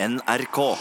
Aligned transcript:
NRK. 0.00 0.76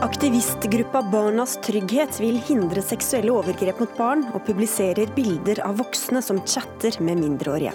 Aktivistgruppa 0.00 1.02
Barnas 1.02 1.58
Trygghet 1.66 2.20
vil 2.20 2.38
hindre 2.46 2.84
seksuelle 2.86 3.32
overgrep 3.34 3.80
mot 3.82 3.96
barn, 3.98 4.22
og 4.30 4.44
publiserer 4.46 5.10
bilder 5.16 5.58
av 5.66 5.80
voksne 5.82 6.22
som 6.22 6.38
chatter 6.46 6.94
med 7.02 7.18
mindreårige. 7.18 7.72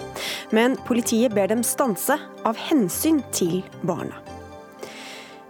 Men 0.56 0.78
politiet 0.88 1.34
ber 1.36 1.52
dem 1.52 1.60
stanse, 1.60 2.16
av 2.48 2.56
hensyn 2.70 3.20
til 3.36 3.58
barna. 3.84 4.22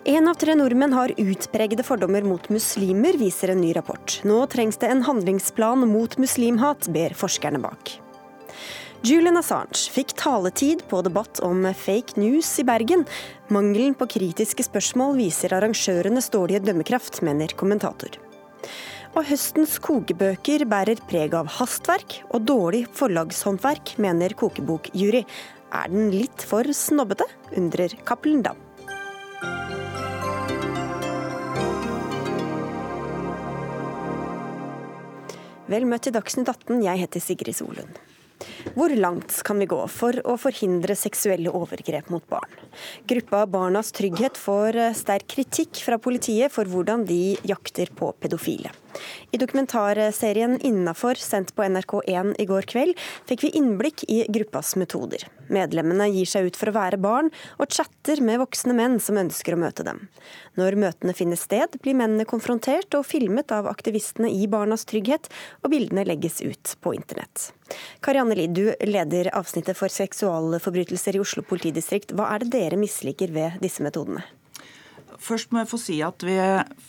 Én 0.02 0.26
av 0.26 0.34
tre 0.38 0.56
nordmenn 0.58 0.96
har 0.98 1.14
utpregede 1.14 1.86
fordommer 1.86 2.26
mot 2.26 2.50
muslimer, 2.50 3.14
viser 3.22 3.54
en 3.54 3.62
ny 3.62 3.70
rapport. 3.78 4.18
Nå 4.26 4.42
trengs 4.50 4.82
det 4.82 4.90
en 4.90 5.06
handlingsplan 5.06 5.86
mot 5.92 6.18
muslimhat, 6.18 6.90
ber 6.90 7.14
forskerne 7.14 7.62
bak. 7.62 7.94
Julian 9.06 9.38
Assange 9.38 9.90
fikk 9.92 10.16
taletid 10.18 10.82
på 10.90 11.02
debatt 11.04 11.38
om 11.44 11.66
fake 11.76 12.18
news 12.18 12.48
i 12.58 12.64
Bergen. 12.66 13.04
Mangelen 13.52 13.94
på 13.94 14.08
kritiske 14.16 14.64
spørsmål 14.66 15.18
viser 15.20 15.54
arrangørenes 15.54 16.30
dårlige 16.34 16.64
dømmekraft, 16.66 17.20
mener 17.26 17.54
kommentator. 17.60 18.16
Og 19.16 19.24
høstens 19.28 19.78
kokebøker 19.80 20.66
bærer 20.68 21.00
preg 21.08 21.36
av 21.38 21.48
hastverk 21.60 22.18
og 22.32 22.48
dårlig 22.48 22.82
forlagshåndverk, 22.98 23.94
mener 24.02 24.34
kokebokjury. 24.36 25.22
Er 25.76 25.92
den 25.92 26.10
litt 26.14 26.42
for 26.44 26.66
snobbete, 26.74 27.28
undrer 27.56 27.94
Cappelen 28.08 28.42
Dam. 28.44 28.60
Vel 35.66 35.86
møtt 35.90 36.06
til 36.06 36.14
Dagsnytt 36.14 36.50
18, 36.52 36.82
jeg 36.84 37.02
heter 37.06 37.22
Sigrid 37.22 37.58
Solund. 37.58 37.96
Hvor 38.76 38.92
langt 38.96 39.34
kan 39.46 39.60
vi 39.62 39.68
gå 39.70 39.80
for 39.92 40.18
å 40.24 40.38
forhindre 40.40 40.96
seksuelle 40.98 41.52
overgrep 41.52 42.10
mot 42.12 42.24
barn? 42.30 42.56
Gruppa 43.08 43.44
Barnas 43.50 43.92
Trygghet 43.96 44.38
får 44.40 44.80
sterk 44.98 45.28
kritikk 45.36 45.82
fra 45.84 46.00
politiet 46.02 46.52
for 46.54 46.68
hvordan 46.70 47.06
de 47.08 47.36
jakter 47.46 47.92
på 47.96 48.12
pedofile. 48.20 48.72
I 49.32 49.40
dokumentarserien 49.40 50.58
Innafor, 50.66 51.18
sendt 51.20 51.54
på 51.56 51.64
NRK1 51.66 52.34
i 52.42 52.46
går 52.48 52.68
kveld, 52.70 52.98
fikk 53.28 53.46
vi 53.46 53.52
innblikk 53.58 54.04
i 54.08 54.22
gruppas 54.32 54.74
metoder. 54.80 55.26
Medlemmene 55.52 56.08
gir 56.10 56.28
seg 56.28 56.48
ut 56.50 56.58
for 56.58 56.70
å 56.70 56.76
være 56.76 57.00
barn, 57.00 57.30
og 57.60 57.70
chatter 57.72 58.22
med 58.24 58.40
voksne 58.42 58.74
menn 58.76 58.98
som 59.02 59.18
ønsker 59.20 59.54
å 59.54 59.60
møte 59.60 59.86
dem. 59.86 60.06
Når 60.58 60.78
møtene 60.80 61.14
finner 61.16 61.38
sted, 61.40 61.78
blir 61.82 61.98
mennene 61.98 62.26
konfrontert 62.28 62.94
og 62.98 63.06
filmet 63.06 63.52
av 63.54 63.68
aktivistene 63.70 64.30
i 64.32 64.48
Barnas 64.50 64.86
Trygghet, 64.88 65.30
og 65.62 65.72
bildene 65.74 66.06
legges 66.08 66.40
ut 66.42 66.76
på 66.82 66.94
internett. 66.96 67.50
Karianne 68.04 68.38
Lid, 68.38 68.56
du 68.56 68.72
leder 68.86 69.32
avsnittet 69.36 69.78
for 69.78 69.92
seksualforbrytelser 69.92 71.18
i 71.18 71.22
Oslo 71.22 71.44
politidistrikt. 71.46 72.14
Hva 72.16 72.30
er 72.34 72.44
det 72.44 72.54
dere 72.54 72.80
misliker 72.80 73.32
ved 73.34 73.60
disse 73.62 73.84
metodene? 73.86 74.24
Først 75.22 75.52
må 75.52 75.62
jeg 75.62 75.70
få 75.70 75.78
si 75.80 75.96
at 76.04 76.22
Vi 76.26 76.36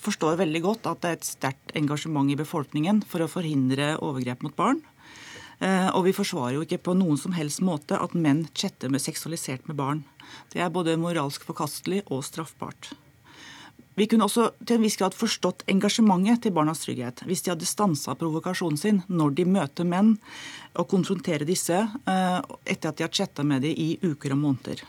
forstår 0.03 0.39
veldig 0.41 0.61
godt 0.65 0.89
at 0.91 1.01
det 1.01 1.09
er 1.09 1.17
et 1.19 1.27
sterkt 1.27 1.73
engasjement 1.77 2.29
i 2.31 2.37
befolkningen 2.39 3.03
for 3.07 3.23
å 3.23 3.31
forhindre 3.31 3.95
overgrep 4.03 4.43
mot 4.45 4.55
barn. 4.55 4.81
Eh, 5.59 5.89
og 5.95 6.05
vi 6.05 6.13
forsvarer 6.13 6.57
jo 6.57 6.65
ikke 6.65 6.83
på 6.85 6.93
noen 6.97 7.17
som 7.17 7.33
helst 7.33 7.63
måte 7.65 7.97
at 7.97 8.13
menn 8.13 8.45
chatter 8.53 8.91
med 8.93 9.01
seksualisert 9.01 9.65
med 9.69 9.79
barn. 9.79 10.03
Det 10.53 10.61
er 10.61 10.73
både 10.73 10.97
moralsk 11.01 11.47
forkastelig 11.47 12.03
og 12.13 12.21
straffbart. 12.27 12.91
Vi 13.97 14.05
kunne 14.05 14.27
også 14.27 14.51
til 14.61 14.77
en 14.77 14.83
viss 14.85 14.99
grad 14.99 15.15
forstått 15.17 15.63
engasjementet 15.71 16.43
til 16.45 16.53
Barnas 16.53 16.83
Trygghet 16.83 17.23
hvis 17.25 17.41
de 17.41 17.49
hadde 17.49 17.65
stansa 17.65 18.13
provokasjonen 18.19 18.77
sin 18.77 18.99
når 19.09 19.33
de 19.39 19.47
møter 19.49 19.87
menn, 19.89 20.19
og 20.77 20.85
konfronterer 20.91 21.47
disse 21.49 21.79
eh, 21.81 22.37
etter 22.69 22.91
at 22.91 22.99
de 22.99 23.07
har 23.07 23.15
chatta 23.21 23.41
med 23.41 23.65
dem 23.65 23.73
i 23.73 23.95
uker 24.05 24.37
og 24.37 24.43
måneder. 24.43 24.85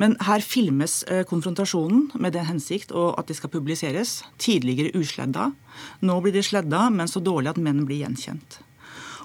Men 0.00 0.16
her 0.26 0.44
filmes 0.44 1.02
eh, 1.04 1.22
konfrontasjonen 1.28 2.08
med 2.14 2.36
den 2.36 2.48
hensikt 2.48 2.94
og 2.96 3.18
at 3.20 3.30
de 3.30 3.36
skal 3.36 3.52
publiseres. 3.52 4.20
Tidligere 4.40 4.94
usledda. 4.96 5.50
Nå 6.06 6.18
blir 6.24 6.34
de 6.36 6.44
sledda, 6.46 6.88
men 6.94 7.10
så 7.10 7.22
dårlig 7.24 7.54
at 7.54 7.62
menn 7.62 7.84
blir 7.88 8.04
gjenkjent. 8.04 8.60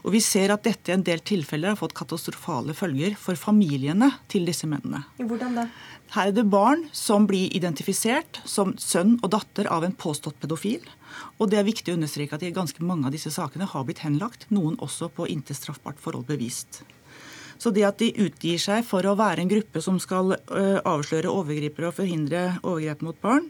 Og 0.05 0.13
Vi 0.13 0.21
ser 0.21 0.51
at 0.53 0.61
dette 0.61 0.91
i 0.91 0.93
en 0.93 1.03
del 1.05 1.21
tilfeller 1.25 1.73
har 1.73 1.79
fått 1.79 1.95
katastrofale 1.97 2.75
følger 2.77 3.15
for 3.17 3.37
familiene 3.39 4.11
til 4.29 4.45
disse 4.45 4.69
mennene. 4.69 5.01
Hvordan 5.17 5.57
da? 5.57 5.63
Her 6.13 6.29
er 6.29 6.35
det 6.37 6.45
barn 6.53 6.85
som 6.93 7.25
blir 7.25 7.49
identifisert 7.57 8.37
som 8.45 8.75
sønn 8.77 9.15
og 9.23 9.31
datter 9.33 9.65
av 9.73 9.83
en 9.87 9.95
påstått 9.97 10.37
pedofil. 10.43 10.85
Og 11.41 11.49
det 11.49 11.57
er 11.57 11.65
viktig 11.65 11.89
å 11.89 11.97
understreke 11.97 12.37
at 12.37 12.45
ganske 12.53 12.85
mange 12.85 13.09
av 13.09 13.15
disse 13.17 13.33
sakene 13.33 13.65
har 13.71 13.87
blitt 13.87 14.03
henlagt, 14.05 14.45
noen 14.53 14.77
også 14.77 15.09
på 15.09 15.25
inntil 15.31 15.57
straffbart 15.57 15.97
forhold 16.03 16.29
bevist. 16.29 16.83
Så 17.61 17.71
det 17.75 17.85
at 17.87 17.99
de 18.01 18.11
utgir 18.25 18.61
seg 18.61 18.85
for 18.87 19.05
å 19.07 19.15
være 19.19 19.43
en 19.43 19.51
gruppe 19.51 19.81
som 19.83 19.99
skal 20.01 20.35
øh, 20.37 20.79
avsløre 20.83 21.31
overgripere 21.31 21.91
og 21.91 21.99
forhindre 21.99 22.47
overgrep 22.63 23.05
mot 23.05 23.19
barn, 23.23 23.47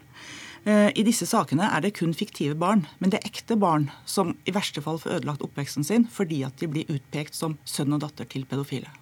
øh, 0.66 0.90
i 0.94 1.06
disse 1.08 1.28
sakene 1.30 1.70
er 1.72 1.86
det 1.86 1.96
kun 2.00 2.14
fiktive 2.18 2.58
barn, 2.60 2.86
men 3.00 3.14
det 3.14 3.22
er 3.22 3.32
ekte 3.32 3.58
barn 3.60 3.90
som 4.06 4.36
i 4.46 4.54
verste 4.56 4.84
fall 4.86 5.02
får 5.02 5.20
ødelagt 5.20 5.46
oppveksten 5.46 5.88
sin 5.88 6.06
fordi 6.12 6.44
at 6.48 6.60
de 6.62 6.70
blir 6.72 6.94
utpekt 6.94 7.38
som 7.38 7.58
sønn 7.66 7.98
og 7.98 8.06
datter 8.06 8.30
til 8.30 8.46
pedofile. 8.50 8.94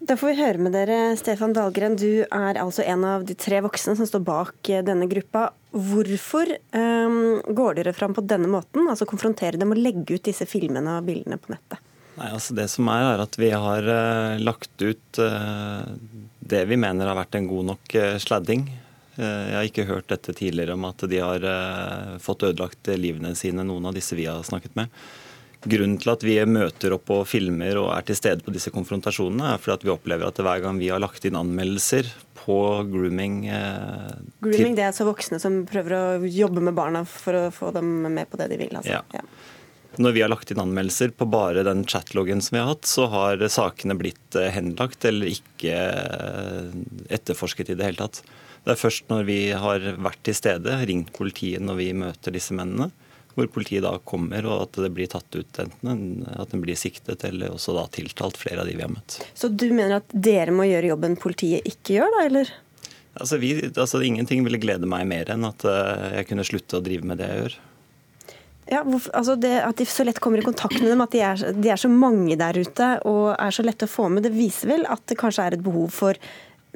Da 0.00 0.16
får 0.16 0.30
vi 0.30 0.40
høre 0.40 0.64
med 0.64 0.72
dere. 0.72 0.98
Stefan 1.20 1.52
Dahlgren, 1.52 1.98
du 2.00 2.22
er 2.24 2.56
altså 2.56 2.86
en 2.88 3.02
av 3.04 3.26
de 3.28 3.34
tre 3.36 3.58
voksne 3.60 3.92
som 3.98 4.08
står 4.08 4.22
bak 4.24 4.70
øh, 4.72 4.80
denne 4.86 5.04
gruppa. 5.10 5.50
Hvorfor 5.70 6.48
um, 6.72 7.36
går 7.44 7.76
dere 7.76 7.92
fram 7.94 8.16
på 8.16 8.24
denne 8.24 8.48
måten, 8.50 8.88
altså 8.88 9.06
konfrontere 9.06 9.60
dem 9.60 9.74
og 9.74 9.78
legge 9.78 10.16
ut 10.16 10.24
disse 10.24 10.48
filmene 10.48 10.96
og 10.96 11.04
bildene 11.06 11.36
på 11.38 11.52
nettet? 11.52 11.84
Nei, 12.20 12.34
altså 12.36 12.56
Det 12.56 12.68
som 12.68 12.88
er, 12.92 13.06
er 13.14 13.22
at 13.24 13.38
vi 13.40 13.48
har 13.48 13.86
uh, 13.88 14.36
lagt 14.42 14.84
ut 14.84 15.20
uh, 15.22 15.88
det 16.52 16.66
vi 16.68 16.76
mener 16.80 17.08
har 17.08 17.16
vært 17.16 17.38
en 17.38 17.48
god 17.48 17.72
nok 17.72 17.96
uh, 17.96 18.14
sladding. 18.20 18.68
Jeg 19.20 19.52
har 19.52 19.66
ikke 19.66 19.84
hørt 19.84 20.06
dette 20.08 20.32
tidligere 20.32 20.72
om 20.78 20.84
at 20.88 21.02
de 21.10 21.18
har 21.20 21.42
fått 22.24 22.46
ødelagt 22.46 22.88
livene 22.96 23.34
sine, 23.36 23.66
noen 23.68 23.90
av 23.90 23.92
disse 23.92 24.16
vi 24.16 24.24
har 24.24 24.38
snakket 24.46 24.78
med. 24.78 24.88
Grunnen 25.60 25.98
til 26.00 26.12
at 26.14 26.24
vi 26.24 26.38
møter 26.48 26.94
opp 26.96 27.10
og 27.12 27.26
filmer 27.28 27.76
og 27.82 27.90
er 27.92 28.06
til 28.08 28.16
stede 28.16 28.46
på 28.46 28.54
disse 28.54 28.72
konfrontasjonene, 28.72 29.50
er 29.50 29.60
fordi 29.60 29.74
at 29.74 29.84
vi 29.84 29.92
opplever 29.92 30.30
at 30.30 30.40
hver 30.40 30.62
gang 30.64 30.80
vi 30.80 30.88
har 30.88 31.02
lagt 31.02 31.26
inn 31.28 31.36
anmeldelser 31.36 32.08
på 32.38 32.56
grooming 32.88 33.42
Grooming 33.50 34.78
det 34.78 34.86
er 34.86 34.94
altså 34.94 35.10
voksne 35.10 35.42
som 35.42 35.60
prøver 35.68 35.98
å 35.98 36.04
jobbe 36.24 36.64
med 36.70 36.78
barna 36.78 37.04
for 37.04 37.36
å 37.36 37.44
få 37.52 37.74
dem 37.76 37.92
med 38.06 38.30
på 38.30 38.40
det 38.40 38.48
de 38.54 38.62
vil? 38.62 38.72
Altså. 38.72 39.02
Ja. 39.02 39.04
ja. 39.20 39.26
Når 39.98 40.14
vi 40.14 40.22
har 40.22 40.30
lagt 40.30 40.52
inn 40.52 40.60
anmeldelser 40.62 41.10
på 41.16 41.26
bare 41.30 41.64
den 41.66 41.82
chatloggen 41.88 42.42
som 42.44 42.54
vi 42.56 42.62
har 42.62 42.70
hatt, 42.70 42.86
så 42.86 43.08
har 43.10 43.42
sakene 43.50 43.96
blitt 43.98 44.36
eh, 44.38 44.52
henlagt 44.54 45.04
eller 45.08 45.32
ikke 45.32 45.74
eh, 45.74 46.78
etterforsket 47.10 47.72
i 47.72 47.78
det 47.78 47.88
hele 47.88 48.04
tatt. 48.04 48.22
Det 48.64 48.74
er 48.74 48.80
først 48.80 49.08
når 49.10 49.26
vi 49.26 49.40
har 49.56 49.84
vært 49.98 50.22
til 50.28 50.36
stede, 50.36 50.78
ringt 50.86 51.14
politiet 51.16 51.64
når 51.64 51.80
vi 51.80 51.88
møter 51.96 52.34
disse 52.36 52.54
mennene, 52.54 52.90
hvor 53.34 53.48
politiet 53.50 53.84
da 53.86 53.94
kommer 54.04 54.46
og 54.46 54.66
at 54.66 54.80
det 54.84 54.90
blir 54.94 55.10
tatt 55.10 55.34
ut 55.34 55.60
enten 55.62 56.24
at 56.34 56.50
den 56.52 56.62
blir 56.62 56.78
siktet 56.78 57.24
eller 57.26 57.54
også 57.54 57.74
da 57.76 57.86
tiltalt 57.94 58.38
flere 58.38 58.62
av 58.62 58.68
de 58.68 58.76
vi 58.76 58.84
har 58.84 58.92
møtt. 58.92 59.20
Så 59.34 59.48
du 59.48 59.68
mener 59.70 60.00
at 60.00 60.12
dere 60.12 60.54
må 60.54 60.68
gjøre 60.68 60.92
jobben 60.92 61.16
politiet 61.20 61.66
ikke 61.66 61.98
gjør, 61.98 62.12
da, 62.18 62.26
eller? 62.26 62.52
Altså, 63.20 63.40
vi, 63.42 63.54
altså 63.70 64.02
Ingenting 64.06 64.44
ville 64.46 64.60
glede 64.62 64.86
meg 64.90 65.08
mer 65.10 65.32
enn 65.34 65.46
at 65.48 65.64
eh, 65.66 66.20
jeg 66.20 66.30
kunne 66.30 66.46
slutte 66.46 66.78
å 66.78 66.84
drive 66.84 67.06
med 67.06 67.18
det 67.22 67.30
jeg 67.30 67.42
gjør. 67.44 67.58
Ja, 68.70 68.84
altså 68.86 69.34
det, 69.34 69.50
At 69.66 69.80
de 69.80 69.86
så 69.88 70.06
lett 70.06 70.20
kommer 70.22 70.38
i 70.38 70.46
kontakt 70.46 70.78
med 70.78 70.92
dem, 70.92 71.02
at 71.02 71.14
de 71.14 71.22
er, 71.26 71.40
de 71.56 71.72
er, 71.72 71.80
så 71.80 71.90
mange 71.90 72.36
der 72.38 72.60
ute 72.60 72.90
og 73.08 73.32
er 73.34 73.54
så 73.54 73.64
lette 73.66 73.88
å 73.88 73.90
få 73.90 74.08
med, 74.08 74.22
det 74.26 74.34
viser 74.36 74.70
vel 74.70 74.86
at 74.86 75.02
det 75.10 75.18
kanskje 75.18 75.48
er 75.48 75.56
et 75.56 75.64
behov 75.64 75.90
for 75.94 76.18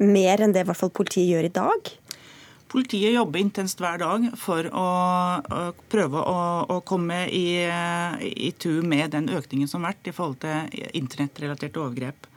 mer 0.03 0.43
enn 0.43 0.51
det 0.51 0.65
i 0.65 0.67
hvert 0.67 0.79
fall 0.79 0.91
politiet 0.91 1.29
gjør 1.31 1.47
i 1.47 1.53
dag? 1.55 1.93
Politiet 2.75 3.13
jobber 3.13 3.39
intenst 3.39 3.79
hver 3.79 4.01
dag 4.01 4.25
for 4.35 4.67
å, 4.67 4.85
å 5.39 5.59
prøve 5.87 6.19
å, 6.19 6.39
å, 6.75 6.81
komme 6.83 7.21
i, 7.31 7.63
i 7.63 8.51
tur 8.59 8.83
med 8.83 9.13
den 9.15 9.29
økningen 9.31 9.69
som 9.71 9.85
har 9.85 9.93
vært 9.93 10.09
i 10.11 10.15
forhold 10.17 10.41
til 10.43 10.89
internettrelaterte 10.99 11.79
overgrep. 11.79 12.27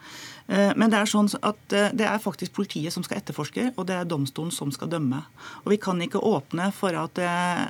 Eh, 0.48 0.70
men 0.76 0.92
det 0.92 1.00
er 1.00 1.10
sånn 1.10 1.28
at 1.42 1.74
eh, 1.76 1.90
det 1.96 2.06
er 2.08 2.22
faktisk 2.22 2.54
politiet 2.56 2.94
som 2.94 3.02
skal 3.04 3.18
etterforske, 3.20 3.72
og 3.74 3.88
det 3.90 3.98
er 3.98 4.08
domstolen 4.08 4.54
som 4.54 4.70
skal 4.72 4.92
dømme. 4.92 5.20
Og 5.64 5.72
Vi 5.74 5.80
kan 5.82 6.00
ikke 6.04 6.22
åpne 6.24 6.70
for 6.76 6.96
at 6.96 7.20
eh, 7.20 7.66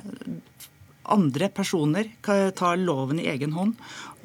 andre 1.13 1.49
personer 1.53 2.11
tar 2.21 2.79
loven 2.81 3.21
i 3.21 3.29
egen 3.31 3.55
hånd 3.57 3.75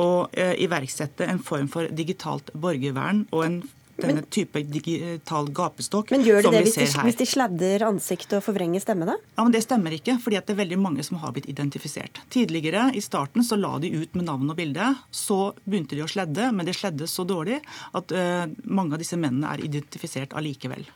og 0.03 0.35
eh, 0.39 0.55
iverksette 0.65 1.27
en 1.29 1.41
form 1.43 1.71
for 1.73 1.89
digitalt 1.93 2.53
borgervern 2.55 3.27
og 3.33 3.47
en 3.47 3.63
denne 4.01 4.25
type 4.33 4.59
digital 4.67 5.49
gapestokk 5.55 6.11
Men 6.15 6.25
gjør 6.27 6.47
de 6.47 6.53
det 6.57 6.63
hvis 6.67 6.79
de, 6.81 6.87
hvis 7.07 7.19
de, 7.21 7.27
sladder 7.29 7.85
ansiktet 7.87 8.39
og 8.41 8.43
forvrenger 8.47 8.83
stemmene? 8.83 9.15
Ja, 9.37 9.45
men 9.45 9.55
Det 9.55 9.63
stemmer 9.67 9.95
ikke, 9.95 10.17
fordi 10.23 10.41
det 10.41 10.55
er 10.55 10.61
veldig 10.65 10.81
mange 10.83 11.05
som 11.07 11.21
har 11.23 11.35
blitt 11.37 11.47
identifisert. 11.51 12.19
Tidligere, 12.35 12.89
i 12.95 13.03
starten, 13.05 13.45
så 13.47 13.59
la 13.61 13.77
de 13.79 13.93
ut 13.95 14.19
med 14.19 14.27
navn 14.27 14.51
og 14.51 14.59
bilde. 14.59 14.91
Så 15.15 15.55
begynte 15.63 15.95
de 15.95 16.03
å 16.03 16.11
sledde, 16.11 16.51
men 16.51 16.67
det 16.67 16.75
sledde 16.79 17.07
så 17.11 17.27
dårlig 17.29 17.61
at 17.95 18.15
uh, 18.15 18.51
mange 18.65 18.97
av 18.97 19.03
disse 19.05 19.19
mennene 19.21 19.55
er 19.55 19.65
identifisert 19.69 20.35
allikevel. 20.35 20.89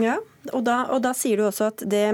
Ja, 0.00 0.18
Og 0.52 0.64
da, 0.66 0.88
og 0.90 1.02
da 1.04 1.12
sier 1.14 1.38
du 1.38 1.44
også 1.46 1.68
at 1.70 1.82
det 1.86 2.06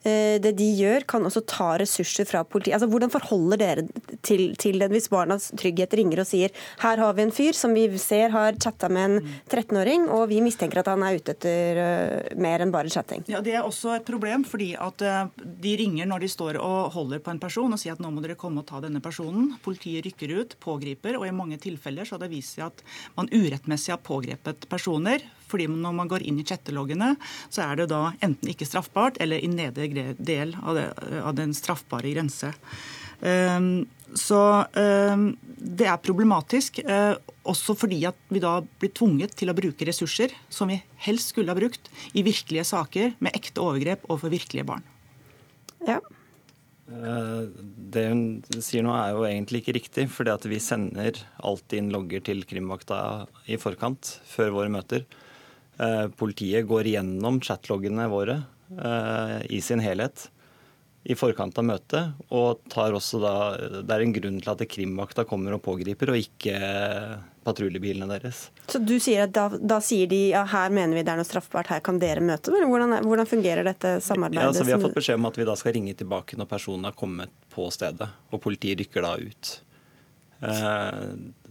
Eh, 0.00 0.38
det 0.40 0.54
de 0.56 0.66
gjør, 0.78 1.04
kan 1.08 1.26
også 1.28 1.42
ta 1.44 1.74
ressurser 1.80 2.24
fra 2.28 2.40
politiet. 2.48 2.78
Altså, 2.78 2.88
Hvordan 2.88 3.12
forholder 3.12 3.60
dere 3.60 3.82
til, 4.24 4.54
til 4.56 4.80
den 4.80 4.94
hvis 4.94 5.10
Barnas 5.12 5.50
Trygghet 5.60 5.92
ringer 5.98 6.22
og 6.22 6.28
sier 6.28 6.54
her 6.80 7.02
har 7.02 7.16
vi 7.16 7.26
en 7.26 7.34
fyr 7.34 7.56
som 7.56 7.74
vi 7.76 7.84
ser 8.00 8.32
har 8.32 8.56
chatta 8.56 8.88
med 8.88 9.18
en 9.18 9.34
13-åring, 9.50 10.08
og 10.08 10.30
vi 10.30 10.40
mistenker 10.44 10.80
at 10.80 10.88
han 10.88 11.04
er 11.04 11.18
ute 11.20 11.34
etter 11.34 11.80
uh, 11.80 12.38
mer 12.40 12.64
enn 12.64 12.72
bare 12.72 12.88
chatting? 12.92 13.26
Ja, 13.28 13.42
Det 13.44 13.52
er 13.58 13.66
også 13.66 13.92
et 13.98 14.06
problem, 14.08 14.46
fordi 14.48 14.72
at 14.80 15.04
uh, 15.04 15.28
de 15.36 15.74
ringer 15.76 16.08
når 16.08 16.24
de 16.24 16.32
står 16.32 16.60
og 16.60 16.94
holder 16.96 17.20
på 17.20 17.34
en 17.34 17.42
person 17.42 17.76
og 17.76 17.80
sier 17.80 17.96
at 17.96 18.00
nå 18.00 18.12
må 18.14 18.24
dere 18.24 18.38
komme 18.40 18.64
og 18.64 18.70
ta 18.70 18.80
denne 18.80 19.02
personen. 19.04 19.52
Politiet 19.64 20.06
rykker 20.08 20.32
ut, 20.38 20.56
pågriper, 20.64 21.20
og 21.20 21.28
i 21.28 21.34
mange 21.34 21.60
tilfeller 21.60 22.08
så 22.08 22.16
har 22.16 22.24
det 22.24 22.32
vist 22.32 22.56
seg 22.56 22.70
at 22.70 22.80
man 23.18 23.28
urettmessig 23.28 23.92
har 23.92 24.00
pågrepet 24.06 24.64
personer. 24.72 25.28
Fordi 25.50 25.68
når 25.70 25.96
man 25.96 26.10
går 26.10 26.24
inn 26.26 26.40
i 26.40 26.46
chatteloggene, 26.46 27.14
så 27.52 27.66
er 27.66 27.82
det 27.82 27.90
da 27.92 28.10
enten 28.22 28.52
ikke 28.52 28.68
straffbart 28.68 29.20
eller 29.22 29.42
i 29.42 29.50
nedre 29.50 30.14
del 30.18 30.56
av, 30.62 30.78
det, 30.78 30.88
av 31.20 31.34
den 31.38 31.54
straffbare 31.56 32.14
grense. 32.14 32.52
Um, 33.20 33.88
så 34.16 34.38
um, 34.64 35.26
det 35.60 35.86
er 35.86 35.98
problematisk, 36.02 36.80
uh, 36.86 37.18
også 37.46 37.76
fordi 37.78 38.00
at 38.08 38.16
vi 38.32 38.40
da 38.42 38.56
blir 38.80 38.94
tvunget 38.96 39.36
til 39.38 39.52
å 39.52 39.56
bruke 39.56 39.86
ressurser 39.86 40.32
som 40.50 40.72
vi 40.72 40.80
helst 41.04 41.34
skulle 41.34 41.52
ha 41.52 41.58
brukt 41.58 41.92
i 42.16 42.24
virkelige 42.26 42.64
saker 42.72 43.12
med 43.20 43.36
ekte 43.36 43.62
overgrep 43.62 44.08
overfor 44.08 44.32
virkelige 44.32 44.66
barn. 44.72 44.86
Ja. 45.86 46.00
Eh, 46.90 47.42
det 47.94 48.06
hun 48.10 48.22
sier 48.58 48.82
nå 48.82 48.92
er 48.96 49.14
jo 49.14 49.26
egentlig 49.28 49.62
ikke 49.62 49.76
riktig, 49.78 50.06
fordi 50.12 50.32
at 50.34 50.46
vi 50.50 50.58
sender 50.62 51.20
alltid 51.38 51.84
inn 51.84 51.92
logger 51.94 52.24
til 52.26 52.42
krimvakta 52.48 53.00
i 53.50 53.58
forkant, 53.60 54.16
før 54.26 54.56
våre 54.58 54.72
møter. 54.74 55.06
Eh, 55.80 56.06
politiet 56.20 56.68
går 56.68 56.92
gjennom 56.92 57.40
chatloggene 57.44 58.08
våre 58.12 58.40
Eh, 58.78 59.52
i 59.56 59.60
sin 59.60 59.80
helhet 59.80 60.30
i 61.04 61.14
forkant 61.14 61.58
av 61.58 61.64
møtet. 61.64 62.12
Og 62.28 62.60
tar 62.70 62.94
også 62.94 63.18
da, 63.22 63.34
det 63.82 63.94
er 63.94 64.04
en 64.04 64.14
grunn 64.14 64.38
til 64.38 64.52
at 64.52 64.64
krimvakta 64.70 65.24
kommer 65.26 65.56
og 65.56 65.62
pågriper, 65.64 66.12
og 66.12 66.20
ikke 66.20 66.58
patruljebilene 67.46 68.06
deres. 68.10 68.44
Så 68.68 68.82
du 68.84 68.98
sier 69.00 69.24
at 69.24 69.32
da, 69.34 69.48
da, 69.56 69.80
sier 69.82 70.10
de 70.10 70.20
ja, 70.34 70.44
her 70.52 70.70
mener 70.76 70.98
vi 70.98 71.04
det 71.06 71.14
er 71.14 71.22
noe 71.22 71.26
straffbart, 71.26 71.72
her 71.72 71.80
kan 71.82 71.98
dere 71.98 72.22
møte? 72.22 72.52
Men 72.52 72.68
hvordan, 72.68 72.98
hvordan 73.08 73.30
fungerer 73.30 73.66
dette 73.66 73.96
samarbeidet? 74.04 74.44
Ja, 74.44 74.52
altså, 74.52 74.68
vi 74.68 74.76
har 74.76 74.84
fått 74.84 74.98
beskjed 75.00 75.18
om 75.18 75.30
at 75.30 75.40
vi 75.40 75.48
da 75.48 75.56
skal 75.58 75.74
ringe 75.78 75.96
tilbake 75.96 76.38
når 76.38 76.50
personen 76.52 76.86
har 76.90 76.98
kommet 77.00 77.32
på 77.50 77.66
stedet, 77.74 78.10
og 78.30 78.44
politiet 78.44 78.84
rykker 78.84 79.08
da 79.08 79.16
ut. 79.18 79.56
Eh, 80.40 81.00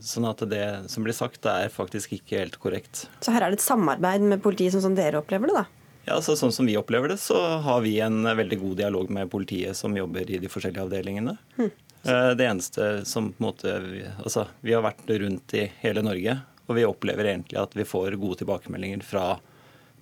sånn 0.01 0.25
at 0.30 0.41
det 0.50 0.89
som 0.89 1.06
blir 1.06 1.13
sagt, 1.13 1.45
er 1.45 1.69
faktisk 1.74 2.15
ikke 2.18 2.41
helt 2.41 2.57
korrekt. 2.62 3.06
Så 3.21 3.33
her 3.36 3.45
er 3.45 3.53
det 3.53 3.59
et 3.59 3.65
samarbeid 3.65 4.25
med 4.25 4.41
politiet, 4.44 4.74
sånn 4.74 4.88
som 4.89 4.97
dere 4.97 5.21
opplever 5.21 5.51
det, 5.51 5.62
da? 5.62 5.65
Ja, 6.09 6.18
så 6.25 6.33
Sånn 6.39 6.53
som 6.56 6.65
vi 6.65 6.77
opplever 6.80 7.12
det, 7.12 7.19
så 7.21 7.38
har 7.62 7.83
vi 7.86 8.00
en 8.01 8.24
veldig 8.24 8.57
god 8.62 8.80
dialog 8.80 9.12
med 9.13 9.30
politiet 9.30 9.77
som 9.77 9.94
jobber 9.97 10.30
i 10.31 10.39
de 10.41 10.50
forskjellige 10.50 10.88
avdelingene. 10.88 11.36
Mm. 11.59 11.69
Det 12.39 12.45
eneste 12.47 12.86
som 13.06 13.27
på 13.36 13.44
en 13.44 13.45
måte 13.50 13.74
Altså, 14.24 14.45
vi 14.63 14.71
har 14.71 14.81
vært 14.81 15.03
rundt 15.19 15.53
i 15.59 15.65
hele 15.83 16.01
Norge, 16.01 16.38
og 16.65 16.77
vi 16.77 16.88
opplever 16.88 17.27
egentlig 17.27 17.59
at 17.62 17.75
vi 17.77 17.86
får 17.86 18.18
gode 18.18 18.39
tilbakemeldinger 18.41 19.03
fra 19.06 19.25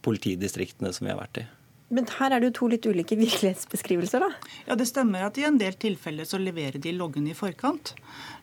politidistriktene 0.05 0.93
som 0.93 1.07
vi 1.07 1.11
har 1.11 1.19
vært 1.19 1.41
i. 1.41 1.45
Men 1.89 2.07
her 2.17 2.33
er 2.35 2.41
det 2.41 2.49
jo 2.49 2.55
to 2.57 2.69
litt 2.73 2.87
ulike 2.87 3.17
virkelighetsbeskrivelser, 3.23 4.23
da? 4.23 4.53
Ja, 4.67 4.79
det 4.79 4.89
stemmer 4.89 5.27
at 5.27 5.39
i 5.39 5.45
en 5.47 5.59
del 5.59 5.77
tilfeller 5.79 6.27
så 6.27 6.39
leverer 6.41 6.79
de 6.83 6.95
loggene 6.95 7.31
i 7.31 7.37
forkant. 7.37 7.95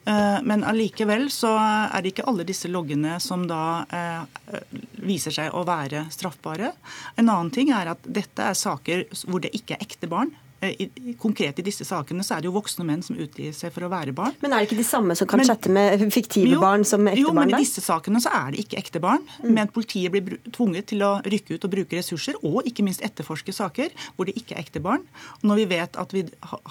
Eh, 0.05 0.39
men 0.43 0.65
allikevel 0.65 1.31
så 1.33 1.55
er 1.57 2.03
det 2.03 2.13
ikke 2.13 2.27
alle 2.29 2.45
disse 2.45 2.69
loggene 2.69 3.17
som 3.25 3.47
da 3.49 3.85
eh, 3.89 4.61
viser 5.05 5.33
seg 5.35 5.57
å 5.57 5.65
være 5.65 6.07
straffbare. 6.13 6.75
En 7.17 7.29
annen 7.29 7.53
ting 7.55 7.73
er 7.73 7.95
at 7.95 8.05
dette 8.05 8.51
er 8.51 8.59
saker 8.59 9.07
hvor 9.25 9.45
det 9.45 9.55
ikke 9.57 9.79
er 9.79 9.87
ekte 9.87 10.11
barn. 10.11 10.35
Eh, 10.65 10.83
i, 10.85 11.15
konkret 11.21 11.59
i 11.59 11.65
disse 11.67 11.85
sakene 11.87 12.25
så 12.25 12.37
er 12.37 12.45
det 12.45 12.49
jo 12.49 12.55
voksne 12.57 12.87
menn 12.89 13.03
som 13.05 13.19
utgir 13.21 13.53
seg 13.57 13.73
for 13.75 13.87
å 13.87 13.91
være 13.93 14.15
barn. 14.17 14.37
Men 14.43 14.55
er 14.55 14.63
det 14.63 14.71
ikke 14.71 14.81
de 14.81 14.87
samme 14.89 15.17
som 15.19 15.29
kan 15.31 15.43
men, 15.43 15.49
chatte 15.49 15.73
med 15.73 16.05
fiktive 16.15 16.55
jo, 16.57 16.61
barn 16.63 16.87
som 16.89 17.05
ekte 17.05 17.21
barn? 17.21 17.25
Jo, 17.25 17.35
men 17.37 17.53
i 17.53 17.63
disse 17.65 17.85
sakene 17.85 18.23
så 18.25 18.33
er 18.35 18.55
det 18.55 18.65
ikke 18.65 18.81
ekte 18.81 19.03
barn. 19.05 19.25
Mm. 19.43 19.51
Men 19.59 19.73
politiet 19.75 20.15
blir 20.15 20.39
tvunget 20.55 20.89
til 20.93 21.05
å 21.07 21.13
rykke 21.25 21.59
ut 21.59 21.67
og 21.69 21.75
bruke 21.75 21.99
ressurser, 21.99 22.39
og 22.43 22.69
ikke 22.69 22.87
minst 22.87 23.05
etterforske 23.05 23.55
saker 23.55 23.93
hvor 24.17 24.29
det 24.29 24.37
ikke 24.41 24.57
er 24.57 24.65
ekte 24.65 24.83
barn. 24.85 25.05
Og 25.41 25.49
når 25.51 25.63
vi 25.63 25.69
vet 25.75 26.01
at 26.01 26.17
vi 26.17 26.25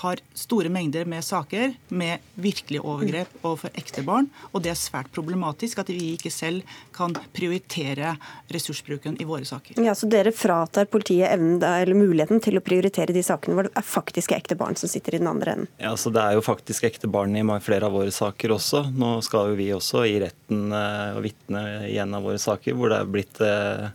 har 0.04 0.24
store 0.38 0.72
mengder 0.74 1.10
med 1.10 1.26
saker 1.26 1.76
med 1.94 2.24
virkelige 2.42 2.84
overgrep 2.84 3.38
mm. 3.38 3.42
overfor 3.44 3.74
ekte 3.80 4.06
barn, 4.08 4.30
og 4.52 4.66
det 4.66 4.74
er 4.74 4.80
svært 4.80 5.12
problematisk 5.14 5.84
at 5.84 5.92
vi 5.94 6.14
ikke 6.18 6.34
selv 6.34 6.76
kan 6.96 7.14
prioritere 7.36 8.16
ressursbruken 8.54 9.20
i 9.22 9.28
våre 9.28 9.46
saker. 9.48 9.80
Ja, 9.84 9.96
Så 9.96 10.10
dere 10.10 10.34
fratar 10.36 10.90
politiet 10.92 11.32
evnen, 11.32 11.62
eller 11.64 11.98
muligheten 11.98 12.42
til 12.44 12.58
å 12.58 12.64
prioritere 12.64 13.14
de 13.16 13.24
sakene 13.26 13.58
hvor 13.58 13.68
det 13.68 13.83
er 13.84 13.90
faktiske 13.90 14.36
ekte 14.36 14.56
barn 14.56 14.76
som 14.80 14.90
sitter 14.90 15.16
i 15.16 15.20
den 15.20 15.28
andre 15.28 15.52
enden. 15.52 15.68
Ja, 15.78 15.96
så 15.98 16.10
Det 16.10 16.22
er 16.22 16.34
jo 16.34 16.42
faktisk 16.42 16.84
ekte 16.84 17.08
barn 17.08 17.36
i 17.36 17.44
flere 17.62 17.86
av 17.86 17.94
våre 17.94 18.12
saker 18.12 18.56
også. 18.56 18.92
Nå 18.96 19.22
skal 19.22 19.52
jo 19.52 19.56
vi 19.60 19.74
også 19.74 20.06
i 20.08 20.20
retten 20.24 20.72
eh, 20.72 21.18
og 21.18 21.24
vitne 21.24 21.90
i 21.90 21.98
en 21.98 22.14
av 22.14 22.24
våre 22.24 22.40
saker 22.40 22.74
hvor 22.74 22.90
det 22.90 23.00
er 23.00 23.12
blitt 23.12 23.42
eh, 23.42 23.90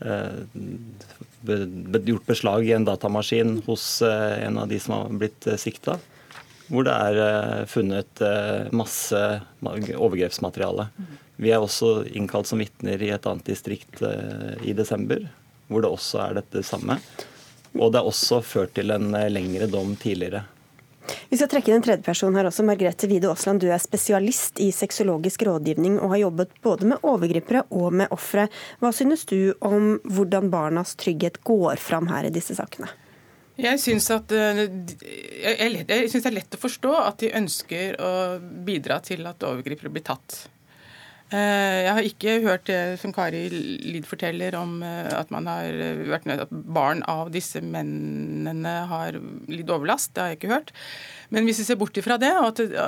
eh, 0.00 0.38
gjort 2.08 2.26
beslag 2.26 2.66
i 2.66 2.72
en 2.72 2.86
datamaskin 2.86 3.62
hos 3.66 4.02
en 4.02 4.58
av 4.58 4.68
de 4.68 4.78
som 4.78 4.94
har 4.94 5.18
blitt 5.18 5.48
sikta. 5.58 5.98
Hvor 6.68 6.84
det 6.84 6.92
er 6.92 7.64
funnet 7.64 8.20
masse 8.76 9.20
overgrepsmateriale. 9.64 10.90
Vi 11.40 11.52
er 11.54 11.62
også 11.62 12.02
innkalt 12.12 12.50
som 12.50 12.60
vitner 12.60 13.00
i 13.00 13.08
et 13.14 13.24
annet 13.24 13.46
distrikt 13.48 14.02
i 14.60 14.74
desember, 14.76 15.22
hvor 15.70 15.80
det 15.80 15.88
også 15.94 16.20
er 16.26 16.36
dette 16.42 16.66
samme. 16.66 16.98
Og 17.76 17.92
det 17.92 18.00
er 18.00 18.08
også 18.08 18.40
ført 18.44 18.76
til 18.78 18.94
en 18.94 19.10
eh, 19.18 19.28
lengre 19.32 19.68
dom 19.70 19.96
tidligere. 20.00 20.44
Vi 21.28 21.38
skal 21.40 21.48
trekke 21.48 21.70
inn 21.70 21.78
en 21.78 21.84
tredjeperson 21.84 22.36
her 22.36 22.48
også. 22.48 22.64
Margrethe 22.68 23.08
Wide 23.08 23.30
Aasland, 23.30 23.62
du 23.62 23.70
er 23.72 23.80
spesialist 23.80 24.60
i 24.60 24.70
sexologisk 24.74 25.44
rådgivning 25.48 25.98
og 26.00 26.12
har 26.12 26.22
jobbet 26.26 26.52
både 26.64 26.88
med 26.90 27.04
overgripere 27.06 27.64
og 27.72 27.94
med 28.00 28.12
ofre. 28.14 28.48
Hva 28.82 28.92
synes 28.96 29.24
du 29.28 29.54
om 29.64 29.96
hvordan 30.04 30.50
barnas 30.52 30.94
trygghet 31.00 31.40
går 31.48 31.80
fram 31.80 32.10
her 32.12 32.28
i 32.28 32.34
disse 32.34 32.56
sakene? 32.58 32.90
Jeg 33.58 33.80
syns 33.82 34.06
eh, 34.12 34.20
det 34.30 35.96
er 35.98 36.36
lett 36.36 36.54
å 36.54 36.60
forstå 36.62 36.92
at 37.00 37.24
de 37.24 37.32
ønsker 37.34 37.96
å 37.98 38.12
bidra 38.66 39.00
til 39.02 39.26
at 39.26 39.42
overgripere 39.48 39.90
blir 39.90 40.06
tatt. 40.06 40.44
Eh, 41.28 41.78
jeg 41.84 41.92
har 41.92 42.06
ikke 42.08 42.34
hørt 42.40 42.64
det 42.70 42.96
som 43.02 43.12
Kari 43.12 43.42
Lid 43.52 44.06
forteller 44.08 44.54
om 44.56 44.78
eh, 44.80 45.10
at 45.12 45.28
man 45.34 45.44
har 45.50 45.66
eh, 45.68 46.00
nødt, 46.24 46.46
at 46.46 46.54
barn 46.72 47.02
av 47.04 47.28
disse 47.34 47.60
mennene 47.60 48.72
har 48.88 49.18
lidd 49.50 49.68
overlast. 49.68 50.14
Det 50.14 50.24
har 50.24 50.32
jeg 50.32 50.40
ikke 50.40 50.54
hørt. 50.54 50.72
Men 51.28 51.44
hvis 51.44 51.60
vi 51.60 51.68
ser 51.68 51.80
bort 51.80 52.00
ifra 52.00 52.16
det, 52.20 52.32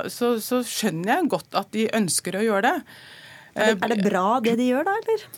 så, 0.09 0.39
så 0.41 0.63
skjønner 0.65 1.19
jeg 1.19 1.31
godt 1.37 1.61
at 1.61 1.69
de 1.77 1.91
ønsker 2.01 2.41
å 2.41 2.47
gjøre 2.47 2.65
det. 2.71 2.75
Er 3.61 3.75
det, 3.75 3.77
er 3.85 3.93
det 3.93 4.09
bra 4.09 4.27
det 4.41 4.57
de 4.57 4.71
gjør 4.71 4.89
da, 4.89 4.97
eller? 5.03 5.29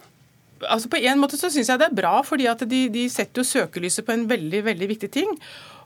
Altså 0.63 0.87
På 0.93 1.01
en 1.01 1.19
måte 1.19 1.35
så 1.41 1.51
syns 1.51 1.73
jeg 1.73 1.81
det 1.83 1.89
er 1.89 1.99
bra, 1.99 2.15
fordi 2.23 2.47
at 2.47 2.63
de, 2.71 2.85
de 2.93 3.09
setter 3.11 3.43
jo 3.43 3.49
søkelyset 3.49 4.07
på 4.07 4.15
en 4.15 4.29
veldig 4.31 4.63
veldig 4.69 4.89
viktig 4.95 5.11
ting. 5.11 5.35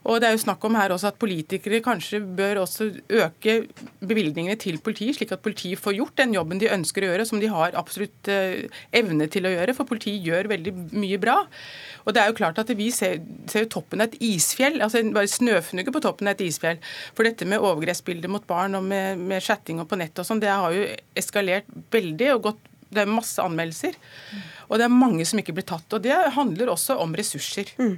Og 0.07 0.21
det 0.23 0.29
er 0.29 0.37
jo 0.37 0.43
snakk 0.45 0.63
om 0.67 0.77
her 0.79 0.93
også 0.95 1.09
at 1.11 1.19
politikere 1.19 1.81
kanskje 1.83 2.21
bør 2.39 2.63
også 2.63 2.89
øke 3.11 3.57
bevilgningene 4.07 4.55
til 4.61 4.79
politiet, 4.79 5.17
slik 5.19 5.33
at 5.35 5.43
politiet 5.43 5.81
får 5.83 5.97
gjort 5.99 6.21
den 6.21 6.37
jobben 6.37 6.63
de 6.63 6.71
ønsker 6.71 7.03
å 7.03 7.09
gjøre, 7.11 7.27
som 7.27 7.43
de 7.43 7.51
har 7.51 7.75
absolutt 7.79 8.31
eh, 8.31 8.69
evne 8.95 9.27
til 9.33 9.49
å 9.49 9.53
gjøre. 9.53 9.75
For 9.75 9.89
politiet 9.89 10.23
gjør 10.23 10.51
veldig 10.53 10.75
mye 10.95 11.19
bra. 11.23 11.41
Og 12.07 12.15
det 12.15 12.23
er 12.23 12.31
jo 12.31 12.39
klart 12.39 12.61
at 12.63 12.71
Vi 12.77 12.91
ser, 12.95 13.19
ser 13.51 13.67
toppen 13.73 14.03
av 14.03 14.11
et 14.11 14.19
isfjell, 14.23 14.79
altså 14.85 15.03
bare 15.17 15.31
snøfnugge 15.31 15.95
på 15.95 16.03
toppen 16.05 16.31
av 16.31 16.37
et 16.37 16.47
isfjell. 16.47 16.79
For 17.17 17.27
dette 17.27 17.49
med 17.49 17.65
overgrepsbilder 17.65 18.31
mot 18.31 18.47
barn 18.47 18.79
og 18.79 18.87
med, 18.87 19.19
med 19.19 19.43
chatting 19.43 19.83
og 19.83 19.91
på 19.91 19.99
nett 19.99 20.19
og 20.23 20.29
sånn, 20.29 20.43
det 20.45 20.53
har 20.53 20.75
jo 20.77 20.87
eskalert 21.19 21.71
veldig 21.95 22.33
og 22.37 22.51
gått 22.51 22.73
det 22.95 23.03
er 23.03 23.11
masse 23.11 23.43
anmeldelser. 23.43 23.97
Og 24.67 24.79
det 24.79 24.87
er 24.87 24.93
mange 24.93 25.25
som 25.27 25.41
ikke 25.41 25.55
blir 25.57 25.67
tatt. 25.67 25.87
og 25.95 26.03
Det 26.03 26.15
handler 26.35 26.71
også 26.73 26.97
om 27.03 27.15
ressurser. 27.19 27.71
Mm. 27.79 27.97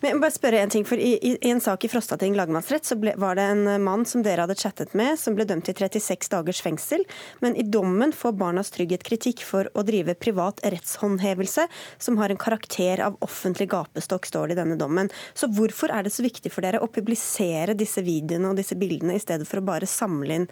Men 0.00 0.08
jeg 0.08 0.16
må 0.16 0.22
bare 0.24 0.34
spørre 0.34 0.60
en 0.60 0.72
ting, 0.72 0.84
for 0.88 1.00
I, 1.00 1.12
i, 1.16 1.34
i 1.40 1.52
en 1.52 1.60
sak 1.62 1.84
i 1.84 1.90
Frostating 1.92 2.36
lagmannsrett 2.36 2.88
så 2.88 2.96
ble, 3.00 3.14
var 3.20 3.36
det 3.38 3.46
en 3.52 3.84
mann 3.84 4.06
som 4.08 4.24
dere 4.24 4.44
hadde 4.44 4.56
chattet 4.60 4.94
med, 4.98 5.18
som 5.20 5.36
ble 5.36 5.46
dømt 5.48 5.68
til 5.68 5.76
36 5.76 6.32
dagers 6.32 6.62
fengsel. 6.64 7.04
Men 7.44 7.56
i 7.56 7.64
dommen 7.64 8.14
får 8.16 8.36
Barnas 8.40 8.72
Trygghet 8.74 9.04
kritikk 9.06 9.44
for 9.46 9.70
å 9.74 9.84
drive 9.86 10.16
privat 10.20 10.60
rettshåndhevelse, 10.64 11.68
som 12.00 12.20
har 12.20 12.32
en 12.32 12.40
karakter 12.40 13.04
av 13.04 13.20
offentlig 13.24 13.70
gapestokk, 13.72 14.28
står 14.28 14.50
det 14.50 14.58
i 14.58 14.62
denne 14.62 14.80
dommen. 14.80 15.12
Så 15.34 15.50
hvorfor 15.52 15.92
er 15.94 16.06
det 16.06 16.14
så 16.16 16.24
viktig 16.26 16.52
for 16.52 16.64
dere 16.64 16.82
å 16.82 16.90
publisere 16.90 17.76
disse 17.78 18.04
videoene 18.04 18.52
og 18.52 18.60
disse 18.60 18.78
bildene, 18.80 19.16
i 19.16 19.22
stedet 19.22 19.48
for 19.48 19.60
å 19.60 19.68
bare 19.68 19.88
samle 19.88 20.40
inn 20.40 20.50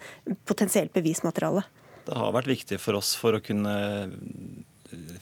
potensielt 0.49 0.93
bevismateriale? 0.95 1.65
Det 2.09 2.17
har 2.17 2.33
vært 2.33 2.49
viktig 2.49 2.79
for 2.81 2.97
oss 2.97 3.13
for 3.19 3.37
å 3.37 3.43
kunne 3.43 3.75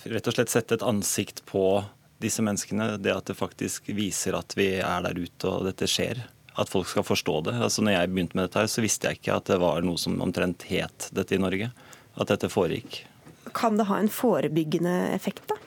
rett 0.07 0.29
og 0.29 0.35
slett 0.37 0.51
sette 0.53 0.77
et 0.77 0.85
ansikt 0.85 1.43
på 1.49 1.81
disse 2.23 2.43
menneskene. 2.45 2.93
Det 3.03 3.11
at 3.11 3.27
det 3.27 3.35
faktisk 3.37 3.89
viser 3.95 4.37
at 4.37 4.55
vi 4.57 4.77
er 4.79 5.03
der 5.03 5.19
ute 5.19 5.51
og 5.51 5.67
dette 5.67 5.89
skjer. 5.91 6.23
At 6.57 6.71
folk 6.71 6.87
skal 6.89 7.05
forstå 7.05 7.35
det. 7.49 7.57
Altså 7.59 7.83
når 7.83 7.97
jeg 7.97 8.13
begynte 8.13 8.39
med 8.39 8.47
dette, 8.47 8.63
her, 8.63 8.71
så 8.71 8.85
visste 8.85 9.11
jeg 9.11 9.19
ikke 9.19 9.35
at 9.35 9.51
det 9.51 9.59
var 9.61 9.83
noe 9.85 9.99
som 10.01 10.15
omtrent 10.23 10.65
het 10.71 11.09
dette 11.13 11.35
i 11.35 11.41
Norge. 11.41 11.69
At 12.17 12.31
dette 12.31 12.49
foregikk. 12.49 13.03
Kan 13.57 13.77
det 13.77 13.85
ha 13.91 13.99
en 13.99 14.09
forebyggende 14.11 14.95
effekt, 15.11 15.43
da? 15.51 15.59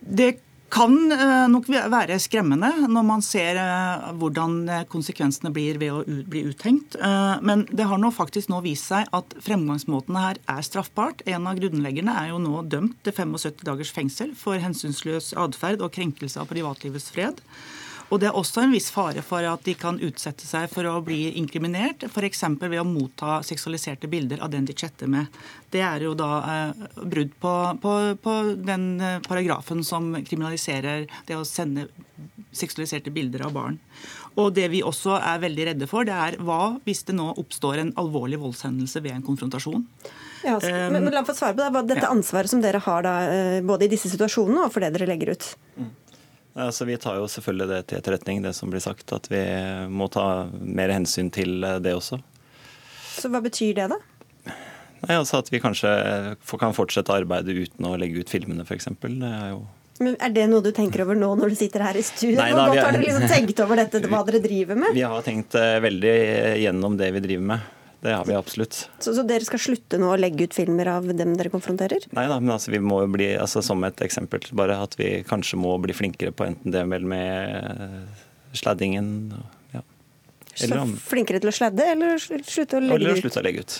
Det 0.00 0.32
kan 0.72 1.12
eh, 1.12 1.46
nok 1.50 1.68
være 1.70 2.18
skremmende 2.22 2.68
når 2.90 3.04
man 3.06 3.22
ser 3.24 3.58
eh, 3.60 4.08
hvordan 4.18 4.56
eh, 4.68 4.84
konsekvensene 4.90 5.52
blir 5.54 5.78
ved 5.80 5.94
å 5.94 6.02
bli 6.04 6.42
uthengt. 6.50 6.96
Men 7.46 7.64
det 7.70 7.86
har 7.88 8.00
nå 8.00 8.10
faktisk 8.14 8.50
nå 8.50 8.60
vist 8.64 8.90
seg 8.90 9.08
at 9.16 9.36
fremgangsmåtene 9.44 10.22
her 10.22 10.40
er 10.56 10.66
straffbart. 10.66 11.22
En 11.28 11.46
av 11.48 11.58
grunnleggerne 11.60 12.14
er 12.18 12.32
jo 12.32 12.42
nå 12.42 12.64
dømt 12.70 12.98
til 13.06 13.14
75 13.14 13.64
dagers 13.66 13.92
fengsel 13.94 14.34
for 14.38 14.60
hensynsløs 14.62 15.32
atferd 15.38 15.84
og 15.84 15.94
krenkelse 15.96 16.40
av 16.42 16.50
privatlivets 16.50 17.10
fred. 17.14 17.42
Og 18.06 18.20
det 18.22 18.28
er 18.28 18.36
også 18.38 18.62
en 18.62 18.74
viss 18.74 18.86
fare 18.94 19.22
for 19.26 19.42
at 19.46 19.64
de 19.66 19.74
kan 19.78 19.98
utsette 20.02 20.46
seg 20.46 20.68
for 20.70 20.86
å 20.86 21.00
bli 21.04 21.32
inkriminert, 21.40 22.06
f.eks. 22.06 22.44
ved 22.62 22.78
å 22.78 22.86
motta 22.86 23.40
seksualiserte 23.46 24.10
bilder 24.10 24.42
av 24.44 24.52
den 24.52 24.68
de 24.68 24.76
chatter 24.78 25.10
med. 25.10 25.26
Det 25.74 25.82
er 25.82 26.06
jo 26.06 26.14
da 26.18 26.30
eh, 26.52 26.84
brudd 27.02 27.34
på, 27.42 27.54
på, 27.82 27.94
på, 28.22 28.36
den 28.62 28.86
eh, 29.00 29.18
paragrafen 29.26 29.82
som 29.86 30.12
kriminaliserer 30.22 31.08
det 31.26 31.38
å 31.38 31.46
sende 31.46 31.88
seksualiserte 32.54 33.10
bilder 33.10 33.48
av 33.48 33.56
barn. 33.56 33.80
Og 34.36 34.52
det 34.54 34.68
vi 34.72 34.84
også 34.84 35.18
er 35.18 35.42
veldig 35.42 35.66
redde 35.72 35.90
for, 35.90 36.06
det 36.06 36.14
er 36.14 36.38
hva 36.44 36.76
hvis 36.86 37.02
det 37.08 37.16
nå 37.16 37.32
oppstår 37.40 37.82
en 37.82 37.92
alvorlig 38.00 38.38
voldshendelse 38.40 39.02
ved 39.02 39.16
en 39.16 39.26
konfrontasjon? 39.26 39.82
Ja, 40.44 40.56
altså, 40.56 40.70
um, 40.70 40.92
men, 40.94 41.02
men 41.02 41.14
la 41.14 41.24
meg 41.24 41.30
få 41.30 41.34
svare 41.36 41.56
på 41.56 41.64
det. 41.64 41.70
Hva 41.74 41.82
Dette 41.90 42.10
ansvaret 42.12 42.52
som 42.52 42.62
dere 42.62 42.80
har 42.84 43.06
da, 43.06 43.14
eh, 43.32 43.60
både 43.66 43.88
i 43.88 43.92
disse 43.96 44.12
situasjonene 44.12 44.68
og 44.68 44.74
for 44.74 44.84
det 44.84 44.94
dere 44.94 45.08
legger 45.10 45.34
ut. 45.34 45.48
Mm. 45.80 45.94
Altså, 46.56 46.86
vi 46.88 46.96
tar 46.96 47.18
jo 47.20 47.28
selvfølgelig 47.28 47.68
det 47.68 47.80
til 47.90 47.98
etterretning, 48.00 48.40
det 48.44 48.54
som 48.56 48.72
blir 48.72 48.80
sagt. 48.80 49.12
At 49.12 49.28
vi 49.28 49.42
må 49.92 50.08
ta 50.12 50.46
mer 50.50 50.92
hensyn 50.94 51.28
til 51.34 51.60
eh, 51.60 51.78
det 51.84 51.92
også. 51.96 52.18
Så 53.16 53.30
hva 53.32 53.42
betyr 53.44 53.76
det, 53.76 53.90
da? 53.92 54.00
Nei, 55.06 55.14
altså 55.14 55.42
At 55.42 55.50
vi 55.52 55.60
kanskje 55.60 55.90
kan 56.58 56.76
fortsette 56.76 57.12
arbeidet 57.12 57.56
uten 57.56 57.88
å 57.88 57.96
legge 58.00 58.24
ut 58.24 58.32
filmene, 58.32 58.64
f.eks. 58.64 58.88
Det 59.04 59.28
er 59.28 59.50
jo 59.52 59.66
men 59.96 60.16
Er 60.20 60.28
det 60.28 60.42
noe 60.50 60.60
du 60.60 60.68
tenker 60.76 61.06
over 61.06 61.16
nå 61.16 61.30
når 61.38 61.54
du 61.54 61.56
sitter 61.56 61.80
her 61.86 61.96
i 61.96 62.02
studio? 62.04 62.36
Nei, 62.36 62.50
da, 62.52 62.66
Hvor 62.66 62.74
godt 62.74 62.82
har 62.84 62.96
dere 62.96 63.06
liksom 63.06 63.30
tenkt 63.30 63.62
over 63.64 63.80
dette, 63.80 64.02
hva 64.12 64.20
dere 64.28 64.42
driver 64.44 64.76
med? 64.76 64.92
Vi 64.96 65.04
har 65.08 65.24
tenkt 65.24 65.56
eh, 65.56 65.78
veldig 65.80 66.12
gjennom 66.60 66.98
det 67.00 67.08
vi 67.16 67.22
driver 67.24 67.46
med. 67.54 67.70
Det 68.06 68.12
har 68.14 68.24
vi 68.24 68.34
absolutt. 68.38 68.76
Så, 68.98 69.14
så, 69.16 69.22
dere 69.26 69.42
skal 69.42 69.58
slutte 69.58 69.98
nå 69.98 70.12
å 70.14 70.18
legge 70.20 70.46
ut 70.46 70.54
filmer 70.54 70.86
av 70.92 71.08
dem 71.10 71.32
dere 71.34 71.50
konfronterer? 71.50 72.04
Nei 72.14 72.26
da, 72.30 72.36
men 72.38 72.52
altså, 72.54 72.70
vi 72.70 72.78
må 72.78 73.00
jo 73.02 73.08
bli, 73.16 73.32
altså, 73.34 73.64
som 73.66 73.82
et 73.88 73.98
eksempel, 74.06 74.46
bare 74.54 74.76
at 74.84 74.94
vi 75.00 75.08
kanskje 75.26 75.58
må 75.58 75.72
bli 75.82 75.96
flinkere 75.96 76.30
på 76.30 76.46
enten 76.46 76.70
det 76.70 76.84
med, 76.86 77.02
med 77.10 78.54
sladdingen 78.54 79.10
ja. 79.74 79.82
Så 80.54 80.70
flinkere 81.10 81.42
til 81.42 81.50
å 81.50 81.56
sladde, 81.58 81.90
eller 81.96 82.22
slutte 82.22 82.78
å 82.78 82.84
legge 82.84 82.94
eller 82.94 83.02
ut? 83.02 83.10
Eller 83.10 83.24
slutte 83.24 83.42
å 83.42 83.46
legge 83.48 83.66
ut. 83.66 83.78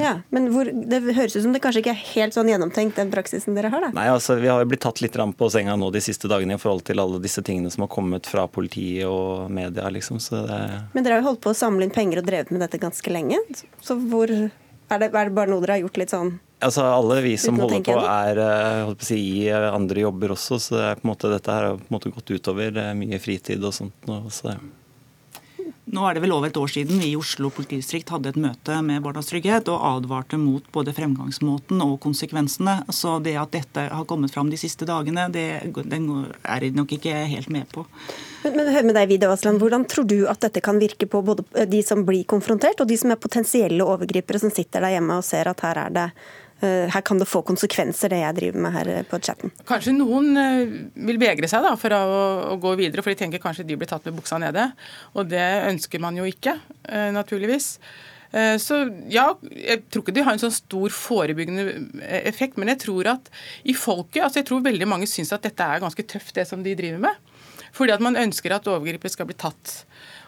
Ja, 0.00 0.12
Men 0.30 0.48
hvor, 0.54 0.64
det 0.64 1.00
høres 1.12 1.34
ut 1.36 1.42
som 1.44 1.52
det 1.52 1.60
kanskje 1.64 1.82
ikke 1.82 1.92
er 1.92 2.04
helt 2.14 2.36
sånn 2.36 2.48
gjennomtenkt, 2.48 2.96
den 2.96 3.12
praksisen 3.12 3.56
dere 3.56 3.68
har? 3.72 3.86
da? 3.86 3.90
Nei, 3.96 4.06
altså 4.12 4.38
Vi 4.40 4.48
har 4.48 4.62
jo 4.62 4.70
blitt 4.70 4.84
tatt 4.84 5.02
litt 5.04 5.16
på 5.16 5.50
senga 5.52 5.76
nå 5.76 5.90
de 5.92 6.00
siste 6.04 6.30
dagene 6.32 6.56
i 6.56 6.62
forhold 6.62 6.84
til 6.88 7.02
alle 7.02 7.20
disse 7.22 7.44
tingene 7.44 7.70
som 7.70 7.84
har 7.84 7.92
kommet 7.92 8.28
fra 8.28 8.46
politiet 8.48 9.06
og 9.08 9.50
media. 9.52 9.90
liksom. 9.90 10.20
Så 10.20 10.46
Det... 10.46 10.62
Men 10.94 11.04
dere 11.04 11.18
har 11.18 11.24
jo 11.24 11.32
holdt 11.32 11.44
på 11.44 11.52
å 11.52 11.58
samle 11.58 11.86
inn 11.86 11.94
penger 11.94 12.22
og 12.22 12.30
drevet 12.30 12.50
med 12.54 12.64
dette 12.64 12.80
ganske 12.80 13.12
lenge. 13.12 13.38
Så 13.84 13.98
hvor 14.00 14.30
er 14.32 14.98
det, 15.00 15.12
er 15.12 15.28
det 15.28 15.36
bare 15.36 15.50
noe 15.50 15.62
dere 15.62 15.78
har 15.78 15.86
gjort 15.86 16.00
litt 16.00 16.12
sånn 16.12 16.34
Altså 16.62 16.84
Alle 16.86 17.16
vi 17.24 17.32
som 17.40 17.56
holder 17.58 17.80
på, 17.82 17.94
er 17.98 18.38
eh, 18.38 18.82
holdt 18.86 19.00
på 19.00 19.02
å 19.02 19.08
si, 19.08 19.16
i 19.18 19.48
eh, 19.50 19.64
andre 19.74 20.04
jobber 20.04 20.36
også, 20.36 20.60
så 20.62 20.76
det 20.76 20.84
er 20.86 21.00
på 21.00 21.08
en 21.08 21.10
måte, 21.10 21.30
dette 21.32 21.56
her 21.56 21.64
har 21.66 21.80
på 21.80 21.88
en 21.88 21.96
måte 21.96 22.12
gått 22.14 22.30
utover 22.30 22.78
mye 22.94 23.18
fritid 23.18 23.64
og 23.66 23.74
sånt. 23.74 23.96
Nå, 24.06 24.20
så 24.30 24.52
nå 25.90 26.02
er 26.06 26.14
det 26.14 26.22
vel 26.22 26.32
over 26.34 26.46
et 26.46 26.58
år 26.60 26.70
siden 26.70 27.00
vi 27.02 27.08
i 27.10 27.16
Oslo 27.18 27.48
politidistrikt 27.50 28.12
hadde 28.14 28.30
et 28.30 28.38
møte 28.38 28.76
med 28.86 29.02
Barnas 29.02 29.26
Trygghet 29.32 29.66
og 29.72 29.82
advarte 29.88 30.38
mot 30.38 30.62
både 30.74 30.94
fremgangsmåten 30.94 31.82
og 31.82 31.96
konsekvensene. 32.04 32.76
Så 32.94 33.16
det 33.24 33.34
at 33.40 33.50
dette 33.54 33.88
har 33.90 34.06
kommet 34.06 34.30
fram 34.34 34.52
de 34.52 34.60
siste 34.60 34.86
dagene, 34.86 35.26
det, 35.34 35.46
er 35.58 36.66
jeg 36.68 36.76
nok 36.78 36.94
ikke 36.98 37.16
helt 37.32 37.50
med 37.50 37.66
på. 37.74 37.82
Men, 38.44 38.54
men 38.60 38.70
hør 38.74 38.86
med 38.86 38.98
deg, 39.00 39.10
Vidar 39.10 39.34
Aasland. 39.34 39.58
Hvordan 39.62 39.88
tror 39.90 40.06
du 40.06 40.20
at 40.30 40.42
dette 40.46 40.62
kan 40.62 40.78
virke 40.82 41.08
på 41.10 41.24
både 41.26 41.66
de 41.66 41.82
som 41.82 42.06
blir 42.06 42.22
konfrontert, 42.30 42.78
og 42.78 42.86
de 42.90 43.00
som 43.02 43.10
er 43.10 43.20
potensielle 43.22 43.82
overgripere 43.82 44.38
som 44.42 44.54
sitter 44.54 44.86
der 44.86 44.96
hjemme 45.00 45.18
og 45.18 45.26
ser 45.26 45.50
at 45.50 45.66
her 45.66 45.82
er 45.88 45.98
det 45.98 46.08
her 46.62 47.02
kan 47.06 47.18
det 47.18 47.28
få 47.30 47.42
konsekvenser, 47.46 48.12
det 48.12 48.20
jeg 48.22 48.36
driver 48.38 48.64
med 48.64 48.74
her 48.76 48.90
eh, 48.92 49.02
på 49.08 49.18
chatten. 49.24 49.52
Kanskje 49.68 49.94
noen 49.96 50.38
eh, 50.38 50.76
vil 51.08 51.20
vegre 51.22 51.50
seg 51.50 51.64
da, 51.66 51.74
for 51.80 51.94
å, 51.96 52.56
gå 52.62 52.74
videre, 52.78 53.04
for 53.04 53.12
de 53.12 53.18
tenker 53.18 53.42
kanskje 53.42 53.66
de 53.68 53.76
blir 53.78 53.90
tatt 53.90 54.06
med 54.08 54.16
buksa 54.18 54.38
nede. 54.42 54.68
Og 55.16 55.28
det 55.30 55.44
ønsker 55.68 56.02
man 56.02 56.18
jo 56.18 56.26
ikke, 56.28 56.54
naturligvis. 57.14 57.76
Så 58.32 58.76
ja, 59.12 59.26
Jeg 59.52 59.82
tror 59.92 60.02
ikke 60.04 60.14
de 60.16 60.22
har 60.24 60.32
en 60.32 60.40
sånn 60.40 60.54
stor 60.54 60.94
forebyggende 60.94 61.66
effekt, 62.22 62.56
men 62.56 62.70
jeg 62.72 62.80
tror 62.86 63.10
at 63.12 63.28
i 63.68 63.74
folket 63.76 64.22
altså 64.24 64.40
jeg 64.40 64.48
tror 64.48 64.64
veldig 64.64 64.88
mange 64.88 65.08
syns 65.10 65.34
at 65.36 65.44
dette 65.44 65.66
er 65.66 65.82
ganske 65.82 66.06
tøft, 66.08 66.32
det 66.38 66.46
som 66.48 66.62
de 66.64 66.72
driver 66.78 67.02
med. 67.04 67.32
Fordi 67.76 67.92
at 67.92 68.04
man 68.04 68.16
ønsker 68.20 68.54
at 68.56 68.68
overgripere 68.72 69.12
skal 69.12 69.28
bli 69.28 69.36
tatt. 69.36 69.82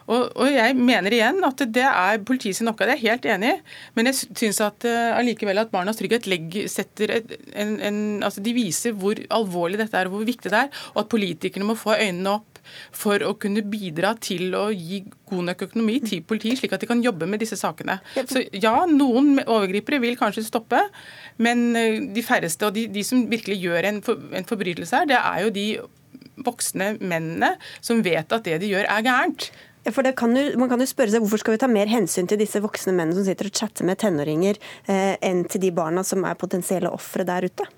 Og, 0.05 0.31
og, 0.37 0.49
jeg 0.53 0.77
mener 0.77 1.15
igjen 1.17 1.41
at 1.47 1.63
det 1.75 1.85
er 1.89 2.23
politiet 2.27 2.59
sin 2.59 2.69
oppgave, 2.71 2.93
det 2.93 2.97
er 2.97 3.03
jeg 3.03 3.15
helt 3.15 3.29
enig 3.35 3.53
i. 3.55 3.61
Men 3.97 4.11
jeg 4.11 4.19
syns 4.23 4.61
at 4.65 4.89
uh, 4.89 5.19
allikevel 5.19 5.63
at 5.63 5.73
Barnas 5.73 6.01
Trygghet 6.01 6.29
legger, 6.31 6.69
setter 6.73 7.17
et, 7.21 7.37
en, 7.57 7.77
en, 7.81 8.01
altså 8.25 8.45
de 8.45 8.57
viser 8.57 8.97
hvor 8.99 9.19
alvorlig 9.35 9.81
dette 9.81 9.97
er 9.97 10.11
og 10.11 10.19
hvor 10.19 10.29
viktig 10.29 10.53
det 10.53 10.67
er, 10.67 10.83
og 10.95 11.05
at 11.05 11.13
politikerne 11.15 11.69
må 11.69 11.79
få 11.79 11.97
øynene 11.97 12.37
opp 12.39 12.55
for 12.95 13.23
å 13.25 13.35
kunne 13.41 13.65
bidra 13.69 14.15
til 14.23 14.55
å 14.57 14.67
gi 14.73 15.03
god 15.29 15.49
nok 15.51 15.67
økonomi 15.67 15.99
til 16.05 16.23
politiet, 16.27 16.61
slik 16.61 16.75
at 16.77 16.85
de 16.85 16.89
kan 16.89 17.03
jobbe 17.05 17.29
med 17.29 17.43
disse 17.43 17.59
sakene. 17.61 17.99
Så 18.17 18.45
ja, 18.53 18.75
noen 18.91 19.37
overgripere 19.45 20.01
vil 20.03 20.19
kanskje 20.21 20.47
stoppe, 20.47 20.81
men 21.45 21.67
eh, 21.79 22.01
de 22.15 22.25
færreste 22.25 22.69
og 22.69 22.77
de, 22.77 22.87
de 22.93 23.05
som 23.07 23.27
virkelig 23.31 23.61
gjør 23.65 23.91
en, 23.91 24.01
for, 24.05 24.25
en 24.33 24.49
forbrytelse 24.49 25.03
her, 25.03 25.11
det 25.11 25.21
er 25.21 25.45
jo 25.45 25.55
de 25.55 25.69
voksne 26.45 26.95
mennene 27.01 27.55
som 27.85 28.03
vet 28.05 28.33
at 28.33 28.49
det 28.49 28.59
de 28.63 28.73
gjør 28.73 28.89
er 28.91 29.07
gærent. 29.07 29.51
For 29.93 30.13
kan 30.17 30.37
jo, 30.37 30.45
Man 30.59 30.71
kan 30.71 30.81
jo 30.81 30.89
spørre 30.89 31.13
seg 31.13 31.25
hvorfor 31.25 31.43
skal 31.43 31.57
vi 31.57 31.63
ta 31.65 31.69
mer 31.69 31.91
hensyn 31.91 32.29
til 32.31 32.41
disse 32.41 32.63
voksne 32.65 32.95
mennene 32.95 33.19
som 33.19 33.27
sitter 33.27 33.51
og 33.51 33.57
chatter 33.59 33.85
med 33.85 34.01
tenåringer, 34.01 34.61
eh, 34.89 35.17
enn 35.21 35.45
til 35.45 35.61
de 35.67 35.73
barna 35.77 36.05
som 36.07 36.25
er 36.25 36.39
potensielle 36.41 36.93
ofre 36.93 37.27
der 37.29 37.51
ute? 37.51 37.69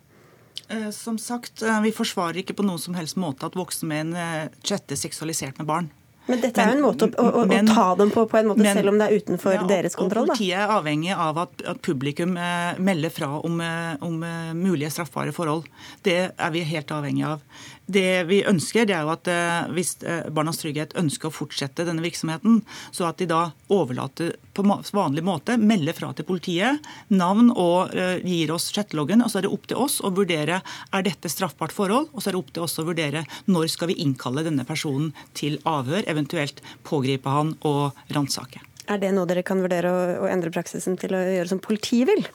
Eh, 0.68 0.90
som 0.90 1.18
sagt, 1.18 1.62
eh, 1.62 1.80
Vi 1.82 1.92
forsvarer 1.92 2.42
ikke 2.42 2.56
på 2.58 2.66
noen 2.66 2.78
som 2.78 2.94
helst 2.94 3.16
måte 3.16 3.46
at 3.46 3.54
voksne 3.54 3.90
menn 3.90 4.16
eh, 4.16 4.48
chatter 4.62 4.98
seksualisert 4.98 5.58
med 5.58 5.66
barn. 5.66 5.90
Men 6.26 6.40
dette 6.42 6.58
er 6.58 6.72
jo 6.72 6.74
en 6.80 6.82
måte 6.82 7.06
å, 7.06 7.24
å, 7.38 7.42
men, 7.46 7.68
å, 7.70 7.74
ta 7.76 7.84
dem 8.00 8.10
på, 8.10 8.24
på 8.26 8.40
en 8.40 8.48
måte, 8.50 8.58
men, 8.58 8.74
selv 8.74 8.90
om 8.90 8.96
det 8.98 9.06
er 9.06 9.20
utenfor 9.22 9.52
ja, 9.54 9.66
deres 9.70 9.94
kontroll? 9.94 10.26
Og 10.26 10.32
Politiet 10.34 10.58
er 10.58 10.72
avhengig 10.74 11.12
av 11.14 11.38
at, 11.38 11.62
at 11.70 11.78
publikum 11.86 12.34
eh, 12.34 12.80
melder 12.82 13.14
fra 13.14 13.28
om, 13.46 13.62
om, 14.02 14.16
mulige 14.58 14.90
straffbare 14.90 15.30
forhold. 15.36 15.68
Det 16.02 16.16
er 16.34 16.50
vi 16.50 16.64
helt 16.66 16.90
avhengig 16.90 17.28
av. 17.30 17.46
Det 17.86 18.24
vi 18.26 18.40
ønsker, 18.42 18.82
det 18.88 18.96
er 18.96 19.04
jo 19.06 19.12
at 19.12 19.28
eh, 19.30 19.68
hvis 19.76 19.92
eh, 20.02 20.26
Barnas 20.34 20.58
Trygghet 20.58 20.96
ønsker 20.98 21.30
å 21.30 21.34
fortsette 21.34 21.84
denne 21.86 22.02
virksomheten, 22.02 22.58
så 22.90 23.06
at 23.06 23.20
de 23.22 23.28
da 23.30 23.52
overlater 23.70 24.34
på 24.56 24.64
vanlig 24.66 25.22
måte, 25.22 25.54
melder 25.60 25.94
fra 25.94 26.10
til 26.16 26.26
politiet, 26.26 26.82
navn 27.12 27.50
og 27.52 27.92
uh, 27.92 28.16
gir 28.24 28.50
oss 28.54 28.70
chatteloggen. 28.72 29.20
Og 29.20 29.28
så 29.28 29.38
er 29.38 29.44
det 29.44 29.52
opp 29.52 29.66
til 29.68 29.82
oss 29.84 29.98
å 30.00 30.10
vurdere 30.16 30.62
er 30.64 31.04
dette 31.04 31.28
straffbart 31.28 31.74
forhold, 31.76 32.08
og 32.12 32.22
så 32.24 32.30
er 32.30 32.36
det 32.36 32.40
opp 32.40 32.54
til 32.56 32.64
oss 32.64 32.78
å 32.80 32.86
vurdere 32.88 33.26
når 33.52 33.68
skal 33.74 33.92
vi 33.92 33.98
innkalle 34.00 34.46
denne 34.46 34.64
personen 34.64 35.12
til 35.36 35.58
avhør, 35.68 36.08
eventuelt 36.08 36.64
pågripe 36.88 37.30
han 37.30 37.52
og 37.68 38.00
ransake. 38.16 38.64
Er 38.88 39.02
det 39.02 39.12
noe 39.12 39.28
dere 39.28 39.44
kan 39.46 39.60
vurdere 39.60 39.92
å 40.22 40.26
endre 40.30 40.54
praksisen 40.54 40.96
til 40.98 41.14
å 41.18 41.20
gjøre 41.20 41.52
som 41.52 41.62
politiet 41.62 42.08
vil? 42.08 42.26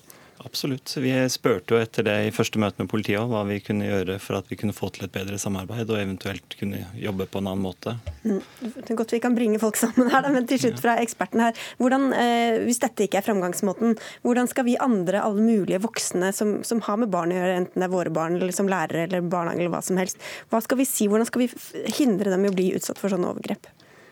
Absolutt. 0.46 0.98
Vi 0.98 1.12
spurte 1.30 1.76
jo 1.76 1.80
etter 1.82 2.06
det 2.06 2.16
i 2.26 2.32
første 2.34 2.60
møte 2.62 2.82
med 2.82 2.90
politiet 2.92 3.30
hva 3.30 3.44
vi 3.48 3.60
kunne 3.64 3.88
gjøre 3.88 4.18
for 4.22 4.40
at 4.40 4.50
vi 4.50 4.58
kunne 4.60 4.76
få 4.76 4.90
til 4.94 5.06
et 5.06 5.14
bedre 5.14 5.38
samarbeid 5.42 5.90
og 5.92 6.00
eventuelt 6.00 6.56
kunne 6.60 6.84
jobbe 6.98 7.28
på 7.30 7.42
en 7.42 7.50
annen 7.52 7.66
måte. 7.66 7.94
Mm. 8.24 8.40
Det 8.62 8.94
er 8.94 9.00
godt 9.00 9.14
vi 9.16 9.22
kan 9.24 9.38
bringe 9.38 9.62
folk 9.62 9.78
sammen 9.80 10.10
her, 10.14 10.30
men 10.34 10.48
til 10.50 10.62
slutt 10.64 10.82
fra 10.84 10.98
eksperten 11.04 11.44
her. 11.44 11.58
Hvordan, 11.82 12.10
eh, 12.18 12.62
hvis 12.66 12.82
dette 12.82 13.06
ikke 13.06 13.22
er 13.22 13.28
framgangsmåten, 13.28 13.98
hvordan 14.26 14.50
skal 14.50 14.68
vi 14.68 14.80
andre, 14.82 15.22
alle 15.22 15.46
mulige 15.46 15.82
voksne 15.84 16.32
som, 16.36 16.58
som, 16.68 16.82
har 16.88 16.98
med 17.02 17.12
barn 17.14 17.34
å 17.34 17.38
gjøre, 17.38 17.60
enten 17.62 17.84
det 17.84 17.88
er 17.88 17.94
våre 17.94 18.14
barn 18.14 18.40
eller 18.40 18.56
som 18.56 18.70
lærere 18.72 19.06
eller 19.06 19.22
barnehage 19.22 19.62
eller 19.62 19.76
hva 19.76 19.84
som 19.86 20.00
helst, 20.02 20.22
hva 20.50 20.64
skal 20.64 20.82
vi 20.82 20.90
si? 20.90 21.10
Hvordan 21.12 21.30
skal 21.30 21.46
vi 21.46 21.52
hindre 22.00 22.34
dem 22.34 22.48
i 22.48 22.52
å 22.52 22.58
bli 22.58 22.72
utsatt 22.78 23.02
for 23.02 23.14
sånne 23.14 23.30
overgrep? 23.30 23.70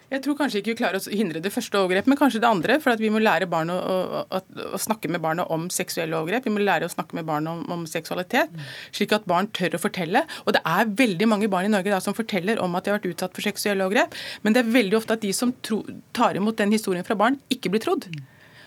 Jeg 0.09 0.23
tror 0.25 0.37
kanskje 0.39 0.63
ikke 0.63 0.71
vi 0.73 0.77
klarer 0.79 0.97
å 0.97 1.13
hindre 1.13 1.41
det 1.43 1.51
første 1.53 1.77
overgrepet, 1.77 2.09
men 2.09 2.17
kanskje 2.17 2.39
det 2.41 2.49
andre. 2.49 2.79
For 2.81 2.97
vi 2.97 3.11
må 3.13 3.21
lære 3.21 3.45
barn 3.49 3.69
å, 3.69 3.77
å, 3.77 4.39
å, 4.39 4.79
snakke 4.81 5.11
med 5.13 5.21
barna 5.21 5.45
om 5.53 5.67
seksuelle 5.73 6.17
overgrep. 6.17 6.47
Vi 6.47 6.53
må 6.55 6.63
lære 6.63 6.89
å 6.89 6.93
snakke 6.93 7.19
med 7.19 7.27
barn 7.29 7.45
om, 7.51 7.61
om, 7.69 7.83
seksualitet, 7.89 8.55
slik 8.95 9.13
at 9.13 9.27
barn 9.29 9.51
tør 9.53 9.77
å 9.77 9.83
fortelle. 9.83 10.23
Og 10.47 10.57
det 10.57 10.63
er 10.65 10.89
veldig 11.03 11.29
mange 11.29 11.51
barn 11.53 11.69
i 11.69 11.73
Norge 11.75 11.93
da, 11.93 12.01
som 12.01 12.17
forteller 12.17 12.61
om 12.63 12.73
at 12.79 12.87
de 12.87 12.93
har 12.93 12.97
vært 12.97 13.11
utsatt 13.11 13.37
for 13.37 13.45
seksuelle 13.45 13.85
overgrep, 13.85 14.17
men 14.41 14.57
det 14.57 14.63
er 14.63 14.73
veldig 14.79 14.97
ofte 14.97 15.19
at 15.19 15.23
de 15.25 15.33
som 15.35 15.53
tro, 15.65 15.83
tar 16.17 16.41
imot 16.41 16.57
den 16.57 16.73
historien 16.73 17.05
fra 17.05 17.17
barn, 17.19 17.37
ikke 17.53 17.69
blir 17.73 17.85
trodd. 17.85 18.09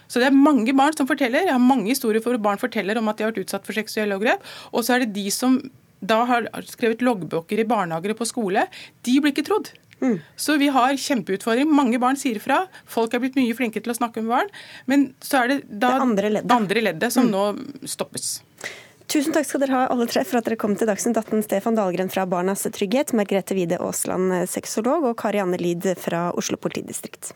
Så 0.07 0.23
det 0.23 0.29
er 0.29 0.37
mange 0.37 0.75
barn 0.77 0.95
som 0.95 1.09
forteller. 1.09 1.49
Jeg 1.49 1.57
har 1.57 1.63
mange 1.63 1.91
historier 1.91 2.23
hvor 2.23 2.39
barn 2.43 2.61
forteller 2.61 3.01
om 3.01 3.11
at 3.11 3.19
de 3.19 3.25
har 3.25 3.33
vært 3.33 3.47
utsatt 3.47 3.67
for 3.67 3.75
seksuelle 3.75 4.15
overgrep. 4.15 4.45
Og 4.71 4.85
så 4.85 4.95
er 4.95 5.07
det 5.07 5.15
de 5.17 5.31
som 5.33 5.59
da 6.03 6.25
har 6.29 6.49
skrevet 6.69 7.03
loggbøker 7.07 7.63
i 7.63 7.67
barnehager 7.69 8.13
og 8.13 8.21
på 8.21 8.29
skole. 8.29 8.67
De 9.07 9.17
blir 9.23 9.33
ikke 9.33 9.47
trodd. 9.47 9.71
Mm. 10.03 10.19
Så 10.37 10.57
vi 10.59 10.69
har 10.75 10.97
kjempeutfordring. 10.99 11.71
Mange 11.71 12.01
barn 12.03 12.19
sier 12.19 12.41
fra. 12.43 12.65
Folk 12.91 13.15
er 13.15 13.23
blitt 13.23 13.39
mye 13.39 13.55
flinkere 13.57 13.87
til 13.87 13.95
å 13.95 13.99
snakke 13.99 14.25
med 14.25 14.35
barn. 14.35 14.55
Men 14.91 15.13
så 15.23 15.45
er 15.45 15.53
det 15.53 15.59
da 15.69 15.95
det 15.95 16.07
andre 16.07 16.33
leddet, 16.37 16.57
andre 16.57 16.87
leddet 16.89 17.15
som 17.15 17.29
mm. 17.29 17.35
nå 17.37 17.89
stoppes. 17.89 18.41
Tusen 19.13 19.35
takk 19.35 19.45
skal 19.45 19.61
dere 19.61 19.77
ha 19.77 19.87
alle 19.93 20.07
tre 20.09 20.23
for 20.25 20.41
at 20.41 20.47
dere 20.49 20.57
kom 20.61 20.75
til 20.79 20.89
Dagsnytt 20.89 21.19
18. 21.21 21.45
Stefan 21.45 21.77
Dahlgren 21.77 22.11
fra 22.13 22.25
Barnas 22.27 22.65
Trygghet, 22.65 23.13
Margrethe 23.19 23.57
Wide 23.59 23.79
Aasland, 23.83 24.33
sexolog, 24.49 25.05
og 25.11 25.19
Kari 25.21 25.43
Anne 25.43 25.61
Lid 25.61 25.85
fra 26.01 26.31
Oslo 26.39 26.57
politidistrikt. 26.57 27.35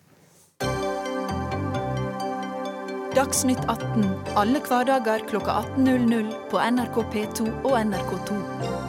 Dagsnytt 3.17 3.63
18 3.69 4.09
alle 4.37 4.61
hverdager 4.65 5.23
klokka 5.29 5.63
18.00 5.77 6.35
på 6.51 6.61
NRK 6.61 7.01
P2 7.13 7.49
og 7.65 7.79
NRK2. 7.81 8.86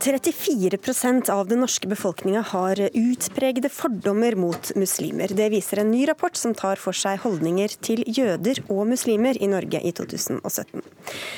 34% 0.00 1.30
av 1.30 1.48
den 1.48 1.60
norske 1.60 1.88
befolkninga 1.88 2.40
har 2.40 2.80
utpregede 2.94 3.68
fordommer 3.68 4.34
mot 4.34 4.70
muslimer. 4.76 5.28
Det 5.36 5.50
viser 5.52 5.82
en 5.82 5.90
ny 5.92 6.06
rapport 6.08 6.36
som 6.36 6.54
tar 6.56 6.80
for 6.80 6.96
seg 6.96 7.20
holdninger 7.20 7.76
til 7.84 8.00
jøder 8.08 8.62
og 8.68 8.86
muslimer 8.88 9.36
i 9.36 9.50
Norge 9.52 9.82
i 9.84 9.92
2017. 9.92 10.80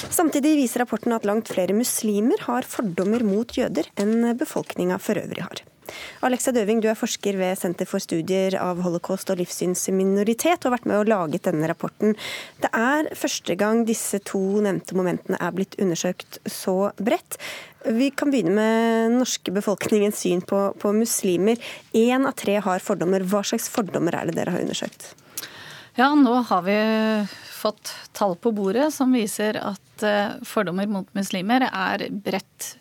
Samtidig 0.06 0.54
viser 0.60 0.84
rapporten 0.84 1.16
at 1.16 1.26
langt 1.26 1.50
flere 1.50 1.74
muslimer 1.74 2.46
har 2.46 2.68
fordommer 2.68 3.26
mot 3.26 3.58
jøder 3.58 3.90
enn 3.98 4.30
befolkninga 4.38 5.02
for 5.02 5.18
øvrig 5.18 5.42
har. 5.42 5.66
Alexa 6.22 6.52
Døving, 6.54 6.80
du 6.80 6.88
er 6.90 6.98
forsker 6.98 7.36
ved 7.40 7.58
Senter 7.58 7.88
for 7.88 8.02
studier 8.02 8.54
av 8.60 8.80
holocaust 8.84 9.30
og 9.32 9.40
livssynsminoritet, 9.40 10.62
og 10.62 10.70
har 10.70 10.76
vært 10.76 10.88
med 10.88 11.00
og 11.00 11.10
laget 11.10 11.48
denne 11.48 11.68
rapporten. 11.70 12.14
Det 12.62 12.70
er 12.76 13.10
første 13.18 13.56
gang 13.58 13.82
disse 13.88 14.22
to 14.28 14.40
nevnte 14.64 14.96
momentene 14.98 15.40
er 15.42 15.54
blitt 15.56 15.76
undersøkt 15.82 16.38
så 16.46 16.92
bredt. 17.02 17.40
Vi 17.84 18.10
kan 18.10 18.30
begynne 18.30 18.54
med 18.54 19.16
norske 19.18 19.52
befolkningens 19.54 20.20
syn 20.22 20.42
på, 20.46 20.60
på 20.78 20.92
muslimer. 20.94 21.58
Én 21.92 22.26
av 22.28 22.36
tre 22.38 22.58
har 22.62 22.84
fordommer. 22.84 23.24
Hva 23.26 23.42
slags 23.46 23.68
fordommer 23.72 24.14
er 24.14 24.28
det 24.28 24.36
dere 24.38 24.54
har 24.54 24.62
undersøkt? 24.62 25.14
Ja, 25.98 26.12
nå 26.14 26.38
har 26.48 26.62
vi 26.64 26.76
fått 27.52 27.94
tall 28.16 28.36
på 28.40 28.52
bordet 28.54 28.88
som 28.94 29.12
viser 29.12 29.58
at 29.60 30.06
eh, 30.06 30.38
fordommer 30.46 30.88
mot 30.90 31.10
muslimer 31.16 31.66
er 31.68 32.08
bredt 32.10 32.76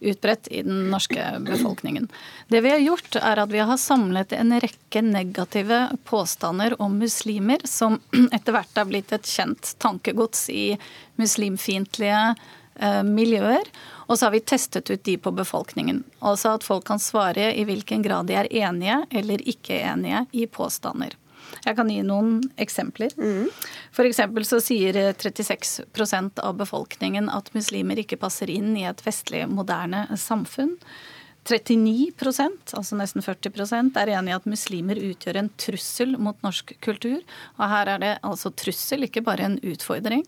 utbredt 0.00 0.48
i 0.54 0.62
den 0.62 0.90
norske 0.90 1.22
befolkningen. 1.40 2.08
Det 2.48 2.60
vi 2.60 2.70
har 2.70 2.78
gjort, 2.78 3.16
er 3.16 3.40
at 3.42 3.50
vi 3.50 3.58
har 3.58 3.80
samlet 3.82 4.32
en 4.32 4.54
rekke 4.62 5.02
negative 5.02 5.80
påstander 6.06 6.76
om 6.82 6.98
muslimer, 7.00 7.64
som 7.64 7.98
etter 8.36 8.54
hvert 8.54 8.78
er 8.78 8.86
blitt 8.90 9.14
et 9.14 9.26
kjent 9.26 9.74
tankegods 9.82 10.46
i 10.54 10.70
muslimfiendtlige 11.18 12.22
miljøer. 13.04 13.70
Og 14.08 14.16
så 14.16 14.26
har 14.26 14.34
vi 14.34 14.40
testet 14.40 14.90
ut 14.90 15.04
de 15.04 15.16
på 15.20 15.32
befolkningen. 15.36 16.02
Altså 16.24 16.54
at 16.56 16.66
folk 16.66 16.86
kan 16.88 17.02
svare 17.02 17.50
i 17.54 17.64
hvilken 17.68 18.04
grad 18.04 18.30
de 18.30 18.38
er 18.38 18.50
enige 18.64 19.00
eller 19.10 19.42
ikke 19.48 19.80
enige 19.82 20.24
i 20.32 20.46
påstander. 20.46 21.16
Jeg 21.64 21.76
kan 21.78 21.90
gi 21.90 22.00
noen 22.04 22.40
eksempler. 22.60 23.12
Mm. 23.18 23.48
F.eks. 23.92 24.20
så 24.48 24.60
sier 24.62 24.98
36% 25.16 26.42
av 26.44 26.58
befolkningen 26.58 27.30
at 27.32 27.52
muslimer 27.56 28.00
ikke 28.02 28.20
passer 28.20 28.50
inn 28.52 28.74
i 28.76 28.86
et 28.88 29.04
vestlig, 29.06 29.46
moderne 29.50 30.06
samfunn. 30.16 30.76
39% 31.48 32.74
altså 32.76 32.96
nesten 32.98 33.24
40% 33.24 33.96
er 33.96 34.10
enig 34.18 34.32
i 34.32 34.36
at 34.36 34.48
muslimer 34.50 34.98
utgjør 35.00 35.38
en 35.40 35.50
trussel 35.56 36.16
mot 36.20 36.36
norsk 36.44 36.74
kultur. 36.84 37.22
Og 37.56 37.70
her 37.72 37.94
er 37.94 38.02
det 38.02 38.14
altså 38.26 38.52
trussel, 38.52 39.06
ikke 39.08 39.24
bare 39.24 39.48
en 39.48 39.60
utfordring. 39.64 40.26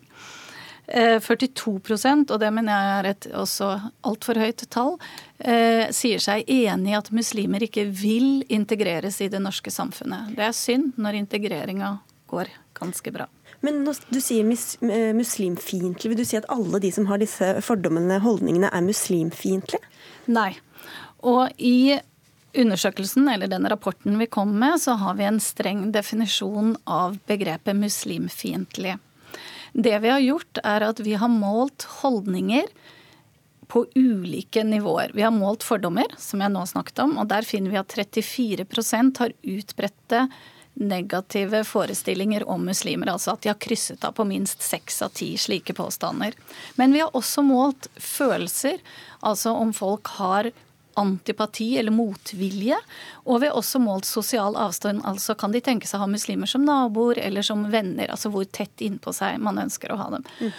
42 0.87 1.75
eh, 1.95 2.23
og 2.27 2.39
det 2.41 2.49
mener 2.53 2.71
jeg 2.73 2.95
er 2.99 3.09
et 3.11 3.27
også 3.37 3.69
altfor 4.07 4.39
høyt 4.41 4.63
tall, 4.73 4.97
eh, 5.39 5.87
sier 5.93 6.19
seg 6.19 6.47
enig 6.49 6.91
i 6.91 6.97
at 6.97 7.11
muslimer 7.15 7.63
ikke 7.63 7.85
vil 7.85 8.43
integreres 8.49 9.21
i 9.21 9.29
det 9.31 9.41
norske 9.41 9.71
samfunnet. 9.71 10.33
Det 10.35 10.47
er 10.47 10.57
synd 10.57 10.97
når 10.97 11.21
integreringa 11.21 11.93
går 12.31 12.51
ganske 12.77 13.13
bra. 13.13 13.27
Men 13.61 13.83
når 13.85 14.01
du 14.09 14.19
sier 14.23 14.47
eh, 14.47 15.11
muslimfiendtlig, 15.13 16.11
vil 16.11 16.17
du 16.19 16.25
si 16.25 16.39
at 16.39 16.49
alle 16.49 16.81
de 16.81 16.91
som 16.91 17.05
har 17.11 17.21
disse 17.21 17.53
fordommene, 17.61 18.17
holdningene, 18.23 18.71
er 18.73 18.85
muslimfiendtlige? 18.85 19.83
Nei. 20.33 20.55
Og 21.21 21.53
i 21.61 21.99
undersøkelsen, 22.57 23.29
eller 23.29 23.47
den 23.47 23.67
rapporten 23.69 24.17
vi 24.19 24.27
kom 24.27 24.57
med, 24.59 24.81
så 24.81 24.97
har 24.99 25.15
vi 25.19 25.27
en 25.29 25.39
streng 25.39 25.91
definisjon 25.93 26.73
av 26.89 27.19
begrepet 27.29 27.77
muslimfiendtlig. 27.77 28.97
Det 29.73 29.99
vi 30.03 30.09
har 30.11 30.19
gjort, 30.19 30.59
er 30.63 30.83
at 30.83 30.99
vi 30.99 31.13
har 31.19 31.31
målt 31.31 31.87
holdninger 32.01 32.67
på 33.71 33.85
ulike 33.95 34.63
nivåer. 34.67 35.11
Vi 35.15 35.23
har 35.23 35.31
målt 35.31 35.63
fordommer, 35.63 36.11
som 36.19 36.41
jeg 36.43 36.51
nå 36.51 36.65
snakket 36.67 36.99
om, 37.05 37.13
og 37.21 37.29
der 37.31 37.47
finner 37.47 37.71
vi 37.71 37.79
at 37.79 37.93
34% 37.95 39.21
har 39.23 39.35
utbredte 39.47 40.25
negative 40.73 41.63
forestillinger 41.67 42.43
om 42.49 42.65
muslimer. 42.67 43.13
Altså 43.13 43.35
at 43.35 43.43
de 43.43 43.51
har 43.51 43.59
krysset 43.63 44.03
av 44.07 44.15
på 44.17 44.25
minst 44.27 44.63
seks 44.63 45.01
av 45.05 45.13
ti 45.15 45.33
slike 45.39 45.75
påstander. 45.77 46.35
Men 46.75 46.91
vi 46.95 47.03
har 47.03 47.15
også 47.15 47.43
målt 47.47 47.87
følelser, 47.95 48.79
altså 49.19 49.55
om 49.55 49.71
folk 49.75 50.11
har 50.19 50.51
antipati 50.99 51.77
eller 51.79 51.93
motvilje. 51.95 52.77
Og 53.25 53.41
vi 53.41 53.49
har 53.49 53.57
også 53.57 53.81
målt 53.83 54.07
sosial 54.09 54.57
avstand. 54.59 55.03
Altså 55.07 55.35
kan 55.39 55.53
de 55.53 55.61
tenke 55.63 55.89
seg 55.89 55.99
å 55.99 56.05
ha 56.05 56.11
muslimer 56.11 56.49
som 56.49 56.65
naboer 56.67 57.21
eller 57.21 57.45
som 57.45 57.67
venner. 57.71 58.11
Altså 58.11 58.31
hvor 58.33 58.47
tett 58.49 58.83
innpå 58.83 59.13
seg 59.15 59.41
man 59.43 59.61
ønsker 59.61 59.93
å 59.93 59.99
ha 60.01 60.09
dem. 60.15 60.27
Mm. 60.41 60.53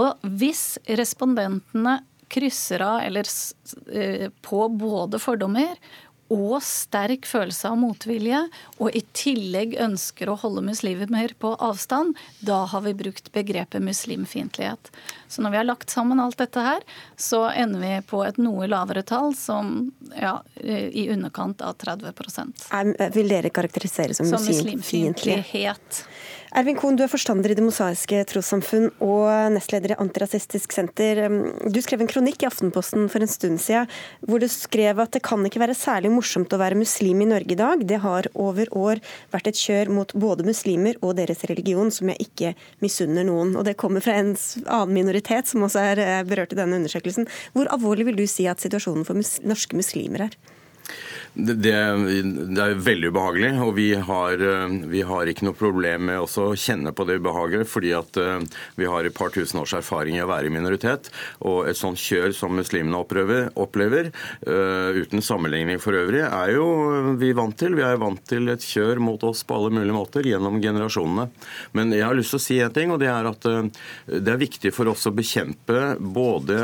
Og 0.00 0.30
hvis 0.40 0.64
respondentene 1.00 2.00
krysser 2.30 2.82
av 2.86 3.00
eller 3.02 3.26
eh, 3.92 4.28
på 4.42 4.68
både 4.68 5.18
fordommer 5.18 5.74
og 6.30 6.60
sterk 6.62 7.26
følelse 7.26 7.70
av 7.70 7.78
motvilje, 7.80 8.44
og 8.78 8.94
i 8.96 9.02
tillegg 9.16 9.74
ønsker 9.82 10.30
å 10.30 10.36
holde 10.38 10.62
muslimer 10.64 11.34
på 11.42 11.52
avstand, 11.58 12.16
da 12.46 12.62
har 12.70 12.84
vi 12.86 12.94
brukt 12.94 13.32
begrepet 13.34 13.82
muslimfiendtlighet. 13.82 14.92
Så 15.28 15.42
når 15.42 15.54
vi 15.54 15.60
har 15.60 15.68
lagt 15.68 15.90
sammen 15.90 16.22
alt 16.22 16.38
dette 16.38 16.62
her, 16.64 16.86
så 17.16 17.48
ender 17.50 17.82
vi 17.82 17.92
på 18.10 18.22
et 18.26 18.38
noe 18.38 18.68
lavere 18.70 19.02
tall, 19.06 19.34
som 19.38 19.90
ja, 20.14 20.38
i 20.62 21.08
underkant 21.10 21.62
av 21.66 21.76
30% 21.80 22.66
Vil 23.14 23.30
dere 23.30 23.50
karakterisere 23.54 24.14
som, 24.14 24.28
som 24.30 24.44
muslimfiendtlighet? 24.46 26.04
Ervin 26.50 26.74
Kohn, 26.74 26.96
du 26.98 27.04
er 27.04 27.10
forstander 27.10 27.52
i 27.52 27.54
Det 27.54 27.62
mosaiske 27.62 28.24
trossamfunn 28.26 28.88
og 29.06 29.52
nestleder 29.54 29.92
i 29.94 29.98
Antirasistisk 30.02 30.72
Senter. 30.74 31.20
Du 31.70 31.78
skrev 31.78 32.02
en 32.02 32.10
kronikk 32.10 32.42
i 32.42 32.48
Aftenposten 32.48 33.06
for 33.12 33.22
en 33.22 33.30
stund 33.30 33.62
siden 33.62 33.86
hvor 34.26 34.42
du 34.42 34.48
skrev 34.50 34.98
at 34.98 35.14
det 35.14 35.22
kan 35.22 35.46
ikke 35.46 35.62
være 35.62 35.78
særlig 35.78 36.10
morsomt 36.10 36.50
å 36.50 36.58
være 36.58 36.80
muslim 36.80 37.22
i 37.22 37.30
Norge 37.30 37.54
i 37.54 37.60
dag. 37.60 37.86
Det 37.86 38.00
har 38.02 38.26
over 38.34 38.66
år 38.74 38.98
vært 39.30 39.52
et 39.52 39.62
kjør 39.62 39.94
mot 39.94 40.14
både 40.26 40.48
muslimer 40.50 40.98
og 41.06 41.14
deres 41.20 41.46
religion 41.46 41.94
som 41.94 42.10
jeg 42.10 42.26
ikke 42.26 42.54
misunner 42.82 43.30
noen. 43.30 43.54
Og 43.54 43.68
det 43.70 43.78
kommer 43.78 44.02
fra 44.02 44.18
en 44.18 44.34
annen 44.34 44.96
minoritet 44.96 45.46
som 45.46 45.62
også 45.68 45.86
er 45.92 46.02
eh, 46.02 46.24
berørt 46.26 46.56
i 46.56 46.58
denne 46.58 46.82
undersøkelsen. 46.82 47.30
Hvor 47.54 47.70
alvorlig 47.70 48.10
vil 48.10 48.18
du 48.18 48.26
si 48.26 48.50
at 48.50 48.58
situasjonen 48.58 49.06
for 49.06 49.14
mus 49.14 49.36
norske 49.46 49.78
muslimer 49.78 50.26
er? 50.26 50.40
Det, 51.32 51.54
det, 51.62 51.70
er 51.70 52.80
veldig 52.82 53.12
ubehagelig, 53.14 53.50
og 53.62 53.76
vi 53.76 53.92
har, 53.94 54.40
eh, 54.42 54.72
vi 54.90 55.02
har, 55.06 55.28
ikke 55.30 55.46
noe 55.46 55.54
problem 55.54 56.08
med 56.08 56.24
å 56.24 56.46
kjenne 56.58 56.90
på 56.96 57.06
det 57.06 57.20
ubehaget, 57.22 57.68
fordi 57.70 57.92
at 57.94 58.18
eh, 58.18 58.42
vi 58.80 58.88
har 58.90 59.06
et 59.06 59.14
par 59.14 59.30
tusen 59.30 59.60
års 59.62 59.76
erfaring 59.78 60.18
i 60.18 60.24
å 60.24 60.28
være 60.30 60.50
i 60.50 60.54
minoritet. 60.54 61.12
Og 61.46 61.68
et 61.70 61.78
sånt 61.78 62.00
kjør 62.02 62.34
som 62.34 62.56
muslimene 62.58 62.98
opplever, 62.98 63.50
opplever 63.60 64.10
uh, 64.10 64.90
uten 64.96 65.22
sammenligning 65.24 65.78
for 65.82 65.96
øvrig, 65.96 66.22
er 66.26 66.54
jo 66.56 67.14
vi 67.20 67.30
vant 67.36 67.56
til. 67.58 67.76
Vi 67.78 67.84
er 67.86 68.00
vant 68.00 68.20
til 68.26 68.50
et 68.50 68.64
kjør 68.64 69.00
mot 69.02 69.22
oss 69.26 69.44
på 69.46 69.56
alle 69.56 69.72
mulige 69.74 69.94
måter 69.94 70.26
gjennom 70.26 70.58
generasjonene. 70.62 71.28
Men 71.78 71.94
jeg 71.94 72.06
har 72.06 72.18
lyst 72.18 72.34
til 72.34 72.40
å 72.40 72.44
si 72.44 72.58
en 72.64 72.74
ting, 72.74 72.92
og 72.92 73.00
det 73.02 73.10
er 73.12 73.30
at 73.30 73.46
det 74.10 74.34
er 74.34 74.40
viktig 74.40 74.74
for 74.74 74.90
oss 74.90 75.06
å 75.08 75.14
bekjempe 75.14 75.94
både 76.00 76.58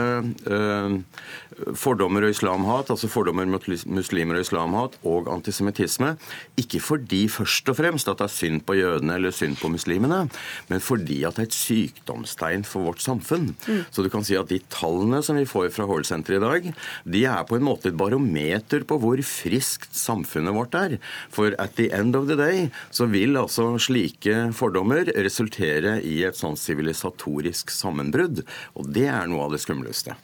fordommer 1.79 2.27
og 2.27 2.35
islamhat, 2.35 2.91
altså 2.93 3.09
fordommer 3.11 3.49
mot 3.49 3.65
muslimer 3.89 4.39
og 4.39 4.45
islamhat, 4.45 4.97
og 5.09 5.31
antisemittisme. 5.33 6.15
Ikke 6.61 6.81
fordi 6.83 7.23
først 7.33 7.71
og 7.73 7.79
fremst 7.79 8.11
at 8.11 8.21
det 8.21 8.27
er 8.29 8.35
synd 8.35 8.63
på 8.67 8.77
jødene 8.79 9.17
eller 9.17 9.35
synd 9.35 9.59
på 9.61 9.71
muslimene, 9.73 10.27
men 10.71 10.85
fordi 10.85 11.23
at 11.27 11.39
det 11.39 11.47
er 11.47 11.51
et 11.51 11.57
sykdomstegn 11.57 12.67
for 12.69 12.91
vårt 12.91 13.05
samfunn. 13.05 13.53
Mm. 13.67 13.83
Så 13.91 14.05
du 14.05 14.11
kan 14.13 14.27
si 14.27 14.37
at 14.39 14.51
de 14.53 14.61
tallene 14.73 15.23
som 15.25 15.39
vi 15.39 15.47
får 15.49 15.71
fra 15.75 15.89
Hall-senteret 15.89 16.41
i 16.41 16.45
dag, 16.45 16.71
de 17.17 17.25
er 17.31 17.49
på 17.49 17.59
en 17.59 17.67
måte 17.67 17.91
et 17.91 17.99
barometer 17.99 18.85
på 18.89 19.01
hvor 19.03 19.23
friskt 19.27 19.97
samfunnet 19.97 20.57
vårt 20.57 20.77
er. 20.79 20.99
For 21.33 21.57
at 21.63 21.77
the 21.81 21.89
end 21.95 22.19
of 22.19 22.29
the 22.31 22.39
day 22.39 22.69
så 22.91 23.09
vil 23.11 23.39
altså 23.41 23.73
slike 23.81 24.51
fordommer 24.57 25.09
resultere 25.17 25.99
i 26.05 26.21
et 26.27 26.39
sånn 26.39 26.59
sivilisatorisk 26.61 27.73
sammenbrudd. 27.75 28.45
Og 28.77 28.93
det 28.93 29.09
er 29.13 29.29
noe 29.31 29.47
av 29.47 29.57
det 29.57 29.63
skumleste. 29.65 30.17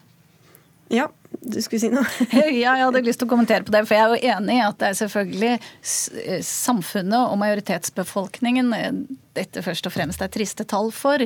Ja, 0.93 1.09
du 1.41 1.63
skulle 1.63 1.81
si 1.81 1.91
noe? 1.93 2.07
ja, 2.33 2.75
jeg 2.77 2.85
hadde 2.85 3.03
lyst 3.07 3.23
til 3.23 3.29
å 3.29 3.33
kommentere 3.33 3.65
på 3.67 3.75
det. 3.75 3.85
For 3.89 3.97
jeg 3.97 4.05
er 4.05 4.15
jo 4.15 4.37
enig 4.37 4.59
i 4.59 4.65
at 4.65 4.79
det 4.81 4.89
er 4.89 4.99
selvfølgelig 5.01 5.53
eh, 5.57 6.41
samfunnet 6.47 7.21
og 7.21 7.39
majoritetsbefolkningen 7.43 8.73
eh, 8.77 9.03
dette 9.33 9.63
først 9.65 9.89
og 9.89 9.95
fremst 9.95 10.23
er 10.23 10.33
triste 10.33 10.67
tall 10.69 10.91
for. 10.95 11.23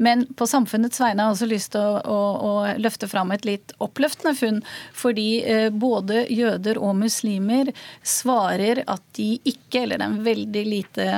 Men 0.00 0.24
på 0.36 0.48
samfunnets 0.48 1.02
vegne 1.02 1.26
har 1.26 1.32
jeg 1.32 1.38
også 1.38 1.50
lyst 1.50 1.72
til 1.74 1.84
å, 1.84 1.98
å, 2.00 2.20
å 2.50 2.52
løfte 2.80 3.08
fram 3.10 3.34
et 3.34 3.44
litt 3.48 3.74
oppløftende 3.84 4.34
funn. 4.38 4.62
Fordi 4.96 5.28
eh, 5.44 5.68
både 5.70 6.24
jøder 6.32 6.80
og 6.80 6.96
muslimer 7.02 7.72
svarer 8.00 8.84
at 8.86 9.04
de 9.18 9.34
ikke, 9.44 9.84
eller 9.84 10.00
det 10.00 10.06
er 10.06 10.08
en 10.10 10.24
veldig 10.32 10.66
lite 10.68 11.12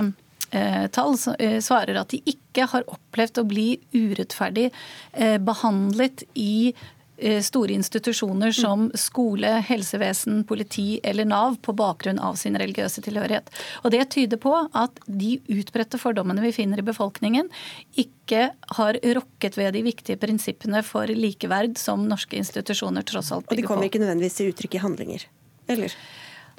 tall 0.93 1.15
svarer 1.17 1.97
at 1.97 2.11
de 2.13 2.19
ikke 2.29 2.67
har 2.69 2.83
opplevd 2.85 3.39
å 3.41 3.45
bli 3.49 3.79
urettferdig 3.97 4.67
behandlet 5.41 6.27
i 6.37 6.75
store 7.45 7.75
institusjoner 7.77 8.55
som 8.57 8.89
skole, 8.99 9.51
helsevesen, 9.69 10.43
politi 10.49 11.01
eller 11.07 11.29
Nav 11.29 11.59
på 11.63 11.75
bakgrunn 11.77 12.21
av 12.23 12.39
sin 12.41 12.57
religiøse 12.59 13.05
tilhørighet. 13.05 13.51
Og 13.85 13.93
Det 13.95 14.05
tyder 14.15 14.41
på 14.41 14.55
at 14.59 15.03
de 15.07 15.37
utbredte 15.53 16.01
fordommene 16.01 16.43
vi 16.45 16.55
finner 16.57 16.83
i 16.83 16.87
befolkningen, 16.87 17.51
ikke 17.99 18.51
har 18.79 18.99
rokket 19.19 19.59
ved 19.61 19.77
de 19.77 19.85
viktige 19.87 20.21
prinsippene 20.21 20.83
for 20.87 21.07
likeverd 21.07 21.79
som 21.81 22.09
norske 22.09 22.39
institusjoner 22.41 23.07
tross 23.07 23.33
alt 23.33 23.47
bygger 23.47 23.53
på. 23.53 23.59
Og 23.59 23.63
de 23.63 23.69
kommer 23.69 23.91
ikke 23.91 24.03
nødvendigvis 24.03 24.41
til 24.41 24.53
uttrykk 24.53 24.79
i 24.79 24.85
handlinger? 24.87 25.27
Eller? 25.73 25.97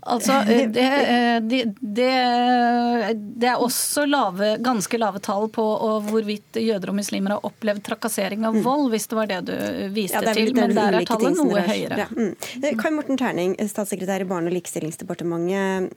Altså, 0.06 0.34
eh, 0.48 0.70
det, 0.70 0.84
eh, 0.84 1.40
det, 1.42 1.62
det, 1.80 3.48
er 3.48 3.62
også 3.62 4.06
lave, 4.10 4.56
ganske 4.64 5.00
lave 5.00 5.22
tall 5.24 5.48
på 5.54 5.66
hvorvidt 6.10 6.60
jøder 6.60 6.92
og 6.92 6.98
muslimer 7.00 7.38
har 7.38 7.48
opplevd 7.48 7.84
trakassering 7.88 8.46
av 8.48 8.58
mm. 8.58 8.64
vold, 8.66 8.90
hvis 8.94 9.08
det 9.12 9.20
var 9.20 9.32
det 9.32 9.42
du 9.48 9.56
viste 9.96 10.20
ja, 10.20 10.34
til. 10.36 10.52
Men 10.58 10.76
der 10.76 11.00
er 11.00 11.08
tallet 11.08 11.38
noe 11.40 11.64
høyere. 11.68 12.00
Ja. 12.04 12.10
Mm. 12.12 12.34
Eh, 12.62 12.74
Kai 12.80 12.90
Morten 12.96 13.20
Terning, 13.20 13.56
statssekretær 13.60 14.26
i 14.26 14.30
Barne- 14.30 14.52
og 14.52 14.58
likestillingsdepartementet. 14.58 15.94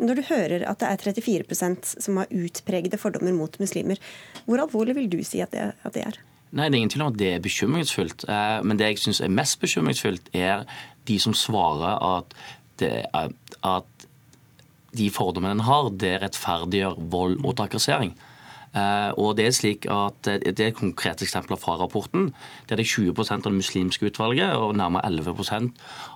Når 0.00 0.16
du 0.16 0.22
hører 0.30 0.62
at 0.64 0.80
det 0.80 0.88
er 0.88 1.02
34% 1.20 1.90
som 2.00 2.16
har 2.16 2.30
utpregede 2.32 2.96
fordommer 2.96 3.34
mot 3.36 3.58
muslimer, 3.60 4.00
hvor 4.46 4.62
alvorlig 4.62 4.96
vil 4.96 5.10
du 5.12 5.18
si 5.26 5.42
at 5.44 5.52
det, 5.52 5.74
at 5.84 5.96
det 5.96 6.06
er? 6.08 6.16
Nei, 6.50 6.66
Det 6.66 6.74
er 6.74 6.78
ingen 6.80 6.92
tvil 6.94 7.04
om 7.04 7.12
at 7.12 7.18
det 7.20 7.28
er 7.34 7.42
bekymringsfullt. 7.44 8.24
Men 8.64 8.80
det 8.80 8.88
jeg 8.88 9.02
syns 9.04 9.20
er 9.22 9.30
mest 9.30 9.60
bekymringsfullt, 9.60 10.32
er 10.34 10.64
de 11.06 11.18
som 11.20 11.36
svarer 11.36 12.00
at 12.00 12.34
at 12.82 14.08
de 14.96 15.06
fordommene 15.14 15.58
en 15.58 15.68
har, 15.68 15.92
det 15.94 16.16
rettferdiggjør 16.24 16.98
vold 17.12 17.38
og 17.44 17.56
trakassering. 17.60 18.16
Uh, 18.70 19.10
og 19.18 19.34
Det 19.34 19.48
er 19.48 19.54
slik 19.54 19.86
at 19.90 20.28
det 20.46 20.62
er 20.62 20.70
konkrete 20.70 21.24
eksempler 21.26 21.58
fra 21.58 21.74
rapporten. 21.74 22.28
Det 22.70 22.78
er 22.78 22.86
20 22.86 23.18
av 23.18 23.42
det 23.42 23.52
muslimske 23.52 24.06
utvalget 24.06 24.54
og 24.54 24.76
nærmere 24.78 25.10
11% 25.10 25.72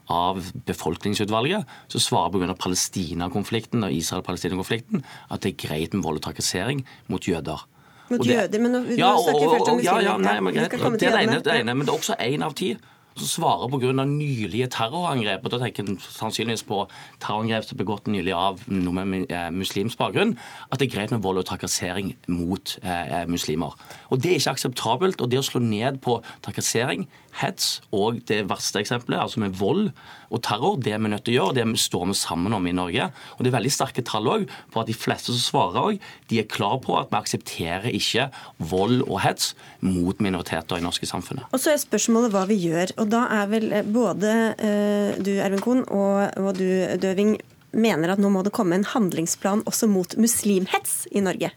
av 0.09 0.39
befolkningsutvalget 0.67 1.67
som 1.89 2.01
svarer 2.01 2.31
pga. 2.31 2.55
Palestina-konflikten 2.55 3.83
og 3.83 3.93
Israel-Palestina-konflikten 3.93 5.03
at 5.31 5.43
det 5.43 5.55
er 5.55 5.67
greit 5.67 5.95
med 5.95 6.05
vold 6.07 6.23
og 6.23 6.29
trakassering 6.29 6.87
mot 7.09 7.27
jøder. 7.27 7.67
Mot 8.11 8.23
jøder, 8.23 8.61
men 8.61 8.71
nå, 8.71 8.81
ja, 8.95 9.11
snakker 9.19 9.51
først 9.51 9.69
om 9.73 9.79
muslimer. 9.81 10.03
Ja, 10.05 10.13
ja, 10.13 10.17
nei, 10.23 10.41
men, 10.41 10.55
det 10.55 11.09
er 11.09 11.17
det 11.17 11.23
ene, 11.25 11.41
det 11.43 11.59
ene, 11.59 11.75
men 11.75 11.87
det 11.87 11.91
er 11.91 11.99
også 11.99 12.19
én 12.21 12.45
av 12.45 12.55
ti 12.55 12.77
som 13.17 13.27
svarer 13.27 13.69
pga. 13.71 14.05
nylige 14.05 14.67
terrorangrep. 14.67 15.45
og 15.45 15.51
Da 15.51 15.59
tenker 15.59 15.85
en 15.85 15.99
sannsynligvis 15.99 16.67
på 16.67 16.89
terrorangrep 17.21 17.65
som 17.65 17.77
er 17.79 17.85
begått 17.85 18.07
nylig 18.07 18.35
av 18.35 18.61
noe 18.67 19.05
med 19.05 19.31
eh, 19.31 19.51
muslimsk 19.51 19.99
bakgrunn. 19.99 20.37
At 20.71 20.79
det 20.81 20.89
er 20.89 20.97
greit 20.97 21.11
med 21.11 21.23
vold 21.23 21.39
og 21.39 21.47
trakassering 21.47 22.15
mot 22.29 22.79
eh, 22.83 23.23
eh, 23.23 23.27
muslimer. 23.27 23.75
Og 24.11 24.23
Det 24.23 24.31
er 24.31 24.41
ikke 24.41 24.57
akseptabelt. 24.57 25.21
og 25.21 25.31
Det 25.31 25.39
å 25.39 25.47
slå 25.47 25.61
ned 25.63 26.01
på 26.03 26.23
trakassering, 26.43 27.07
hets 27.41 27.79
og 27.95 28.21
det 28.29 28.45
verste 28.51 28.81
eksempelet, 28.83 29.21
altså 29.21 29.43
med 29.43 29.57
vold 29.59 29.89
og 30.35 30.43
terror, 30.43 30.79
det 30.83 30.95
er 30.95 31.03
vi 31.03 31.11
nødt 31.13 31.25
til 31.27 31.37
å 31.37 31.37
gjøre. 31.39 31.57
Det 31.61 31.81
står 31.83 32.09
vi 32.11 32.17
sammen 32.19 32.55
om 32.57 32.67
i 32.67 32.75
Norge. 32.75 33.09
Og 33.37 33.45
Det 33.45 33.51
er 33.51 33.57
veldig 33.59 33.73
sterke 33.73 34.05
tall 34.07 34.29
også 34.31 34.61
på 34.73 34.83
at 34.83 34.91
de 34.91 34.97
fleste 34.97 35.33
som 35.33 35.43
svarer, 35.43 35.81
også, 35.81 36.13
de 36.31 36.41
er 36.41 36.51
klar 36.51 36.79
på 36.83 36.97
at 36.99 37.11
vi 37.13 37.21
aksepterer 37.21 37.91
ikke 37.95 38.29
vold 38.59 39.05
og 39.07 39.21
hets 39.25 39.53
mot 39.85 40.19
minoriteter 40.25 40.81
i 40.81 40.85
norske 40.85 41.09
samfunnet. 41.09 41.47
Og 41.53 41.63
så 41.63 41.75
er 41.75 41.83
spørsmålet 41.83 42.35
hva 42.35 42.47
vi 42.51 42.59
gjør. 42.67 42.97
Og 43.03 43.11
da 43.13 43.27
er 43.41 43.51
vel 43.53 43.71
eh, 43.73 43.87
både 43.87 44.33
uh, 44.59 45.23
du 45.23 45.35
Ervin 45.37 45.63
Kohn 45.63 45.85
og, 45.87 46.39
og 46.41 46.55
du 46.59 46.67
Døving 47.03 47.37
mener 47.75 48.15
at 48.15 48.23
nå 48.23 48.31
må 48.31 48.45
det 48.47 48.55
komme 48.55 48.79
en 48.79 48.87
handlingsplan 48.87 49.65
også 49.69 49.89
mot 49.91 50.17
muslimhets 50.21 51.05
i 51.13 51.23
Norge? 51.25 51.51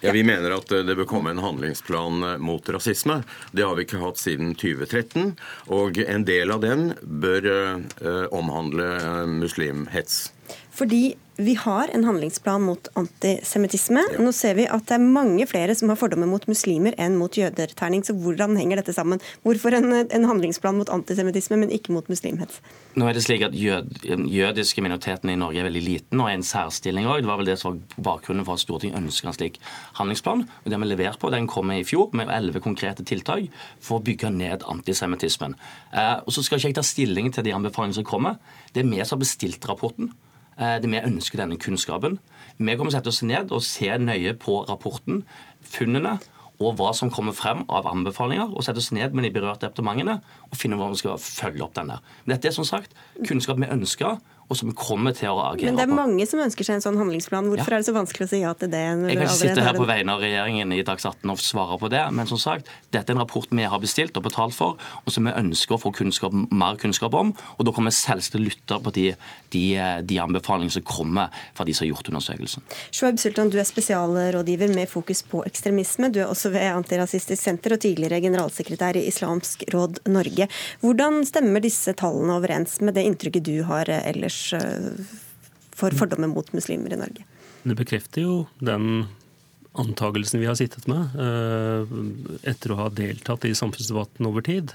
Ja, 0.00 0.12
Vi 0.12 0.22
mener 0.22 0.54
at 0.54 0.72
eh, 0.72 0.84
det 0.86 0.94
bør 1.00 1.08
komme 1.10 1.32
en 1.34 1.42
handlingsplan 1.42 2.22
mot 2.42 2.68
rasisme. 2.70 3.22
Det 3.50 3.66
har 3.66 3.74
vi 3.74 3.86
ikke 3.86 4.02
hatt 4.02 4.20
siden 4.20 4.54
2013. 4.54 5.32
Og 5.74 5.98
en 6.04 6.26
del 6.28 6.54
av 6.54 6.62
den 6.62 6.92
bør 7.02 7.48
uh, 7.48 8.26
omhandle 8.34 8.86
muslimhets. 9.30 10.28
Fordi 10.70 11.16
vi 11.38 11.54
har 11.54 11.88
en 11.94 12.04
handlingsplan 12.04 12.62
mot 12.66 12.88
antisemittisme. 12.98 14.02
Ja. 14.12 14.22
Nå 14.26 14.32
ser 14.34 14.56
vi 14.58 14.64
at 14.66 14.88
det 14.90 14.96
er 14.96 15.04
mange 15.04 15.44
flere 15.46 15.76
som 15.78 15.92
har 15.92 15.98
fordommer 16.00 16.26
mot 16.26 16.42
muslimer 16.50 16.96
enn 16.98 17.14
mot 17.14 17.36
jøder. 17.38 17.70
Terning. 17.78 18.02
Så 18.02 18.16
hvordan 18.18 18.56
henger 18.58 18.80
dette 18.80 18.94
sammen? 18.96 19.22
Hvorfor 19.46 19.76
en, 19.78 19.92
en 20.02 20.26
handlingsplan 20.26 20.80
mot 20.80 20.90
antisemittisme, 20.90 21.60
men 21.62 21.70
ikke 21.74 21.94
mot 21.94 22.10
muslimhets? 22.10 22.58
Nå 22.98 23.06
er 23.06 23.14
det 23.14 23.22
slik 23.22 23.46
at 23.46 23.54
jød, 23.54 24.02
Jødiske 24.26 24.82
minoriteten 24.82 25.30
i 25.30 25.38
Norge 25.38 25.62
er 25.62 25.68
veldig 25.68 25.84
liten 25.84 26.18
og 26.18 26.26
er 26.26 26.40
en 26.40 26.46
særstilling 26.46 27.06
òg. 27.06 27.22
Det 27.22 27.30
var 27.30 27.38
vel 27.38 27.52
det 27.52 27.58
som 27.62 27.78
var 27.78 28.06
bakgrunnen 28.10 28.46
for 28.48 28.58
at 28.58 28.66
Stortinget 28.66 28.98
ønsker 28.98 29.30
en 29.30 29.38
slik 29.38 29.62
handlingsplan. 30.02 30.42
Og 30.42 30.66
Det 30.66 30.74
har 30.74 30.82
vi 30.82 30.90
levert 30.90 31.22
på. 31.22 31.30
Den 31.30 31.46
kommer 31.46 31.78
i 31.78 31.86
fjor 31.86 32.10
med 32.18 32.34
elleve 32.34 32.64
konkrete 32.64 33.06
tiltak 33.06 33.46
for 33.78 34.00
å 34.00 34.06
bygge 34.10 34.34
ned 34.34 34.66
antisemittismen. 34.66 35.54
Eh, 35.94 36.16
og 36.18 36.34
så 36.34 36.42
skal 36.42 36.58
ikke 36.58 36.74
jeg 36.74 36.82
ta 36.82 36.88
stilling 36.90 37.30
til 37.30 37.46
de 37.46 37.54
anbefalingene 37.54 38.02
som 38.02 38.10
kommer. 38.10 38.42
Det 38.74 38.82
er 38.82 38.90
vi 38.90 39.04
som 39.04 39.20
har 39.20 39.28
bestilt 39.28 39.70
rapporten. 39.70 40.10
Eh, 40.58 40.78
det 40.82 40.90
vi 40.90 40.98
ønsker 40.98 41.38
denne 41.38 41.58
kunnskapen. 41.60 42.18
Vi 42.58 42.74
kommer 42.74 42.90
til 42.90 42.96
å 42.96 42.96
sette 42.98 43.12
oss 43.12 43.22
ned 43.22 43.52
og 43.54 43.62
se 43.62 43.92
nøye 44.02 44.34
på 44.42 44.64
rapporten, 44.66 45.22
funnene 45.62 46.18
og 46.58 46.74
hva 46.80 46.90
som 46.96 47.10
kommer 47.14 47.36
frem 47.38 47.62
av 47.70 47.86
anbefalinger, 47.86 48.50
og 48.50 48.64
sette 48.66 48.82
oss 48.82 48.90
ned 48.90 49.14
med 49.14 49.28
de 49.28 49.30
berørte 49.36 49.68
departementene 49.68 50.16
og 50.48 50.56
finne 50.58 50.74
hvordan 50.74 50.96
vi 50.96 51.02
skal 51.04 51.20
følge 51.22 51.62
opp 51.62 51.76
denne. 51.78 52.00
der. 52.00 52.34
dette 52.34 52.50
er 52.50 52.56
som 52.56 52.66
sagt 52.66 52.96
kunnskap 53.28 53.60
vi 53.62 53.70
ønsker, 53.70 54.18
og 54.48 54.56
som 54.56 54.70
kommer 54.72 55.12
til 55.16 55.28
å 55.28 55.42
agere 55.44 55.68
på. 55.68 55.68
Men 55.68 55.76
det 55.76 55.84
er 55.84 55.92
mange 55.92 56.24
som 56.28 56.40
ønsker 56.40 56.64
seg 56.64 56.78
en 56.78 56.84
sånn 56.84 56.96
handlingsplan. 56.96 57.50
Hvorfor 57.52 57.68
ja. 57.68 57.76
er 57.76 57.82
det 57.82 57.88
så 57.90 57.94
vanskelig 57.96 58.28
å 58.28 58.30
si 58.30 58.40
ja 58.40 58.52
til 58.56 58.70
det? 58.72 58.80
Jeg 58.80 59.18
kan 59.18 59.26
ikke 59.26 59.36
sitte 59.36 59.64
her 59.66 59.76
på 59.76 59.88
vegne 59.88 60.14
av 60.14 60.22
regjeringen 60.24 60.72
i 60.72 60.80
Dags 60.88 61.04
18 61.04 61.34
og 61.34 61.42
svare 61.44 61.76
på 61.82 61.90
det, 61.92 62.00
men 62.16 62.30
som 62.30 62.40
sagt, 62.40 62.70
dette 62.94 63.12
er 63.12 63.16
en 63.18 63.20
rapport 63.20 63.52
vi 63.52 63.66
har 63.68 63.82
bestilt 63.82 64.16
og 64.16 64.24
betalt 64.24 64.56
for, 64.56 64.80
og 65.04 65.12
som 65.12 65.28
vi 65.28 65.34
ønsker 65.36 65.76
å 65.76 65.80
få 65.82 65.92
kunnskap, 65.98 66.32
mer 66.32 66.80
kunnskap 66.80 67.16
om. 67.18 67.34
Og 67.58 67.68
da 67.68 67.74
kommer 67.76 67.92
vi 67.92 67.98
selvsagt 67.98 68.38
til 68.38 68.40
å 68.40 68.46
lytte 68.46 68.78
på 68.86 68.94
de, 68.96 69.04
de, 69.52 69.64
de 70.08 70.20
anbefalingene 70.24 70.78
som 70.78 70.86
kommer 70.88 71.44
fra 71.52 71.68
de 71.68 71.76
som 71.76 71.84
har 71.84 71.92
gjort 71.92 72.08
undersøkelsen. 72.14 72.64
Shoaib 72.88 73.20
Sultan, 73.20 73.52
du 73.52 73.60
er 73.60 73.68
spesialrådgiver 73.68 74.72
med 74.72 74.88
fokus 74.88 75.20
på 75.28 75.42
ekstremisme. 75.48 76.08
Du 76.14 76.22
er 76.22 76.32
også 76.32 76.54
ved 76.56 76.70
Antirasistisk 76.72 77.42
Senter 77.42 77.76
og 77.76 77.84
tidligere 77.84 78.22
generalsekretær 78.24 78.96
i 78.96 79.04
Islamsk 79.12 79.68
råd 79.74 80.00
Norge. 80.08 80.48
Hvordan 80.80 81.20
stemmer 81.28 81.60
disse 81.64 81.92
tallene 82.00 82.40
overens 82.40 82.78
med 82.80 82.96
det 82.96 83.04
inntrykket 83.10 83.44
du 83.44 83.56
har 83.68 83.92
ellers 83.98 84.37
for 85.78 85.94
fordommer 85.94 86.30
mot 86.30 86.52
muslimer 86.56 86.94
i 86.94 87.00
Norge. 87.00 87.24
Det 87.62 87.76
bekrefter 87.78 88.24
jo 88.24 88.34
den 88.62 89.06
antagelsen 89.78 90.40
vi 90.40 90.48
har 90.48 90.56
sittet 90.58 90.88
med 90.90 91.14
eh, 91.22 91.96
etter 92.50 92.72
å 92.72 92.80
ha 92.82 92.88
deltatt 92.90 93.46
i 93.46 93.54
samfunnsdebatten 93.56 94.26
over 94.28 94.44
tid. 94.46 94.74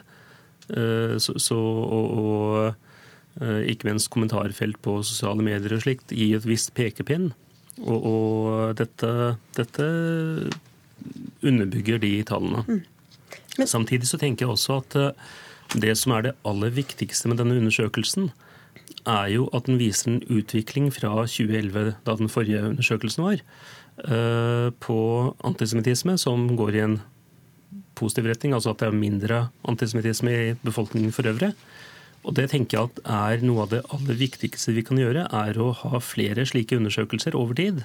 Eh, 0.69 1.15
så, 1.23 1.35
så, 1.41 1.59
og, 1.59 2.17
og, 2.23 2.89
ikke 3.33 3.87
minst 3.87 4.11
kommentarfelt 4.13 4.77
på 4.85 4.99
sosiale 5.01 5.41
medier 5.41 5.73
og 5.73 5.81
slikt 5.81 6.11
i 6.13 6.27
et 6.37 6.43
visst 6.45 6.69
pekepinn. 6.77 7.31
Og, 7.81 8.03
og 8.05 8.75
dette, 8.77 9.09
dette, 9.57 9.87
underbygger 11.41 11.97
de 12.03 12.11
tallene. 12.29 12.61
Mm. 12.67 12.83
Men, 13.57 13.71
Samtidig 13.71 14.05
så 14.11 14.19
tenker 14.21 14.45
jeg 14.45 14.53
også 14.53 14.77
at 14.83 14.99
det 15.81 15.95
som 15.97 16.13
er 16.13 16.27
det 16.27 16.35
aller 16.45 16.75
viktigste 16.77 17.31
med 17.31 17.41
denne 17.41 17.57
undersøkelsen, 17.57 18.29
er 19.05 19.29
jo 19.33 19.47
at 19.55 19.67
den 19.69 19.79
viser 19.81 20.11
en 20.11 20.21
utvikling 20.31 20.89
fra 20.93 21.25
2011, 21.27 21.95
da 22.05 22.15
den 22.19 22.31
forrige 22.31 22.63
undersøkelsen 22.71 23.25
var, 23.25 23.41
eh, 24.05 24.69
på 24.79 24.99
antisemittisme 25.43 26.17
som 26.17 26.47
går 26.57 26.75
i 26.75 26.83
en 26.83 27.01
positiv 27.95 28.25
retning, 28.25 28.53
altså 28.53 28.73
at 28.73 28.81
det 28.81 28.89
er 28.89 28.97
mindre 28.97 29.39
antisemittisme 29.69 30.31
i 30.33 30.53
befolkningen 30.65 31.13
for 31.13 31.29
øvrig. 31.29 31.53
Og 32.23 32.33
Det 32.33 32.49
tenker 32.51 32.77
jeg 32.77 32.89
at 32.89 32.99
er 33.03 33.43
noe 33.43 33.65
av 33.65 33.69
det 33.73 33.83
aller 33.91 34.15
viktigste 34.15 34.73
vi 34.73 34.83
kan 34.83 34.97
gjøre, 34.97 35.27
er 35.27 35.59
å 35.59 35.73
ha 35.75 35.99
flere 35.99 36.45
slike 36.47 36.77
undersøkelser 36.79 37.35
over 37.35 37.53
tid. 37.53 37.83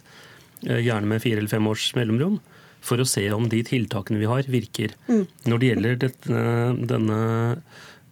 Eh, 0.66 0.78
gjerne 0.78 1.06
med 1.06 1.22
fire 1.22 1.38
eller 1.42 1.50
fem 1.50 1.66
års 1.66 1.92
mellomrom. 1.98 2.38
For 2.80 3.02
å 3.02 3.06
se 3.08 3.24
om 3.34 3.48
de 3.50 3.64
tiltakene 3.66 4.20
vi 4.20 4.30
har, 4.30 4.46
virker. 4.46 4.94
Mm. 5.08 5.24
Når 5.50 5.58
det 5.58 5.70
gjelder 5.72 5.96
dette, 6.06 6.42
denne 6.86 7.18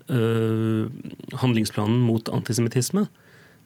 handlingsplanen 0.08 1.98
mot 2.06 2.28
antisemittisme, 2.30 3.06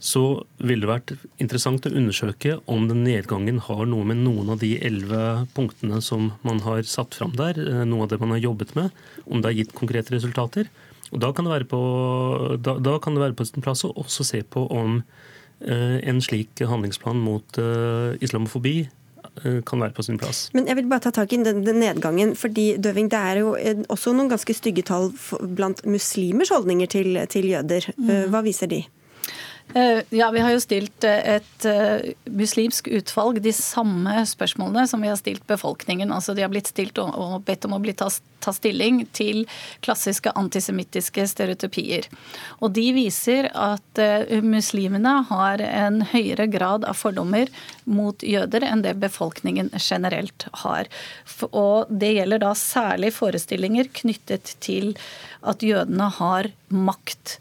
så 0.00 0.22
ville 0.64 0.86
det 0.86 0.88
vært 0.88 1.12
interessant 1.42 1.84
å 1.84 1.92
undersøke 1.92 2.56
om 2.72 2.86
den 2.88 3.02
nedgangen 3.04 3.60
har 3.66 3.82
noe 3.88 4.06
med 4.08 4.22
noen 4.24 4.48
av 4.54 4.62
de 4.62 4.72
elleve 4.80 5.44
punktene 5.52 6.00
som 6.02 6.30
man 6.46 6.62
har 6.64 6.80
satt 6.88 7.14
fram 7.18 7.34
der, 7.36 7.60
eh, 7.60 7.84
noe 7.84 8.06
av 8.06 8.08
det 8.08 8.20
man 8.20 8.32
har 8.32 8.40
jobbet 8.40 8.74
med, 8.74 8.90
om 9.26 9.40
det 9.40 9.50
har 9.50 9.58
gitt 9.60 9.74
konkrete 9.76 10.16
resultater. 10.16 10.70
Og 11.12 11.20
Da 11.20 11.32
kan 11.32 11.44
det 11.44 11.52
være 11.52 11.68
på, 11.68 12.62
da, 12.62 12.78
da 12.78 12.98
kan 12.98 13.14
det 13.14 13.20
være 13.20 13.36
på 13.36 13.44
sin 13.44 13.60
plass 13.60 13.84
å 13.84 13.92
også 13.92 14.24
se 14.24 14.42
på 14.42 14.70
om 14.70 15.02
eh, 15.60 16.00
en 16.08 16.20
slik 16.20 16.56
handlingsplan 16.56 17.20
mot 17.20 17.44
islamofobi 18.22 18.88
Eh, 18.88 18.99
kan 19.66 19.80
være 19.80 19.94
på 19.96 20.04
sin 20.04 20.18
plass. 20.20 20.48
Men 20.54 20.66
jeg 20.68 20.76
vil 20.76 20.88
bare 20.90 21.04
ta 21.06 21.12
tak 21.14 21.32
i 21.32 21.40
den, 21.42 21.62
den 21.64 21.80
nedgangen. 21.80 22.34
fordi 22.36 22.76
Døving, 22.76 23.10
Det 23.10 23.18
er 23.18 23.38
jo 23.40 23.56
også 23.88 24.12
noen 24.12 24.28
ganske 24.28 24.54
stygge 24.54 24.82
tall 24.82 25.12
blant 25.56 25.84
muslimers 25.86 26.48
holdninger 26.48 26.86
til, 26.86 27.26
til 27.28 27.48
jøder. 27.48 27.90
Eh, 27.96 28.04
mm. 28.04 28.30
Hva 28.30 28.42
viser 28.42 28.66
de? 28.66 28.84
Eh, 29.74 30.02
ja, 30.10 30.30
Vi 30.30 30.40
har 30.40 30.50
jo 30.50 30.60
stilt 30.60 31.04
eh, 31.04 31.36
et 31.36 31.64
eh, 31.68 32.10
muslimsk 32.26 32.88
utvalg 32.90 33.38
de 33.42 33.52
samme 33.54 34.24
spørsmålene 34.26 34.86
som 34.90 35.02
vi 35.02 35.10
har 35.10 35.18
stilt 35.20 35.46
befolkningen. 35.46 36.10
Altså 36.12 36.34
De 36.34 36.42
har 36.42 36.50
blitt 36.50 36.72
stilt 36.72 36.98
og 36.98 37.44
bedt 37.46 37.68
om 37.68 37.76
å 37.76 37.80
bli 37.82 37.94
ta, 37.94 38.08
ta 38.42 38.54
stilling 38.56 39.04
til 39.14 39.44
klassiske 39.84 40.32
antisemittiske 40.34 41.26
stereotypier. 41.30 42.10
Og 42.58 42.74
De 42.74 42.88
viser 42.96 43.50
at 43.54 44.02
muslimene 44.42 45.14
har 45.30 45.62
en 45.62 46.02
høyere 46.10 46.48
grad 46.50 46.86
av 46.88 46.98
fordommer 46.98 47.50
mot 47.84 48.26
jøder 48.26 48.66
enn 48.66 48.82
det 48.82 48.96
befolkningen 48.98 49.70
generelt 49.78 50.48
har. 50.64 50.90
Og 51.52 51.90
Det 51.90 52.14
gjelder 52.16 52.42
da 52.42 52.54
særlig 52.58 53.14
forestillinger 53.14 53.92
knyttet 54.02 54.56
til 54.58 54.96
at 55.46 55.62
jødene 55.62 56.10
har 56.18 56.50
makt 56.70 57.38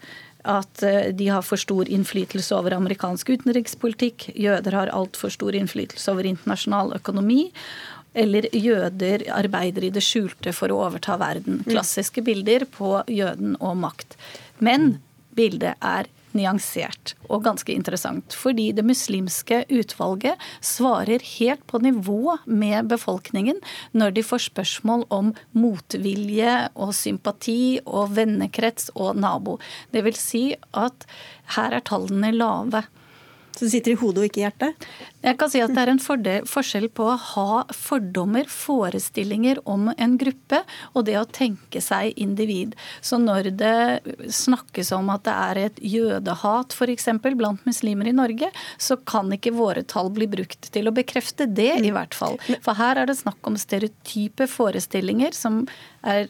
at 0.47 0.83
eh, 0.83 1.09
de 1.15 1.27
har 1.27 1.43
for 1.45 1.59
stor 1.59 1.89
innflytelse 1.89 2.55
over 2.55 2.75
amerikansk 2.77 3.29
utenrikspolitikk. 3.35 4.29
Jøder 4.39 4.77
har 4.77 4.93
altfor 4.95 5.33
stor 5.33 5.55
innflytelse 5.57 6.11
over 6.13 6.29
internasjonal 6.29 6.95
økonomi. 6.99 7.49
Eller 8.17 8.47
jøder 8.55 9.27
arbeider 9.35 9.85
i 9.85 9.91
det 9.93 10.03
skjulte 10.03 10.53
for 10.55 10.71
å 10.73 10.79
overta 10.87 11.17
verden. 11.21 11.61
Mm. 11.61 11.67
Klassiske 11.75 12.23
bilder 12.25 12.65
på 12.71 12.97
jøden 13.07 13.57
og 13.59 13.77
makt. 13.83 14.17
Men 14.63 14.97
bildet 15.37 15.77
er 15.85 16.09
nyansert 16.37 17.13
og 17.29 17.43
ganske 17.47 17.73
interessant. 17.73 18.35
Fordi 18.35 18.69
det 18.75 18.85
muslimske 18.87 19.63
utvalget 19.69 20.39
svarer 20.65 21.23
helt 21.37 21.65
på 21.69 21.81
nivå 21.83 22.37
med 22.45 22.89
befolkningen 22.91 23.59
når 23.97 24.15
de 24.17 24.25
får 24.25 24.45
spørsmål 24.49 25.05
om 25.13 25.33
motvilje 25.57 26.55
og 26.75 26.93
sympati 26.97 27.79
og 27.85 28.15
vennekrets 28.17 28.91
og 28.95 29.19
nabo. 29.19 29.57
Det 29.93 30.05
vil 30.05 30.17
si 30.17 30.45
at 30.77 31.07
her 31.55 31.75
er 31.75 31.85
tallene 31.85 32.33
lave. 32.35 32.83
Så 33.59 33.65
det 33.65 33.73
sitter 33.73 33.91
i 33.91 33.99
hodet 33.99 34.21
og 34.21 34.25
ikke 34.29 34.39
i 34.39 34.43
hjertet? 34.45 34.85
Jeg 35.19 35.35
kan 35.35 35.49
si 35.51 35.59
at 35.59 35.73
Det 35.75 35.81
er 35.81 35.89
en 35.91 35.99
fordel, 35.99 36.45
forskjell 36.47 36.85
på 36.95 37.09
å 37.11 37.15
ha 37.19 37.63
fordommer, 37.75 38.47
forestillinger 38.47 39.59
om 39.67 39.89
en 39.91 40.13
gruppe, 40.21 40.61
og 40.93 41.03
det 41.09 41.17
å 41.19 41.25
tenke 41.27 41.81
seg 41.83 42.15
individ. 42.15 42.77
Så 43.03 43.19
når 43.19 43.49
det 43.59 44.31
snakkes 44.31 44.93
om 44.95 45.11
at 45.11 45.25
det 45.27 45.33
er 45.35 45.59
et 45.65 45.81
jødehat 45.83 46.71
f.eks. 46.71 47.09
blant 47.35 47.67
muslimer 47.67 48.07
i 48.07 48.15
Norge, 48.15 48.47
så 48.79 48.95
kan 48.95 49.27
ikke 49.35 49.51
våre 49.57 49.83
tall 49.83 50.07
bli 50.15 50.29
brukt 50.31 50.71
til 50.71 50.87
å 50.87 50.95
bekrefte 50.95 51.49
det, 51.51 51.73
i 51.83 51.91
hvert 51.91 52.15
fall. 52.15 52.39
For 52.63 52.79
her 52.79 53.03
er 53.03 53.11
det 53.11 53.19
snakk 53.19 53.43
om 53.43 53.59
stereotype 53.59 54.47
forestillinger 54.47 55.35
som 55.35 55.65
er 56.07 56.29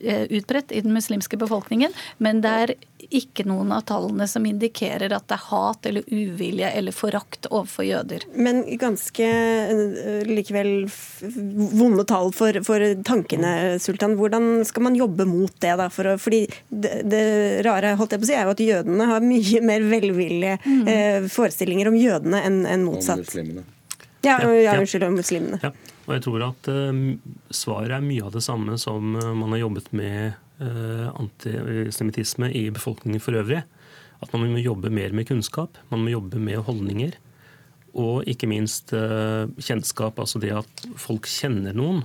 eh, 0.00 0.24
utbredt 0.32 0.72
i 0.72 0.80
den 0.80 0.96
muslimske 0.96 1.36
befolkningen, 1.36 1.92
men 2.16 2.40
det 2.40 2.56
er 2.64 2.74
ikke 3.10 3.44
noen 3.48 3.72
av 3.74 3.84
tallene 3.88 4.26
som 4.30 4.44
indikerer 4.46 5.12
at 5.14 5.26
det 5.30 5.36
er 5.36 5.44
hat 5.48 5.88
eller 5.88 6.06
uvilje 6.06 6.70
eller 6.70 6.94
forakt 6.94 7.48
overfor 7.50 7.86
jøder. 7.86 8.26
Men 8.34 8.62
ganske 8.80 9.26
eh, 9.26 10.22
likevel 10.28 10.86
vonde 11.22 12.06
tall 12.08 12.32
for, 12.36 12.58
for 12.66 12.84
tankene, 13.06 13.78
Sultan. 13.82 14.16
Hvordan 14.20 14.66
skal 14.68 14.86
man 14.88 14.98
jobbe 14.98 15.26
mot 15.28 15.54
det? 15.58 15.74
da? 15.80 15.88
For, 15.92 16.14
fordi 16.22 16.44
det, 16.68 17.02
det, 17.10 17.24
rare 17.66 17.94
holdt 17.98 18.16
jeg 18.16 18.22
på 18.22 18.28
å 18.28 18.32
si, 18.32 18.38
er 18.38 18.48
jo 18.48 18.56
at 18.56 18.64
jødene 18.64 19.10
har 19.12 19.24
mye 19.24 19.62
mer 19.72 19.86
velvillige 19.92 20.58
mm. 20.64 20.82
eh, 20.88 21.30
forestillinger 21.32 21.92
om 21.92 21.98
jødene 21.98 22.42
enn 22.46 22.62
en 22.68 22.86
motsatt. 22.88 23.22
Om 23.22 23.28
muslimene. 23.28 23.68
Ja, 24.22 24.38
ja, 24.54 24.76
unnskyld, 24.78 25.02
om 25.08 25.18
muslimene. 25.18 25.58
Ja. 25.62 25.72
Og 26.06 26.16
jeg 26.16 26.22
tror 26.24 26.44
at 26.46 26.68
uh, 26.70 26.94
svaret 27.54 27.94
er 27.96 28.04
mye 28.04 28.26
av 28.26 28.34
det 28.34 28.42
samme 28.44 28.78
som 28.80 29.16
uh, 29.18 29.32
man 29.38 29.54
har 29.54 29.64
jobbet 29.64 29.90
med 29.94 30.38
antisemittisme 30.62 32.48
i 32.54 32.70
befolkningen 32.74 33.22
for 33.22 33.36
øvrig. 33.40 33.62
At 34.22 34.32
man 34.32 34.46
må 34.52 34.62
jobbe 34.62 34.90
mer 34.94 35.12
med 35.16 35.26
kunnskap, 35.28 35.78
man 35.90 36.04
må 36.04 36.12
jobbe 36.14 36.38
med 36.38 36.62
holdninger. 36.68 37.16
Og 37.98 38.24
ikke 38.30 38.48
minst 38.48 38.94
kjennskap, 38.94 40.16
altså 40.22 40.40
det 40.40 40.52
at 40.62 40.84
folk 40.96 41.26
kjenner 41.28 41.74
noen. 41.76 42.04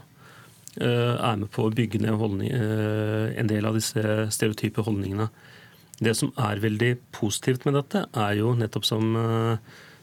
Er 0.78 1.38
med 1.39 1.50
på 1.54 1.63
å 1.65 1.74
bygge 1.74 2.02
ned 2.04 2.20
en 2.52 3.50
del 3.50 3.65
av 3.65 3.78
disse 3.78 4.02
stereotype 4.34 4.84
holdningene. 4.86 5.30
Det 5.98 6.13
som 6.13 6.30
er 6.38 6.60
veldig 6.62 6.91
positivt 7.15 7.63
med 7.65 7.74
dette, 7.80 8.04
er 8.13 8.36
jo 8.38 8.52
nettopp 8.58 8.86
som 8.86 9.15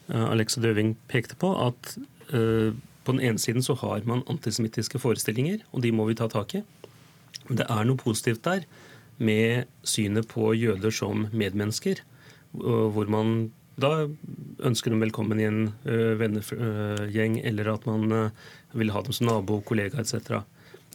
Alexa 0.09 0.62
Døving 0.64 0.97
pekte 1.12 1.37
på, 1.38 1.53
at 1.67 1.95
på 2.31 3.12
den 3.12 3.21
ene 3.21 3.38
siden 3.38 3.62
så 3.62 3.77
har 3.85 4.03
man 4.09 4.25
antisemittiske 4.33 4.99
forestillinger, 5.03 5.61
og 5.71 5.85
de 5.85 5.93
må 5.95 6.09
vi 6.09 6.17
ta 6.19 6.27
tak 6.33 6.57
i. 6.59 6.64
Det 7.51 7.67
er 7.69 7.85
noe 7.85 8.01
positivt 8.01 8.45
der 8.47 8.65
med 9.19 9.69
synet 9.87 10.27
på 10.31 10.53
jøder 10.57 10.95
som 10.95 11.29
medmennesker, 11.33 12.01
hvor 12.55 13.11
man 13.11 13.53
da 13.81 14.07
ønsker 14.65 14.93
dem 14.95 15.03
velkommen 15.03 15.41
i 15.43 15.47
en 15.49 15.61
vennegjeng, 15.85 17.41
eller 17.43 17.73
at 17.75 17.87
man 17.91 18.31
vil 18.75 18.93
ha 18.95 19.03
dem 19.03 19.17
som 19.17 19.29
nabo, 19.29 19.61
kollega 19.67 20.01
etc. 20.03 20.41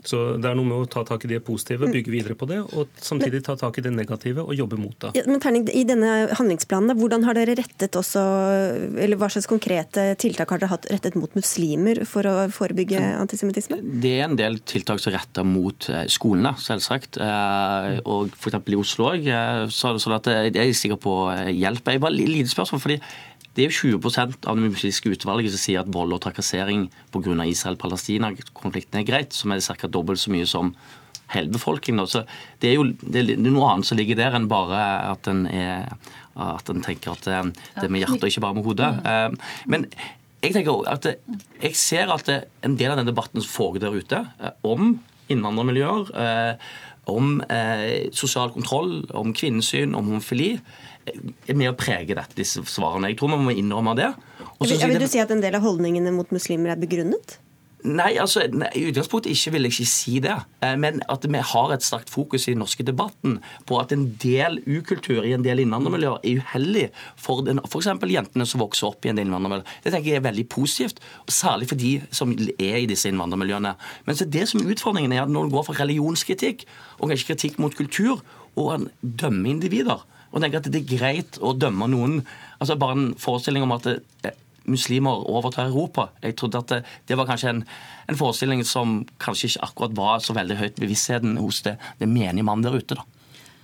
Så 0.07 0.19
det 0.39 0.49
er 0.49 0.57
noe 0.57 0.67
med 0.67 0.77
å 0.83 0.87
ta 0.89 1.03
tak 1.07 1.25
i 1.25 1.31
det 1.33 1.41
positive, 1.45 1.87
mm. 1.87 1.93
bygge 1.95 2.13
videre 2.13 2.37
på 2.39 2.47
det, 2.49 2.59
og 2.77 2.91
samtidig 3.03 3.41
ta 3.45 3.55
tak 3.59 3.79
i 3.79 3.83
det 3.85 3.91
negative 3.95 4.45
og 4.45 4.55
jobbe 4.57 4.79
mot 4.79 4.95
det. 5.03 5.13
Ja, 5.19 5.25
men 5.27 5.41
Terning, 5.43 5.67
I 5.73 5.85
denne 5.87 6.29
handlingsplanen, 6.39 6.95
hvordan 6.99 7.25
har 7.27 7.37
dere 7.37 7.57
rettet 7.59 7.97
også, 7.99 8.23
eller 8.99 9.19
hva 9.19 9.31
slags 9.33 9.49
konkrete 9.49 10.09
tiltak 10.21 10.53
har 10.53 10.61
dere 10.61 10.73
hatt 10.73 10.89
rettet 10.91 11.17
mot 11.19 11.33
muslimer 11.37 12.03
for 12.09 12.27
å 12.29 12.35
forebygge 12.53 13.01
antisemittisme? 13.19 13.81
Det 14.03 14.15
er 14.19 14.27
en 14.27 14.39
del 14.39 14.59
tiltak 14.69 15.01
som 15.03 15.15
retter 15.15 15.47
mot 15.47 15.89
eh, 15.91 16.05
skolene, 16.11 16.55
selvsagt. 16.61 17.19
Eh, 17.23 17.99
og 18.09 18.35
f.eks. 18.37 18.61
i 18.69 18.79
Oslo 18.79 19.11
òg. 19.13 19.27
sånn 19.73 20.19
at 20.19 20.29
jeg 20.29 20.55
er 20.55 20.77
sikker 20.77 21.01
på 21.01 21.17
hjelp. 21.49 21.93
Jeg 21.93 22.03
bare 22.03 22.15
lite 22.15 22.51
spørsmål, 22.51 22.83
fordi 22.83 22.99
det 23.59 23.65
er 23.65 23.73
jo 23.73 23.97
20 23.99 24.37
av 24.47 24.55
det 24.55 24.69
muslimske 24.71 25.11
utvalget 25.11 25.51
som 25.51 25.59
sier 25.59 25.81
at 25.81 25.91
vold 25.91 26.15
og 26.15 26.21
trakassering 26.23 26.85
pga. 27.11 27.35
Israel-Palestina-konflikten 27.43 29.01
er 29.01 29.07
greit, 29.07 29.35
som 29.35 29.51
er 29.51 29.59
ca. 29.59 29.89
dobbelt 29.91 30.21
så 30.21 30.31
mye 30.31 30.47
som 30.47 30.71
hele 31.33 31.51
befolkningen. 31.51 32.07
Så 32.07 32.23
det 32.61 32.71
er 32.71 32.77
jo 32.77 32.87
det 33.01 33.25
er 33.25 33.41
noe 33.43 33.73
annet 33.73 33.89
som 33.89 33.99
ligger 33.99 34.17
der 34.19 34.37
enn 34.37 34.47
bare 34.49 34.79
at 35.09 35.27
en, 35.27 35.43
er, 35.51 35.91
at 36.39 36.71
en 36.71 36.85
tenker 36.85 37.17
at 37.17 37.27
eh, 37.27 37.51
det 37.75 37.89
er 37.89 37.91
med 37.91 38.05
hjertet 38.05 38.23
og 38.23 38.31
ikke 38.31 38.45
bare 38.47 38.57
med 38.57 38.69
hodet. 38.69 38.91
Eh, 39.03 39.55
men 39.75 39.87
jeg 40.39 40.55
tenker 40.55 40.85
at 40.87 41.09
jeg 41.11 41.75
ser 41.75 42.13
at 42.15 42.31
en 42.31 42.77
del 42.79 42.93
av 42.93 43.01
den 43.01 43.11
debatten 43.11 43.43
som 43.43 43.51
foregår 43.51 43.83
der 43.89 43.99
ute, 43.99 44.21
eh, 44.39 44.55
om 44.63 44.95
innvandrermiljøer, 45.29 46.55
om 47.09 47.35
sosial 48.17 48.49
kontroll, 48.53 49.03
om 49.17 49.29
kvinnesyn, 49.33 49.93
om 49.97 50.07
homofili, 50.09 50.55
er 51.09 51.57
med 51.57 51.71
å 51.71 51.75
prege 51.77 52.15
dette, 52.15 52.37
disse 52.37 52.63
svarene. 52.69 53.11
Jeg 53.11 53.19
tror 53.19 53.33
vi 53.35 53.43
må 53.49 53.55
innrømme 53.55 53.95
det. 53.99 54.13
Også, 54.59 54.75
vil, 54.75 54.87
vil 54.93 55.05
du 55.05 55.09
si 55.09 55.21
at 55.21 55.31
en 55.33 55.43
del 55.43 55.57
av 55.57 55.65
holdningene 55.65 56.13
mot 56.15 56.31
muslimer 56.35 56.75
er 56.75 56.81
begrunnet? 56.81 57.39
Nei, 57.87 58.17
altså, 58.19 58.41
i 58.75 58.81
utgangspunktet 58.89 59.31
ikke 59.31 59.53
vil 59.53 59.65
jeg 59.69 59.71
ikke 59.71 59.87
si 59.87 60.17
det. 60.19 60.33
Eh, 60.65 60.73
men 60.75 60.97
at 61.07 61.23
vi 61.23 61.39
har 61.51 61.71
et 61.71 61.85
sterkt 61.85 62.09
fokus 62.11 62.49
i 62.49 62.51
den 62.51 62.59
norske 62.59 62.83
debatten 62.83 63.37
på 63.69 63.77
at 63.79 63.93
en 63.95 64.03
del 64.19 64.59
ukultur 64.67 65.23
i 65.23 65.31
en 65.31 65.45
del 65.45 65.61
innvandrermiljøer 65.63 66.19
er 66.19 66.41
uheldig 66.41 66.89
for 67.15 67.47
f.eks. 67.47 67.87
jentene 68.11 68.47
som 68.49 68.59
vokser 68.59 68.89
opp 68.89 69.07
i 69.07 69.13
en 69.13 69.21
del 69.21 69.29
innvandrermiljøer. 69.29 69.79
Det 69.85 69.93
tenker 69.95 70.11
jeg 70.11 70.19
er 70.19 70.27
veldig 70.27 70.47
positivt, 70.51 70.99
særlig 71.31 71.69
for 71.71 71.79
de 71.79 71.93
som 72.11 72.35
er 72.35 72.81
i 72.81 72.89
disse 72.89 73.07
innvandrermiljøene. 73.07 73.75
Men 74.09 74.19
så 74.19 74.27
det 74.27 74.49
som 74.51 74.59
er 74.59 74.75
utfordringen 74.75 75.15
er 75.15 75.23
at 75.23 75.31
når 75.31 75.47
en 75.47 75.55
går 75.55 75.69
fra 75.69 75.79
religionskritikk 75.79 76.67
og 76.99 77.13
kanskje 77.13 77.31
kritikk 77.31 77.63
mot 77.63 77.79
kultur, 77.79 78.25
og 78.59 78.73
en 78.75 78.89
dømmer 78.99 79.53
individer 79.53 80.03
og 80.29 80.43
tenker 80.43 80.61
at 80.61 80.69
det 80.69 80.83
er 80.83 80.97
greit 80.97 81.39
å 81.41 81.55
dømme 81.57 81.89
noen 81.89 82.19
altså 82.59 82.75
Bare 82.79 82.97
en 82.97 83.11
forestilling 83.17 83.63
om 83.65 83.73
at 83.75 83.87
det, 83.87 83.99
eh, 84.27 84.37
muslimer 84.69 85.23
overtar 85.31 85.69
Europa. 85.71 86.09
Jeg 86.21 86.35
trodde 86.37 86.59
at 86.59 86.69
det, 86.69 86.79
det 87.07 87.17
var 87.17 87.25
kanskje 87.25 87.53
en, 87.53 87.61
en, 88.05 88.17
forestilling 88.19 88.63
som 88.67 88.99
kanskje 89.17 89.49
ikke 89.49 89.69
akkurat 89.69 89.95
var 89.97 90.19
så 90.21 90.35
veldig 90.37 90.59
høyt 90.59 90.81
bevisstheten 90.81 91.39
hos 91.41 91.63
det, 91.65 91.77
det 91.97 92.09
menige 92.11 92.45
mann 92.45 92.61
der 92.61 92.77
ute. 92.77 92.99
da. 92.99 93.07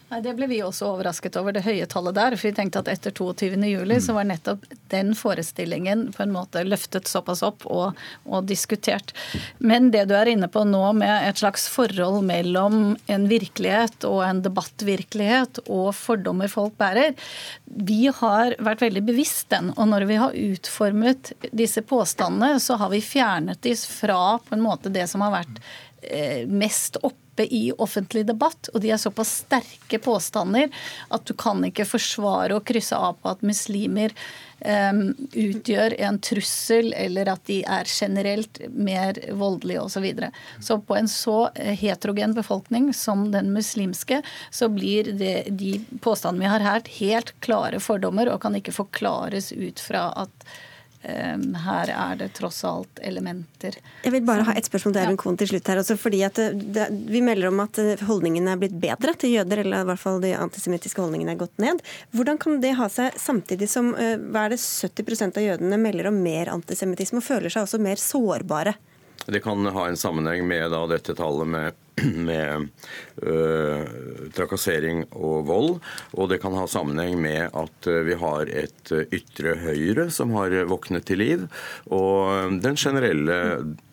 Nei, 0.05 0.19
Det 0.21 0.35
ble 0.37 0.45
vi 0.45 0.59
også 0.61 0.91
overrasket 0.93 1.37
over, 1.39 1.55
det 1.55 1.63
høye 1.65 1.85
tallet 1.89 2.13
der. 2.13 2.35
For 2.37 2.51
vi 2.51 2.55
tenkte 2.59 2.83
at 2.83 2.89
etter 2.91 3.13
22.07 3.15 3.93
så 4.05 4.13
var 4.13 4.27
nettopp 4.29 4.67
den 4.93 5.15
forestillingen 5.17 6.11
på 6.13 6.21
en 6.21 6.33
måte 6.35 6.61
løftet 6.65 7.09
såpass 7.09 7.41
opp 7.45 7.65
og, 7.65 7.97
og, 8.29 8.45
diskutert. 8.45 9.15
Men 9.57 9.89
det 9.95 10.03
du 10.11 10.13
er 10.17 10.29
inne 10.29 10.49
på 10.51 10.61
nå 10.69 10.83
med 10.99 11.29
et 11.29 11.41
slags 11.41 11.65
forhold 11.73 12.21
mellom 12.27 12.93
en 13.09 13.25
virkelighet 13.31 14.05
og 14.05 14.21
en 14.27 14.43
debattvirkelighet 14.45 15.63
og 15.65 15.89
fordommer 15.97 16.53
folk 16.53 16.77
bærer, 16.77 17.17
vi 17.65 18.05
har 18.13 18.53
vært 18.61 18.85
veldig 18.85 19.03
bevisst 19.09 19.49
den. 19.55 19.73
Og 19.73 19.89
når 19.89 20.05
vi 20.11 20.19
har 20.21 20.37
utformet 20.37 21.33
disse 21.49 21.81
påstandene, 21.81 22.61
så 22.61 22.77
har 22.77 22.93
vi 22.93 23.01
fjernet 23.01 23.63
dem 23.65 23.81
fra 23.81 24.37
på 24.37 24.53
en 24.53 24.63
måte 24.63 24.93
det 24.93 25.09
som 25.09 25.25
har 25.25 25.33
vært 25.39 25.65
mest 26.47 26.97
oppe 27.01 27.43
i 27.43 27.71
offentlig 27.77 28.23
debatt, 28.25 28.69
og 28.73 28.81
de 28.81 28.93
er 28.93 28.99
såpass 29.01 29.41
sterke 29.43 29.99
påstander 29.99 30.69
at 31.11 31.25
du 31.27 31.33
kan 31.35 31.59
ikke 31.67 31.87
forsvare 31.87 32.55
å 32.55 32.63
krysse 32.63 32.95
av 32.95 33.17
på 33.19 33.33
at 33.33 33.43
muslimer 33.43 34.13
um, 34.63 35.01
utgjør 35.33 35.97
en 36.07 36.19
trussel, 36.23 36.93
eller 36.95 37.33
at 37.33 37.43
de 37.49 37.57
er 37.67 37.89
generelt 37.91 38.61
mer 38.71 39.19
voldelige 39.35 39.83
osv. 39.83 39.95
Så, 39.95 40.03
videre. 40.05 40.29
så 40.61 40.77
på 40.79 40.95
en 40.95 41.07
så 41.11 41.37
heterogen 41.55 42.35
befolkning 42.37 42.93
som 42.93 43.29
den 43.31 43.51
muslimske, 43.55 44.21
så 44.51 44.69
blir 44.71 45.11
det, 45.19 45.49
de 45.49 45.79
påstandene 46.03 46.45
vi 46.45 46.53
har 46.53 46.65
her, 46.69 46.87
helt 46.99 47.33
klare 47.43 47.79
fordommer 47.83 48.31
og 48.31 48.41
kan 48.43 48.55
ikke 48.55 48.75
forklares 48.75 49.51
ut 49.51 49.83
fra 49.83 50.07
at 50.23 50.47
her 51.05 51.91
er 51.93 52.15
det 52.19 52.31
tross 52.37 52.63
alt 52.65 52.99
elementer. 53.05 53.77
Jeg 54.03 54.13
vil 54.13 54.23
bare 54.25 54.45
ha 54.47 54.55
et 54.57 54.67
spørsmål 54.67 54.95
til 54.95 55.01
Erlend 55.03 55.21
Kohn 55.21 55.37
til 55.39 55.51
slutt 55.51 55.69
her. 55.69 55.81
Også 55.81 55.97
fordi 55.99 56.23
at 56.25 56.39
det, 56.39 56.49
det, 56.75 56.87
Vi 57.11 57.21
melder 57.25 57.51
om 57.51 57.61
at 57.63 57.77
eh, 57.81 58.01
holdningene 58.07 58.55
er 58.55 58.61
blitt 58.61 58.75
bedre 58.81 59.13
til 59.19 59.35
jøder, 59.35 59.61
eller 59.63 59.85
i 59.85 59.89
hvert 59.91 60.01
fall 60.01 60.19
de 60.23 60.33
antisemittiske 60.37 61.01
holdningene 61.03 61.35
er 61.35 61.41
gått 61.43 61.61
ned. 61.61 61.83
Hvordan 62.15 62.41
kan 62.41 62.59
det 62.63 62.75
ha 62.79 62.89
seg 62.91 63.15
samtidig 63.21 63.69
som 63.71 63.93
eh, 63.93 64.17
hva 64.17 64.47
er 64.47 64.55
det 64.55 64.61
70% 64.63 65.39
av 65.41 65.47
jødene 65.47 65.79
melder 65.81 66.09
om 66.11 66.19
mer 66.25 66.51
antisemittisme, 66.53 67.21
og 67.21 67.27
føler 67.27 67.53
seg 67.53 67.67
også 67.67 67.81
mer 67.83 68.01
sårbare? 68.01 68.75
Det 69.25 69.41
kan 69.41 69.65
ha 69.65 69.87
en 69.89 69.97
sammenheng 69.97 70.45
med 70.47 70.69
da, 70.73 70.83
dette 70.89 71.15
tallet 71.17 71.49
med 71.49 71.85
med 72.27 72.67
øh, 73.23 73.86
trakassering 74.36 75.05
og 75.15 75.45
vold. 75.47 75.79
Og 76.13 76.29
det 76.31 76.41
kan 76.43 76.55
ha 76.58 76.65
sammenheng 76.67 77.21
med 77.21 77.47
at 77.47 77.89
øh, 77.91 78.01
vi 78.08 78.17
har 78.19 78.51
et 78.51 78.91
øh, 78.91 79.05
ytre 79.15 79.55
høyre 79.63 80.10
som 80.12 80.36
har 80.36 80.53
våknet 80.69 81.08
til 81.08 81.21
liv. 81.23 81.47
Og 81.88 82.51
den 82.63 82.75
generelle 82.75 83.39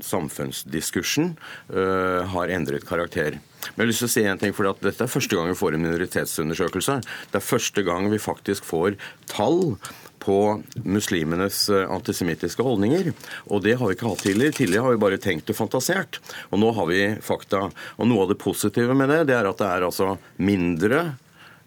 samfunnsdiskursen 0.00 1.36
øh, 1.70 2.22
har 2.34 2.52
endret 2.52 2.86
karakter. 2.88 3.38
Men 3.62 3.84
jeg 3.84 3.84
har 3.84 3.90
lyst 3.92 4.02
til 4.02 4.10
å 4.10 4.12
si 4.16 4.22
en 4.26 4.40
ting, 4.40 4.54
for 4.56 4.66
Dette 4.82 5.04
er 5.04 5.10
første 5.10 5.38
gang 5.38 5.46
vi 5.52 5.58
får 5.58 5.76
en 5.76 5.84
minoritetsundersøkelse. 5.84 6.98
Det 7.30 7.38
er 7.38 7.46
første 7.46 7.84
gang 7.86 8.08
vi 8.10 8.18
faktisk 8.18 8.66
får 8.66 8.96
tall 9.30 9.76
på 10.22 10.38
muslimenes 10.84 11.64
eh, 11.72 11.88
antisemittiske 11.90 12.62
holdninger. 12.64 13.10
Og 13.50 13.64
det 13.64 13.76
har 13.78 13.88
vi 13.88 13.96
ikke 13.96 14.12
hatt 14.12 14.24
tidligere. 14.26 14.56
Tidligere 14.56 14.86
har 14.86 14.94
vi 14.94 15.02
bare 15.02 15.20
tenkt 15.22 15.50
og 15.50 15.58
fantasert. 15.58 16.20
Og 16.50 16.62
nå 16.62 16.70
har 16.76 16.88
vi 16.90 17.02
fakta. 17.24 17.66
Og 17.98 18.08
noe 18.08 18.26
av 18.26 18.32
det 18.32 18.40
positive 18.42 18.96
med 18.98 19.12
det, 19.12 19.24
det 19.30 19.36
er 19.38 19.50
at 19.50 19.60
det 19.60 19.68
er 19.68 19.86
altså 19.86 20.14
mindre 20.42 21.02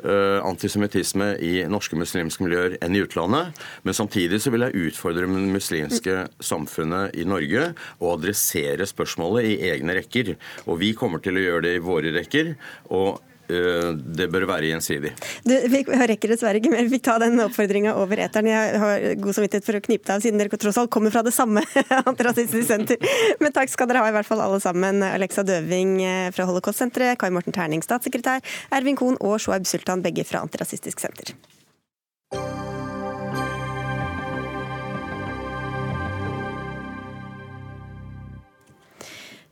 uh, 0.03 0.39
antisemittisme 0.45 1.31
i 1.43 1.53
norske 1.71 1.97
muslimske 1.99 2.45
miljøer 2.45 2.77
enn 2.83 2.95
i 2.95 3.03
utlandet. 3.03 3.61
Men 3.83 3.97
samtidig 3.97 4.41
så 4.43 4.53
vil 4.53 4.67
jeg 4.67 4.89
utfordre 4.89 5.27
det 5.27 5.45
muslimske 5.55 6.17
samfunnet 6.43 7.15
i 7.19 7.27
Norge 7.27 7.71
å 7.99 8.15
adressere 8.15 8.87
spørsmålet 8.89 9.51
i 9.51 9.71
egne 9.73 9.99
rekker. 9.99 10.35
Og 10.65 10.81
vi 10.83 10.95
kommer 10.97 11.23
til 11.23 11.39
å 11.39 11.47
gjøre 11.47 11.67
det 11.67 11.77
i 11.77 11.85
våre 11.85 12.15
rekker. 12.15 12.55
og 12.95 13.19
Eh, 13.19 13.34
det 13.47 14.27
bør 14.33 14.47
være 14.49 14.71
gjensidig. 14.71 15.11
Du, 15.45 15.53
vi 15.71 15.83
rekker 15.85 16.33
dessverre 16.33 16.61
ikke 16.61 16.71
mer. 16.73 16.85
Vi 16.87 16.95
fikk 16.97 17.05
ta 17.07 17.17
den 17.21 17.39
oppfordringa 17.43 17.95
over 18.01 18.21
eteren. 18.25 18.49
Jeg 18.49 18.81
har 18.81 19.07
god 19.21 19.37
samvittighet 19.37 19.67
for 19.67 19.79
å 19.79 19.83
knipe 19.85 20.07
deg 20.07 20.13
av, 20.17 20.23
siden 20.25 20.41
dere 20.41 20.61
tross 20.61 20.79
alt 20.81 20.93
kommer 20.93 21.13
fra 21.13 21.23
det 21.25 21.33
samme 21.35 21.63
antirasistisk 22.09 22.67
senter. 22.69 23.01
Men 23.41 23.55
takk 23.55 23.71
skal 23.73 23.89
dere 23.91 24.03
ha, 24.03 24.11
i 24.11 24.15
hvert 24.17 24.29
fall 24.29 24.43
alle 24.43 24.61
sammen. 24.63 25.03
Alexa 25.05 25.45
Døving 25.47 25.97
eh, 26.03 26.29
fra 26.35 26.47
Holocaust-senteret, 26.49 27.19
Kai 27.21 27.31
Morten 27.33 27.55
Terning, 27.55 27.85
statssekretær, 27.85 28.43
Ervin 28.75 28.99
Kohn 28.99 29.19
og 29.21 29.37
Shoaib 29.43 29.67
Sultan, 29.69 30.03
begge 30.05 30.27
fra 30.27 30.43
Antirasistisk 30.45 31.03
senter. 31.03 31.35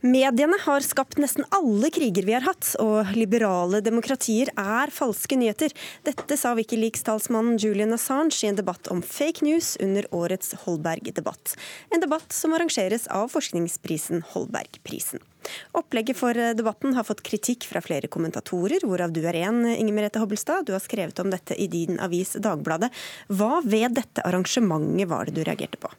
Mediene 0.03 0.57
har 0.59 0.83
skapt 0.83 1.15
nesten 1.15 1.45
alle 1.55 1.87
kriger 1.95 2.25
vi 2.27 2.33
har 2.35 2.43
hatt, 2.43 2.73
og 2.83 3.13
liberale 3.15 3.79
demokratier 3.79 4.49
er 4.59 4.91
falske 4.91 5.37
nyheter. 5.39 5.71
Dette 6.03 6.35
sa 6.35 6.51
Wikileaks-talsmannen 6.57 7.55
Julian 7.55 7.95
Assange 7.95 8.35
i 8.43 8.49
en 8.49 8.57
debatt 8.59 8.89
om 8.91 8.99
fake 8.99 9.45
news 9.47 9.77
under 9.79 10.03
årets 10.11 10.57
Holberg-debatt. 10.65 11.53
En 11.95 12.03
debatt 12.03 12.35
som 12.35 12.51
arrangeres 12.51 13.07
av 13.07 13.31
forskningsprisen 13.31 14.25
Holbergprisen. 14.33 15.23
Opplegget 15.71 16.19
for 16.19 16.35
debatten 16.35 16.99
har 16.99 17.07
fått 17.07 17.23
kritikk 17.23 17.69
fra 17.71 17.79
flere 17.79 18.11
kommentatorer, 18.11 18.83
hvorav 18.83 19.15
du 19.15 19.21
er 19.23 19.39
en, 19.45 19.63
Inger 19.71 19.95
Merete 19.95 20.19
Hobbelstad. 20.19 20.67
Du 20.67 20.75
har 20.75 20.83
skrevet 20.83 21.23
om 21.23 21.31
dette 21.31 21.55
i 21.55 21.71
din 21.71 21.95
avis 22.03 22.35
Dagbladet. 22.43 22.91
Hva 23.31 23.63
ved 23.63 23.95
dette 23.95 24.27
arrangementet 24.27 25.07
var 25.07 25.31
det 25.31 25.39
du 25.39 25.45
reagerte 25.47 25.79
på? 25.79 25.95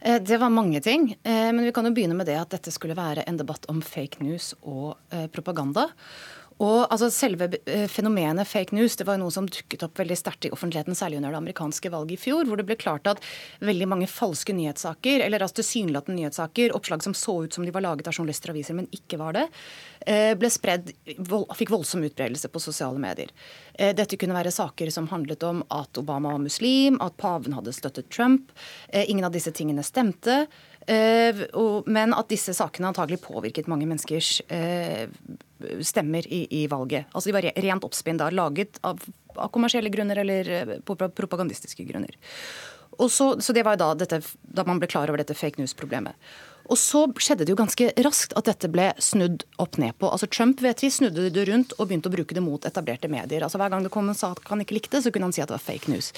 Eh, 0.00 0.22
det 0.22 0.38
var 0.38 0.50
mange 0.50 0.80
ting. 0.80 1.12
Eh, 1.22 1.52
men 1.52 1.64
vi 1.64 1.72
kan 1.72 1.86
jo 1.86 1.94
begynne 1.94 2.16
med 2.18 2.28
det 2.30 2.38
at 2.38 2.52
dette 2.54 2.72
skulle 2.74 2.98
være 2.98 3.26
en 3.26 3.38
debatt 3.40 3.66
om 3.70 3.82
fake 3.84 4.22
news 4.22 4.52
og 4.62 4.96
eh, 5.10 5.26
propaganda. 5.32 5.88
Og 6.58 6.86
altså, 6.88 7.10
Selve 7.14 7.48
fenomenet 7.90 8.48
fake 8.48 8.74
news 8.76 8.96
det 8.98 9.06
var 9.06 9.18
jo 9.18 9.24
noe 9.24 9.34
som 9.34 9.46
dukket 9.48 9.84
opp 9.86 9.98
veldig 10.00 10.16
sterkt 10.18 10.48
i 10.48 10.52
offentligheten, 10.54 10.96
særlig 10.98 11.20
under 11.20 11.34
det 11.34 11.40
amerikanske 11.42 11.92
valget 11.92 12.18
i 12.18 12.22
fjor, 12.22 12.48
hvor 12.48 12.60
det 12.60 12.66
ble 12.68 12.78
klart 12.78 13.06
at 13.10 13.22
veldig 13.64 13.88
mange 13.90 14.10
falske 14.10 14.54
nyhetssaker, 14.56 15.22
eller 15.26 15.44
altså 15.44 15.60
tilsynelatende 15.60 16.18
nyhetssaker, 16.20 16.74
oppslag 16.76 17.04
som 17.06 17.16
så 17.16 17.36
ut 17.44 17.54
som 17.54 17.66
de 17.66 17.74
var 17.74 17.86
laget 17.86 18.10
av 18.10 18.16
journalister 18.16 18.50
og 18.50 18.58
aviser, 18.58 18.78
men 18.78 18.90
ikke 18.94 19.20
var 19.20 19.38
det, 19.38 19.46
ble 20.38 20.48
spredd, 20.50 20.92
fikk 21.58 21.72
voldsom 21.72 22.04
utbredelse 22.06 22.48
på 22.52 22.62
sosiale 22.62 23.00
medier. 23.02 23.32
Eh, 23.74 23.94
dette 23.96 24.16
kunne 24.18 24.36
være 24.36 24.54
saker 24.54 24.90
som 24.94 25.08
handlet 25.12 25.44
om 25.46 25.62
at 25.74 26.00
Obama 26.00 26.32
var 26.34 26.42
muslim, 26.42 26.98
at 27.04 27.16
paven 27.20 27.56
hadde 27.56 27.74
støttet 27.76 28.10
Trump. 28.14 28.52
Eh, 28.88 29.10
ingen 29.10 29.26
av 29.26 29.34
disse 29.34 29.52
tingene 29.52 29.84
stemte. 29.86 30.46
Eh, 30.88 31.42
men 31.86 32.14
at 32.16 32.30
disse 32.32 32.54
sakene 32.56 32.88
antagelig 32.90 33.20
påvirket 33.26 33.68
mange 33.68 33.88
menneskers 33.88 34.38
stemmer 35.84 36.26
i, 36.32 36.44
i 36.62 36.66
valget. 36.70 37.10
Altså 37.12 37.28
De 37.28 37.36
var 37.36 37.48
rent 37.66 37.84
oppspinn 37.84 38.20
da, 38.20 38.30
laget 38.30 38.78
av, 38.86 39.02
av 39.34 39.50
kommersielle 39.52 39.90
grunner 39.92 40.22
eller 40.22 40.78
propagandistiske 40.86 41.84
grunner. 41.88 42.14
Og 42.98 43.10
så, 43.10 43.32
så 43.40 43.54
det 43.54 43.64
var 43.66 43.78
da, 43.78 43.92
dette, 43.98 44.20
da 44.42 44.64
man 44.66 44.80
ble 44.80 44.88
klar 44.90 45.10
over 45.10 45.20
dette 45.20 45.36
fake 45.36 45.60
news-problemet. 45.60 46.18
Og 46.68 46.76
så 46.76 47.04
skjedde 47.16 47.46
det 47.46 47.54
jo 47.54 47.58
ganske 47.58 47.88
raskt 48.04 48.34
at 48.36 48.48
dette 48.50 48.68
ble 48.72 48.90
snudd 49.00 49.44
opp 49.62 49.78
ned 49.80 49.96
på. 50.00 50.10
Altså 50.10 50.28
Trump 50.28 50.60
vet 50.64 50.82
vi, 50.84 50.90
snudde 50.92 51.30
det 51.32 51.46
rundt 51.48 51.72
og 51.78 51.88
begynte 51.88 52.10
å 52.10 52.14
bruke 52.14 52.36
det 52.36 52.44
mot 52.44 52.66
etablerte 52.68 53.08
medier. 53.12 53.44
Altså 53.44 53.60
Hver 53.60 53.72
gang 53.72 53.86
det 53.86 53.92
kom 53.94 54.10
en 54.10 54.18
sak 54.18 54.42
han 54.50 54.64
ikke 54.64 54.76
likte, 54.76 55.00
så 55.00 55.12
kunne 55.14 55.30
han 55.30 55.36
si 55.36 55.44
at 55.44 55.48
det 55.48 55.56
var 55.56 55.64
fake 55.64 55.92
news. 55.92 56.10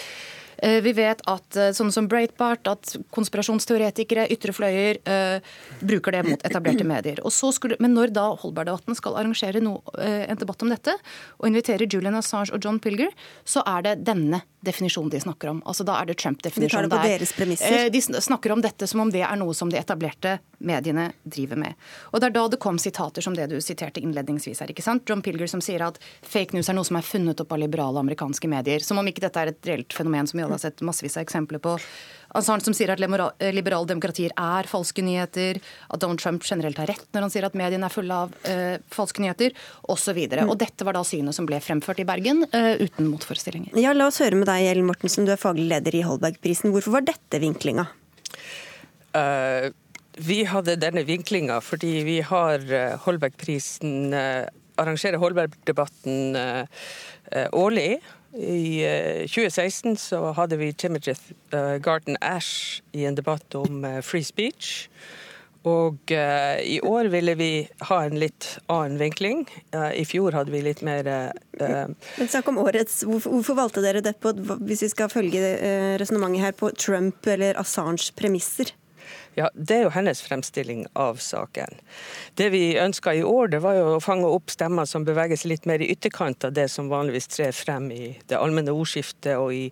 Eh, 0.62 0.80
vi 0.84 0.92
vet 0.96 1.22
at 1.30 1.48
sånne 1.50 1.74
sånn 1.76 1.92
som 1.94 2.08
Breitbart, 2.10 2.68
at 2.70 2.94
konspirasjonsteoretikere, 3.14 4.26
ytre 4.32 4.52
fløyer, 4.54 5.00
uh, 5.08 5.40
bruker 5.80 6.14
det 6.14 6.22
mot 6.26 6.44
etablerte 6.46 6.84
medier. 6.86 7.22
Skulle, 7.30 7.78
men 7.80 7.94
når 7.96 8.12
da 8.14 8.26
Holberg-debatten 8.40 8.98
skal 8.98 9.16
arrangere 9.18 9.62
no, 9.64 9.78
en 9.96 10.38
debatt 10.38 10.62
om 10.62 10.70
dette, 10.72 10.94
og 11.40 11.48
invitere 11.48 11.88
Julian 11.90 12.18
Assange 12.18 12.54
og 12.54 12.64
John 12.64 12.80
Pilger, 12.82 13.12
så 13.48 13.64
er 13.66 13.86
det 13.86 13.96
denne 14.04 14.42
definisjonen 14.60 15.10
de 15.10 15.20
snakker 15.20 15.48
om. 15.48 15.62
Altså 15.64 15.84
Da 15.84 15.96
er 16.00 16.10
det 16.10 16.18
Trump-definisjonen. 16.20 16.88
De 16.88 16.90
tar 16.90 17.00
det 17.00 17.08
på 17.08 17.08
deres 17.08 17.32
premisser? 17.32 17.88
De 17.90 18.00
snakker 18.00 18.52
om 18.52 18.60
dette 18.60 18.86
som 18.90 19.00
om 19.00 19.10
det 19.12 19.22
er 19.24 19.38
noe 19.40 19.54
som 19.56 19.70
de 19.72 19.78
etablerte 19.80 20.38
mediene 20.58 21.10
driver 21.24 21.56
med. 21.56 21.74
Og 22.12 22.20
Det 22.20 22.28
er 22.28 22.36
da 22.36 22.46
det 22.48 22.60
kom 22.60 22.78
sitater 22.78 23.24
som 23.24 23.36
det 23.36 23.48
du 23.50 23.56
siterte 23.60 24.00
innledningsvis 24.00 24.60
her. 24.60 24.68
ikke 24.68 24.84
sant? 24.84 25.08
John 25.08 25.22
Pilger 25.22 25.48
som 25.48 25.60
sier 25.64 25.80
at 25.86 25.98
fake 26.22 26.52
news 26.52 26.68
er 26.68 26.76
noe 26.76 26.84
som 26.84 26.96
er 27.00 27.06
funnet 27.06 27.40
opp 27.40 27.52
av 27.52 27.58
liberale 27.62 27.98
amerikanske 27.98 28.48
medier. 28.48 28.84
Som 28.84 28.98
om 28.98 29.06
ikke 29.06 29.24
dette 29.24 29.40
er 29.40 29.54
et 29.54 29.66
reelt 29.66 29.92
fenomen 29.96 30.28
som 30.28 30.38
vi 30.38 30.44
alle 30.50 30.58
har 30.58 30.70
sett 30.70 30.82
massevis 30.82 31.16
av 31.16 31.22
eksempler 31.22 31.58
på. 31.62 31.76
Assange 32.38 32.62
som 32.62 32.74
sier 32.76 32.92
at 32.92 33.00
liberale 33.00 33.88
demokratier 33.90 34.32
er 34.38 34.68
falske 34.70 35.02
nyheter, 35.02 35.58
at 35.90 36.02
Donald 36.02 36.20
Trump 36.22 36.44
generelt 36.46 36.78
har 36.78 36.90
rett 36.90 37.08
når 37.14 37.26
han 37.26 37.32
sier 37.32 37.46
at 37.48 37.56
mediene 37.58 37.88
er 37.88 37.94
fulle 37.94 38.18
av 38.26 38.34
uh, 38.44 38.76
falske 38.94 39.22
nyheter, 39.22 39.56
osv. 39.90 40.18
Mm. 40.30 40.50
Og 40.50 40.56
dette 40.60 40.86
var 40.86 40.96
da 40.96 41.02
synet 41.06 41.36
som 41.36 41.48
ble 41.48 41.58
fremført 41.64 42.02
i 42.02 42.06
Bergen, 42.06 42.44
uh, 42.54 42.74
uten 42.78 43.10
motforestillinger. 43.10 43.74
Ja, 43.80 43.94
La 43.96 44.06
oss 44.10 44.20
høre 44.22 44.38
med 44.38 44.46
deg, 44.50 44.68
Ellen 44.70 44.86
Mortensen, 44.88 45.26
du 45.26 45.34
er 45.34 45.42
faglig 45.42 45.66
leder 45.70 45.98
i 45.98 46.04
Holbergprisen. 46.06 46.70
Hvorfor 46.74 46.98
var 46.98 47.06
dette 47.08 47.42
vinklinga? 47.42 47.88
Uh, 49.10 49.70
vi 50.20 50.42
hadde 50.46 50.78
denne 50.78 51.02
vinklinga 51.06 51.58
fordi 51.64 51.92
vi 52.06 52.16
har 52.26 52.62
Holbergprisen 53.06 54.10
arrangerer 54.80 55.20
Holberg-debatten 55.22 56.36
årlig. 57.56 58.00
I 58.32 59.26
2016 59.26 59.90
eh, 59.90 59.96
så 59.96 60.20
hadde 60.32 60.56
vi 60.56 60.72
Timothy 60.72 61.14
eh, 61.50 61.76
Garden 61.82 62.16
Ash 62.20 62.82
i 62.92 63.04
en 63.04 63.14
debatt 63.18 63.54
om 63.54 63.84
eh, 63.84 64.00
free 64.02 64.24
speech. 64.24 64.88
Og 65.68 66.08
i 66.64 66.78
år 66.80 67.10
ville 67.12 67.34
vi 67.36 67.50
ha 67.84 67.96
en 68.06 68.14
litt 68.16 68.46
annen 68.72 68.94
vinkling. 68.96 69.42
I 69.76 70.06
fjor 70.08 70.32
hadde 70.32 70.54
vi 70.54 70.62
litt 70.64 70.80
mer 70.80 71.04
Men 71.60 72.30
Snakk 72.32 72.48
om 72.48 72.62
årets. 72.62 73.02
Hvorfor, 73.04 73.58
valgte 73.58 73.82
dere 73.84 74.00
det 74.00 74.14
på, 74.24 74.32
hvis 74.64 74.86
vi 74.86 74.88
skal 74.88 75.12
følge 75.12 75.42
uh, 75.60 75.98
resonnementet 76.00 76.46
her, 76.46 76.56
på 76.56 76.72
Trump 76.80 77.28
eller 77.28 77.60
Assange 77.60 78.08
premisser? 78.16 78.72
Ja, 79.34 79.50
Det 79.54 79.76
er 79.76 79.82
jo 79.86 79.92
hennes 79.94 80.22
fremstilling 80.22 80.86
av 80.98 81.20
saken. 81.22 81.78
Det 82.34 82.50
vi 82.50 82.78
ønska 82.78 83.14
i 83.14 83.22
år, 83.22 83.48
det 83.48 83.60
var 83.62 83.76
jo 83.78 83.84
å 83.96 84.00
fange 84.02 84.26
opp 84.26 84.50
stemmer 84.50 84.88
som 84.90 85.04
beveger 85.06 85.38
seg 85.38 85.52
litt 85.52 85.68
mer 85.70 85.82
i 85.82 85.90
ytterkant 85.94 86.44
av 86.44 86.52
det 86.52 86.68
som 86.68 86.90
vanligvis 86.90 87.30
trer 87.30 87.54
frem 87.54 87.90
i 87.94 88.16
det 88.26 88.38
allmenne 88.38 88.74
ordskiftet 88.74 89.38
og 89.38 89.54
i 89.54 89.68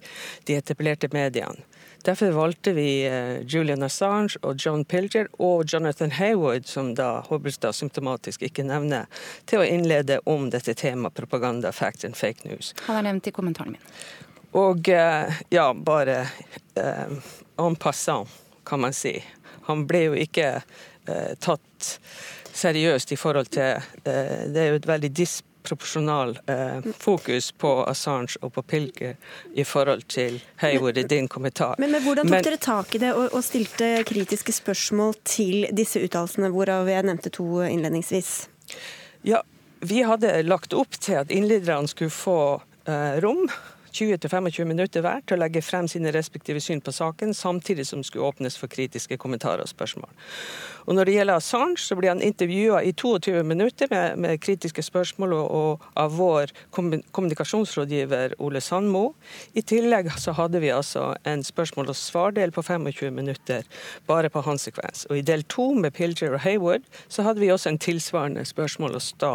de 0.47 0.59
etablerte 0.61 1.11
mediene. 1.13 1.67
Derfor 2.07 2.31
valgte 2.31 2.73
vi 2.73 3.07
eh, 3.07 3.41
Julian 3.43 3.83
Assange 3.83 4.39
og 4.47 4.57
John 4.63 4.85
Pilger 4.85 5.27
og 5.43 5.67
Jonathan 5.67 6.13
Haywood, 6.15 6.67
som 6.67 6.95
da 6.95 7.25
Hobbelstad 7.27 7.75
symptomatisk 7.75 8.45
ikke 8.47 8.65
nevner, 8.65 9.11
til 9.51 9.61
å 9.61 9.67
innlede 9.67 10.21
om 10.25 10.47
dette 10.55 10.77
temaet 10.79 11.19
propaganda, 11.19 11.73
facts 11.75 12.07
and 12.07 12.17
fake 12.17 12.47
news. 12.47 12.71
Han 12.87 13.01
er 13.01 13.09
nevnt 13.11 13.27
i 13.27 13.35
kommentaren 13.35 13.75
min. 13.75 13.83
Og 14.57 14.89
eh, 14.89 15.41
ja, 15.53 15.67
bare 15.75 16.21
eh, 16.79 17.35
en 17.59 17.77
passant, 17.77 18.31
kan 18.65 18.81
man 18.81 18.95
si. 18.97 19.17
Han 19.69 19.85
ble 19.89 20.09
jo 20.09 20.17
ikke 20.17 20.49
eh, 20.59 21.35
tatt 21.45 21.93
seriøst 22.59 23.13
i 23.15 23.19
forhold 23.21 23.53
til 23.55 23.77
eh, 24.05 24.49
Det 24.51 24.63
er 24.63 24.73
jo 24.73 24.79
et 24.81 24.89
veldig 24.89 25.11
disproporsjonal 25.21 26.35
eh, 26.51 26.89
fokus 26.99 27.51
på 27.53 27.73
Assange 27.89 28.41
og 28.43 28.55
på 28.57 28.65
Pilger 28.73 29.17
i 29.55 29.67
forhold 29.69 30.07
til 30.09 30.41
Hayward 30.63 30.99
i 30.99 31.07
din 31.09 31.29
kommentar. 31.29 31.77
Men, 31.79 31.93
men 31.95 32.05
hvordan 32.07 32.27
tok 32.27 32.35
men, 32.39 32.47
dere 32.49 32.63
tak 32.63 32.95
i 32.97 33.03
det 33.03 33.13
og, 33.15 33.29
og, 33.33 33.45
stilte 33.45 33.93
kritiske 34.09 34.57
spørsmål 34.57 35.15
til 35.29 35.69
disse 35.77 36.03
uttalelsene, 36.03 36.51
hvorav 36.55 36.91
jeg 36.91 37.07
nevnte 37.07 37.33
to 37.35 37.63
innledningsvis? 37.69 38.33
Ja, 39.27 39.43
vi 39.81 40.03
hadde 40.07 40.41
lagt 40.47 40.75
opp 40.75 40.99
til 40.99 41.21
at 41.21 41.35
innlederne 41.35 41.91
skulle 41.91 42.15
få 42.15 42.39
eh, 42.89 43.19
rom 43.23 43.47
20-25 43.93 44.65
minutter 44.69 45.05
hver 45.05 45.25
til 45.27 45.39
å 45.39 45.43
legge 45.43 45.63
frem 45.65 45.89
sine 45.91 46.13
respektive 46.15 46.61
syn 46.63 46.83
på 46.85 46.95
saken, 46.95 47.35
samtidig 47.35 47.87
som 47.89 48.05
skulle 48.07 48.29
åpnes 48.29 48.59
for 48.61 48.71
kritiske 48.73 49.19
kommentarer 49.21 49.65
og 49.65 49.71
spørsmål. 49.71 50.11
Og 50.89 50.97
Når 50.97 51.05
det 51.05 51.15
gjelder 51.19 51.37
Assange, 51.37 51.77
så 51.85 51.97
blir 51.99 52.09
han 52.15 52.23
intervjua 52.25 52.81
i 52.81 52.95
22 52.97 53.43
minutter 53.45 53.91
med, 53.93 54.17
med 54.25 54.41
kritiske 54.41 54.81
spørsmål 54.87 55.35
og, 55.37 55.51
og, 55.59 55.85
av 56.01 56.15
vår 56.17 56.55
kommunikasjonsrådgiver 56.73 58.39
Ole 58.41 58.63
Sandmo. 58.65 59.11
I 59.53 59.61
tillegg 59.69 60.09
så 60.17 60.33
hadde 60.39 60.63
vi 60.65 60.73
altså 60.73 61.11
en 61.29 61.45
spørsmål- 61.45 61.93
og 61.93 61.99
svardel 61.99 62.55
på 62.57 62.65
25 62.65 63.13
minutter 63.13 63.69
bare 64.09 64.33
på 64.33 64.41
hans 64.49 64.65
sekvens. 64.65 65.05
Og 65.11 65.21
I 65.21 65.27
del 65.29 65.45
to 65.53 65.69
med 65.77 65.93
Pilger 65.93 66.33
og 66.33 66.41
Hayward 66.47 66.89
så 67.13 67.27
hadde 67.27 67.45
vi 67.45 67.53
også 67.53 67.75
en 67.75 67.83
tilsvarende 67.85 68.47
spørsmål- 68.49 68.97
og, 68.97 69.05
sta 69.05 69.35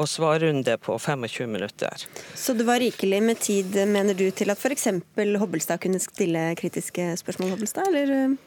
og 0.00 0.08
svarrunde 0.08 0.78
på 0.80 0.96
25 0.96 1.52
minutter. 1.52 2.08
Så 2.32 2.56
det 2.56 2.64
var 2.64 2.80
rikelig 2.80 3.20
med 3.22 3.44
tid, 3.44 3.76
mener 3.84 4.16
du, 4.16 4.30
til 4.30 4.48
at 4.48 4.56
f.eks. 4.56 4.88
Hobbelstad 5.36 5.84
kunne 5.84 6.00
stille 6.00 6.54
kritiske 6.56 7.12
spørsmål, 7.20 7.52
Hobbelstad, 7.52 7.92
eller? 7.92 8.38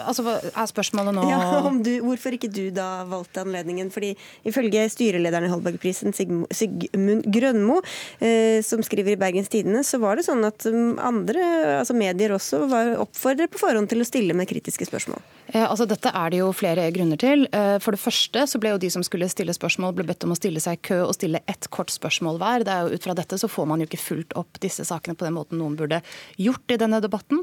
Altså, 0.00 0.24
er 0.48 0.70
spørsmålet 0.70 1.16
nå 1.16 1.26
ja, 1.28 1.60
du, 1.84 1.90
Hvorfor 2.06 2.36
ikke 2.36 2.50
du 2.52 2.70
da 2.74 3.04
valgte 3.08 3.42
anledningen? 3.44 3.90
Fordi 3.92 4.14
Ifølge 4.48 4.86
styrelederen 4.92 5.48
i 5.48 5.52
Holbergprisen, 5.52 6.14
Sigmund 6.16 7.26
Grønmo, 7.32 7.80
eh, 8.24 8.62
som 8.64 8.82
skriver 8.84 9.14
i 9.14 9.20
Bergens 9.20 9.52
Tidende, 9.52 9.84
så 9.86 10.00
var 10.02 10.18
det 10.18 10.26
sånn 10.26 10.44
at 10.46 10.64
um, 10.70 10.96
andre 11.02 11.44
altså 11.80 11.96
medier 11.96 12.34
også 12.34 12.64
var 12.70 12.94
oppfordret 13.02 13.52
på 13.52 13.60
forhånd 13.62 13.90
til 13.92 14.02
å 14.02 14.08
stille 14.08 14.36
med 14.36 14.48
kritiske 14.50 14.88
spørsmål. 14.88 15.20
Eh, 15.52 15.64
altså, 15.64 15.86
dette 15.88 16.10
er 16.16 16.32
det 16.32 16.40
jo 16.40 16.50
flere 16.56 16.86
grunner 16.94 17.20
til. 17.20 17.44
Eh, 17.52 17.76
for 17.82 17.94
det 17.94 18.02
første 18.02 18.46
så 18.48 18.60
ble 18.62 18.72
jo 18.74 18.80
de 18.82 18.90
som 18.92 19.04
skulle 19.06 19.28
stille 19.30 19.54
spørsmål, 19.56 19.94
ble 19.98 20.06
bedt 20.08 20.24
om 20.26 20.34
å 20.34 20.38
stille 20.38 20.62
seg 20.62 20.78
i 20.78 20.82
kø 20.88 21.02
og 21.04 21.14
stille 21.18 21.42
ett 21.50 21.68
kort 21.74 21.92
spørsmål 21.92 22.40
hver. 22.40 22.66
Det 22.66 22.72
er 22.74 22.86
jo 22.86 22.90
Ut 22.92 23.06
fra 23.06 23.14
dette 23.16 23.38
så 23.40 23.48
får 23.48 23.68
man 23.70 23.80
jo 23.80 23.86
ikke 23.88 24.00
fulgt 24.00 24.34
opp 24.36 24.60
disse 24.60 24.84
sakene 24.84 25.16
på 25.16 25.24
den 25.24 25.36
måten 25.36 25.60
noen 25.60 25.78
burde 25.78 26.02
gjort 26.40 26.74
i 26.74 26.78
denne 26.80 27.00
debatten. 27.04 27.40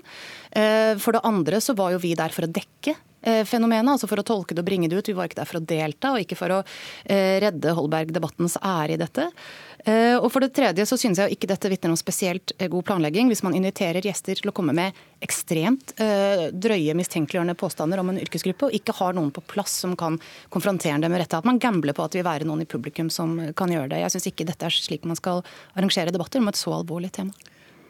Eh, 0.52 0.97
for 0.97 1.14
det 1.14 1.22
andre 1.24 1.62
så 1.62 1.76
var 1.78 1.93
jo 1.93 2.02
vi 2.02 2.16
der 2.18 2.34
for 2.34 2.47
å 2.47 2.52
dekke 2.52 2.95
eh, 3.22 3.43
fenomenet, 3.45 3.91
altså 3.93 4.10
for 4.10 4.22
å 4.22 4.26
tolke 4.26 4.56
det 4.56 4.64
og 4.64 4.70
bringe 4.70 4.89
det 4.89 4.97
ut. 4.97 5.10
Vi 5.12 5.18
var 5.18 5.30
ikke 5.30 5.41
der 5.41 5.50
for 5.50 5.60
å 5.60 5.66
delta, 5.72 6.14
og 6.14 6.24
ikke 6.24 6.38
for 6.39 6.56
å 6.58 6.60
eh, 7.06 7.38
redde 7.43 7.76
Holberg-debattens 7.78 8.58
ære 8.62 8.95
i 8.95 9.02
dette. 9.02 9.32
Og 9.80 10.26
for 10.28 10.43
det 10.43 10.50
tredje 10.52 10.84
så 10.84 10.97
synes 11.00 11.22
jeg 11.22 11.38
ikke 11.38 11.47
dette 11.47 11.70
vitner 11.72 11.93
om 11.93 11.97
spesielt 11.97 12.52
god 12.60 12.84
planlegging. 12.84 13.30
Hvis 13.32 13.45
man 13.45 13.54
inviterer 13.56 14.04
gjester 14.04 14.36
til 14.36 14.52
å 14.52 14.54
komme 14.54 14.74
med 14.76 14.97
ekstremt 15.24 15.93
drøye, 15.95 16.97
mistenkeliggjørende 17.00 17.56
påstander 17.58 18.02
om 18.02 18.12
en 18.12 18.20
yrkesgruppe, 18.20 18.68
og 18.68 18.76
ikke 18.76 18.97
har 18.97 19.16
noen 19.16 19.32
på 19.32 19.45
plass 19.47 19.78
som 19.86 19.95
kan 19.97 20.20
konfrontere 20.52 21.00
dem 21.00 21.16
med 21.16 21.24
rette. 21.24 21.39
At 21.39 21.47
man 21.47 21.62
gambler 21.64 21.95
på 21.95 22.04
at 22.04 22.12
det 22.12 22.20
vil 22.20 22.28
være 22.28 22.50
noen 22.50 22.66
i 22.66 22.68
publikum 22.68 23.08
som 23.08 23.38
kan 23.56 23.72
gjøre 23.72 23.93
det. 23.93 24.02
Jeg 24.04 24.18
syns 24.18 24.28
ikke 24.34 24.50
dette 24.52 24.68
er 24.68 24.76
slik 24.76 25.08
man 25.08 25.18
skal 25.18 25.45
arrangere 25.72 26.12
debatter 26.12 26.43
om 26.43 26.52
et 26.52 26.60
så 26.60 26.76
alvorlig 26.82 27.14
tema. 27.16 27.32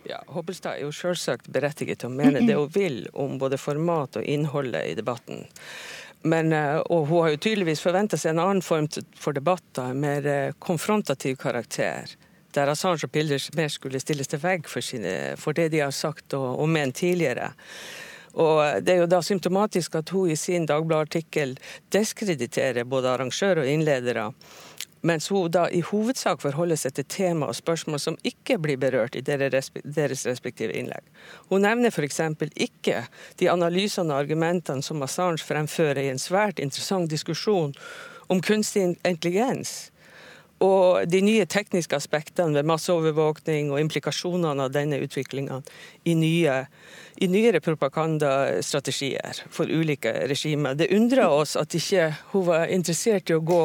Ja, 0.09 0.23
Hobbelstad 0.27 0.79
er 0.79 0.87
jo 0.87 0.93
selvsagt 0.95 1.51
berettiget 1.53 1.99
til 2.01 2.09
å 2.09 2.15
mene 2.15 2.41
det 2.41 2.55
hun 2.57 2.71
vil 2.79 3.03
om 3.13 3.37
både 3.41 3.59
format 3.61 4.17
og 4.17 4.25
innholdet 4.25 4.87
i 4.89 4.95
debatten. 4.97 5.43
Men, 6.25 6.49
eh, 6.53 6.79
og 6.89 7.05
hun 7.11 7.21
har 7.23 7.35
jo 7.35 7.41
tydeligvis 7.45 7.83
forventa 7.83 8.17
seg 8.17 8.33
en 8.33 8.41
annen 8.47 8.65
form 8.65 8.89
for 9.15 9.37
debatter, 9.37 9.93
mer 9.93 10.25
eh, 10.25 10.55
konfrontativ 10.59 11.37
karakter. 11.43 12.09
Der 12.57 12.71
Assange 12.73 13.05
og 13.05 13.13
Pilders 13.13 13.51
mer 13.53 13.69
skulle 13.69 14.01
stilles 14.01 14.31
til 14.31 14.41
vegg 14.41 14.65
for, 14.67 14.81
sine, 14.81 15.35
for 15.37 15.53
det 15.53 15.69
de 15.75 15.83
har 15.85 15.93
sagt 15.93 16.33
og, 16.33 16.55
og 16.57 16.71
ment 16.73 16.97
tidligere. 16.97 17.51
Og 18.33 18.81
Det 18.85 18.95
er 18.95 19.03
jo 19.03 19.09
da 19.09 19.21
symptomatisk 19.25 19.95
at 20.01 20.09
hun 20.13 20.33
i 20.33 20.37
sin 20.37 20.65
Dagbladet-artikkel 20.69 21.55
diskrediterer 21.93 22.89
både 22.89 23.13
arrangører 23.13 23.61
og 23.63 23.69
innledere 23.69 24.27
mens 25.01 25.29
hun 25.31 25.51
da 25.51 25.67
i 25.71 25.81
hovedsak 25.85 26.41
forholder 26.43 26.79
seg 26.79 26.95
til 26.97 27.07
tema 27.09 27.49
og 27.49 27.57
spørsmål 27.57 28.01
som 28.03 28.17
ikke 28.27 28.57
blir 28.61 28.79
berørt 28.81 29.15
i 29.15 29.23
deres 29.23 30.25
respektive 30.27 30.75
innlegg. 30.75 31.05
Hun 31.49 31.63
nevner 31.63 31.93
f.eks. 31.93 32.19
ikke 32.55 33.05
de 33.39 33.51
analysene 33.51 34.13
og 34.13 34.25
argumentene 34.25 34.83
som 34.83 35.03
Assange 35.03 35.45
fremfører 35.45 36.03
i 36.03 36.11
en 36.11 36.21
svært 36.21 36.59
interessant 36.59 37.09
diskusjon 37.11 37.73
om 38.29 38.41
kunstig 38.41 38.95
intelligens. 39.07 39.91
Og 40.65 41.07
de 41.07 41.21
nye 41.23 41.45
tekniske 41.47 41.95
aspektene 41.95 42.57
ved 42.57 42.67
masseovervåkning 42.67 43.71
og 43.71 43.79
implikasjonene 43.79 44.67
av 44.67 44.73
denne 44.75 44.99
utviklinga 45.05 45.61
i 46.03 46.15
i 47.19 47.27
nyere 47.27 47.59
propagandastrategier 47.59 49.41
for 49.51 49.67
ulike 49.67 50.11
regimer. 50.31 50.75
Det 50.75 50.87
undrer 50.95 51.27
oss 51.27 51.57
at 51.59 51.75
ikke 51.75 52.13
hun 52.31 52.45
var 52.47 52.71
interessert 52.71 53.29
i 53.29 53.35
å 53.35 53.43
gå 53.43 53.63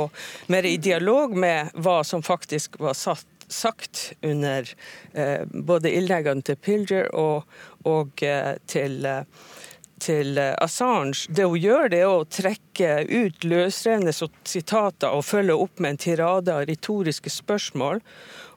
mer 0.51 0.67
i 0.67 0.77
dialog 0.77 1.37
med 1.39 1.71
hva 1.75 2.01
som 2.07 2.23
faktisk 2.23 2.81
var 2.83 2.99
satt 2.99 3.27
sagt 3.49 4.13
under 4.23 4.69
eh, 5.13 5.45
både 5.47 5.93
innleggene 5.95 6.43
til 6.43 6.57
Pilger 6.57 7.11
og, 7.15 7.45
og 7.85 8.23
eh, 8.25 8.57
til, 8.67 9.05
eh, 9.07 9.25
til 10.03 10.39
Assange. 10.39 11.27
Det 11.29 11.47
hun 11.47 11.61
gjør, 11.61 11.91
det 11.93 12.01
er 12.03 12.11
å 12.11 12.25
trekke 12.27 13.05
ut 13.09 13.45
løsrevne 13.47 14.15
sitater 14.15 15.15
og 15.15 15.27
følge 15.27 15.57
opp 15.67 15.83
med 15.83 15.95
en 15.95 16.03
tirade 16.07 16.55
av 16.55 16.67
retoriske 16.69 17.33
spørsmål 17.33 18.03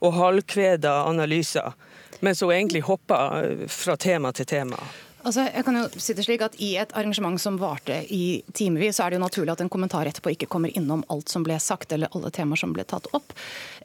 og 0.02 0.18
halvkveda 0.18 1.02
analyser 1.08 1.76
mens 2.20 2.42
hun 2.42 2.52
egentlig 2.52 2.82
hopper 2.82 3.44
eh, 3.44 3.68
fra 3.68 3.98
tema 3.98 4.32
til 4.34 4.46
tema. 4.46 4.80
Altså, 5.28 5.44
jeg 5.52 5.66
kan 5.66 5.76
jo 5.76 6.00
si 6.00 6.14
det 6.16 6.24
slik 6.24 6.44
at 6.46 6.54
I 6.64 6.70
et 6.80 6.94
arrangement 6.96 7.42
som 7.42 7.58
varte 7.60 7.98
i 8.16 8.40
timevis, 8.56 8.96
så 8.96 9.04
er 9.04 9.12
det 9.12 9.18
jo 9.18 9.26
naturlig 9.26 9.52
at 9.52 9.64
en 9.66 9.72
kommentar 9.72 10.08
etterpå 10.08 10.32
ikke 10.36 10.48
kommer 10.48 10.72
innom 10.78 11.02
alt 11.12 11.28
som 11.28 11.44
ble 11.44 11.58
sagt, 11.60 11.92
eller 11.92 12.14
alle 12.16 12.32
temaer 12.32 12.62
som 12.62 12.72
ble 12.76 12.86
tatt 12.88 13.10
opp. 13.18 13.36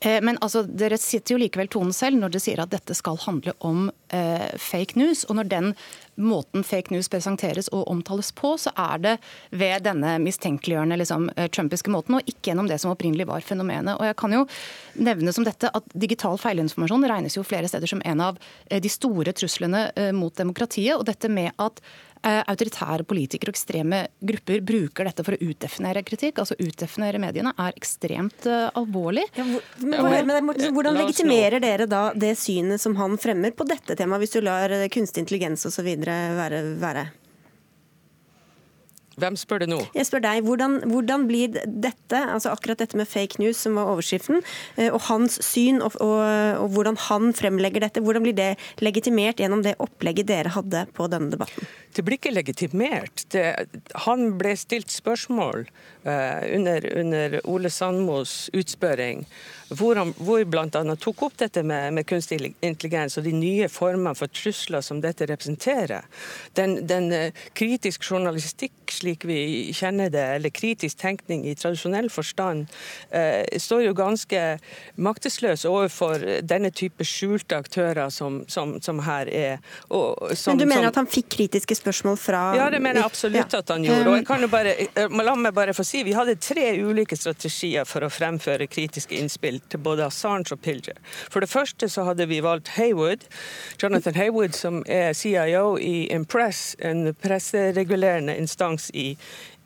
Eh, 0.03 0.18
men 0.22 0.38
altså, 0.42 0.64
dere 0.66 0.98
sitter 0.98 1.36
jo 1.36 1.40
likevel 1.42 1.70
tonen 1.70 1.94
selv 1.94 2.18
når 2.18 2.34
dere 2.34 2.42
sier 2.42 2.62
at 2.62 2.72
dette 2.72 2.94
skal 2.98 3.20
handle 3.22 3.55
om 3.62 3.86
eh, 4.14 4.50
fake 4.59 4.98
news. 4.98 5.22
Og 5.28 5.38
når 5.38 5.50
den 5.53 5.70
måten 6.18 6.66
fake 6.66 6.92
news 6.92 7.09
presenteres 7.12 7.70
og 7.72 7.86
omtales 7.90 8.32
på, 8.36 8.57
så 8.61 8.72
er 8.74 9.03
det 9.05 9.14
ved 9.55 9.86
denne 9.86 10.16
mistenkeliggjørende 10.24 10.98
liksom, 10.98 11.30
eh, 11.36 11.48
trumpiske 11.55 11.92
måten, 11.94 12.18
og 12.18 12.26
ikke 12.26 12.50
gjennom 12.50 12.70
det 12.70 12.80
som 12.82 12.92
opprinnelig 12.92 13.28
var 13.30 13.46
fenomenet. 13.46 13.94
Og 13.94 14.09
jeg 14.11 14.18
kan 14.18 14.34
jo 14.34 14.44
nevne 14.98 15.34
som 15.34 15.46
dette 15.46 15.70
at 15.70 15.94
Digital 15.94 16.38
feilinformasjon 16.40 17.07
regnes 17.09 17.38
jo 17.38 17.46
flere 17.46 17.70
steder 17.70 17.90
som 17.90 18.03
en 18.05 18.26
av 18.26 18.40
eh, 18.66 18.82
de 18.82 18.90
store 18.90 19.34
truslene 19.36 19.86
mot 20.16 20.34
demokratiet. 20.34 20.96
og 20.96 21.07
dette 21.07 21.28
med 21.30 21.53
at 21.62 21.78
autoritære 22.22 23.06
politikere 23.08 23.50
og 23.50 23.56
ekstreme 23.56 24.02
grupper 24.22 24.62
bruker 24.66 25.08
dette 25.08 25.24
for 25.26 25.36
å 25.36 25.50
utdefinere 25.50 26.04
kritikk, 26.06 26.42
altså 26.42 26.56
utdefinere 26.62 27.20
mediene, 27.22 27.54
er 27.58 27.78
ekstremt 27.78 28.46
uh, 28.46 28.68
alvorlig. 28.78 29.24
Ja, 29.38 29.46
hvor, 29.48 30.60
hvordan 30.76 31.00
legitimerer 31.00 31.62
dere 31.62 31.88
da 31.90 32.04
det 32.14 32.34
synet 32.40 32.82
som 32.82 32.94
han 33.00 33.18
fremmer 33.20 33.54
på 33.56 33.66
dette 33.68 33.96
temaet, 33.98 34.22
hvis 34.24 34.36
du 34.36 34.42
lar 34.44 34.72
kunstig 34.92 35.24
intelligens 35.24 35.66
osv 35.68 35.90
være, 36.06 36.62
være. 36.82 37.08
Hvem 39.20 39.36
spør 39.36 39.62
du 39.62 39.66
nå? 39.74 39.78
Jeg 39.96 40.08
spør 40.08 40.22
deg. 40.24 40.40
Hvordan, 40.46 40.78
hvordan, 40.88 41.26
blir 41.28 41.52
dette, 41.52 42.16
altså 42.16 42.52
akkurat 42.52 42.80
dette 42.80 42.96
med 42.96 43.08
fake 43.08 43.42
news, 43.42 43.60
som 43.60 43.76
var 43.76 43.90
overskriften, 43.92 44.40
eh, 44.76 44.88
og 44.88 45.02
hans 45.10 45.38
syn, 45.44 45.82
og, 45.84 45.98
og, 46.00 46.22
og, 46.62 46.68
hvordan 46.72 46.98
han 47.08 47.32
fremlegger 47.36 47.84
dette, 47.84 48.02
hvordan 48.04 48.24
blir 48.24 48.36
det 48.38 48.50
legitimert 48.80 49.42
gjennom 49.42 49.64
det 49.64 49.76
opplegget 49.82 50.30
dere 50.30 50.54
hadde 50.56 50.86
på 50.96 51.08
denne 51.12 51.32
debatten? 51.32 51.68
Det 51.92 52.04
blir 52.06 52.16
ikke 52.16 52.32
legitimert. 52.32 53.26
Det, 53.32 53.44
han 54.06 54.30
ble 54.40 54.54
stilt 54.56 54.92
spørsmål 54.92 55.66
uh, 56.06 56.40
under, 56.56 56.86
under, 56.96 57.36
Ole 57.52 57.68
Sandmos 57.70 58.48
utspørring, 58.56 59.26
hvor 59.76 60.00
han 60.00 60.14
hvor 60.16 60.44
bl.a. 60.48 60.68
tok 61.00 61.26
opp 61.28 61.36
dette 61.42 61.64
med, 61.66 61.92
med, 61.96 62.06
kunstig 62.08 62.54
intelligens 62.64 63.18
og 63.20 63.28
de 63.28 63.34
nye 63.36 63.68
formene 63.72 64.14
for 64.16 64.32
trusler 64.32 64.84
som 64.84 65.02
dette 65.04 65.28
representerer. 65.28 66.08
Den, 66.56 66.78
den 66.88 67.12
uh, 67.12 67.44
kritisk 67.58 68.08
journalistikk 68.08 68.96
slik 69.03 69.26
vi 69.28 69.72
kjenner 69.76 70.11
det, 70.12 70.24
eller 70.38 70.55
kritisk 70.55 71.00
tenkning 71.03 71.44
i 71.48 71.55
tradisjonell 71.59 72.11
forstand, 72.12 72.66
eh, 73.11 73.44
står 73.59 73.86
jo 73.88 73.94
ganske 73.98 74.42
maktesløs 74.96 75.66
overfor 75.68 76.24
denne 76.46 76.70
type 76.74 77.05
skjulte 77.07 77.59
aktører 77.59 78.11
som, 78.11 78.42
som, 78.48 78.78
som 78.82 79.03
her 79.07 79.28
er. 79.28 79.59
Som, 79.88 80.57
Men 80.57 80.62
du 80.62 80.66
mener 80.66 80.88
at 80.90 80.98
han 81.00 81.09
fikk 81.11 81.30
kritiske 81.36 81.76
spørsmål 81.78 82.18
fra 82.20 82.42
Ja, 82.57 82.68
det 82.72 82.80
mener 82.82 83.03
jeg 83.03 83.11
absolutt 83.11 83.57
at 83.57 83.72
han 83.72 83.84
gjorde. 83.86 84.11
Og 84.11 84.18
jeg 84.20 84.26
kan 84.28 84.44
jo 84.44 84.50
bare, 84.53 84.74
eh, 84.86 85.18
La 85.22 85.34
meg 85.38 85.55
bare 85.55 85.74
få 85.76 85.84
si, 85.86 86.03
Vi 86.03 86.14
hadde 86.16 86.34
tre 86.42 86.72
ulike 86.82 87.16
strategier 87.16 87.86
for 87.88 88.05
å 88.05 88.11
fremføre 88.12 88.66
kritiske 88.70 89.16
innspill 89.18 89.61
til 89.70 89.82
både 89.84 90.07
Assange 90.09 90.55
og 90.55 90.62
Pilger. 90.64 90.98
For 91.30 91.44
det 91.44 91.50
første 91.53 91.88
så 91.92 92.07
hadde 92.09 92.26
vi 92.30 92.40
valgt 92.44 92.72
Haywood, 92.76 93.26
Jonathan 93.82 94.16
Haywood, 94.18 94.57
som 94.57 94.82
er 94.86 95.12
CIO 95.16 95.76
i 95.78 96.09
Impress, 96.12 96.74
en 96.78 97.14
presseregulerende 97.14 98.36
instans 98.38 98.90
i, 98.93 99.16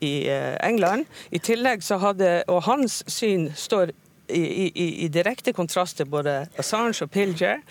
i 0.01 0.13
eh, 0.33 0.57
England. 0.67 1.07
I 1.31 1.39
tillegg 1.39 1.85
så 1.85 2.01
hadde, 2.03 2.43
og 2.49 2.65
hans 2.69 3.03
syn 3.11 3.51
står 3.55 3.95
i, 4.29 4.43
i, 4.69 4.87
i, 5.05 5.09
direkte 5.13 5.53
kontrast 5.57 5.99
til 6.01 6.09
både 6.11 6.35
Assange 6.59 7.05
og 7.05 7.11
Pilger. 7.11 7.63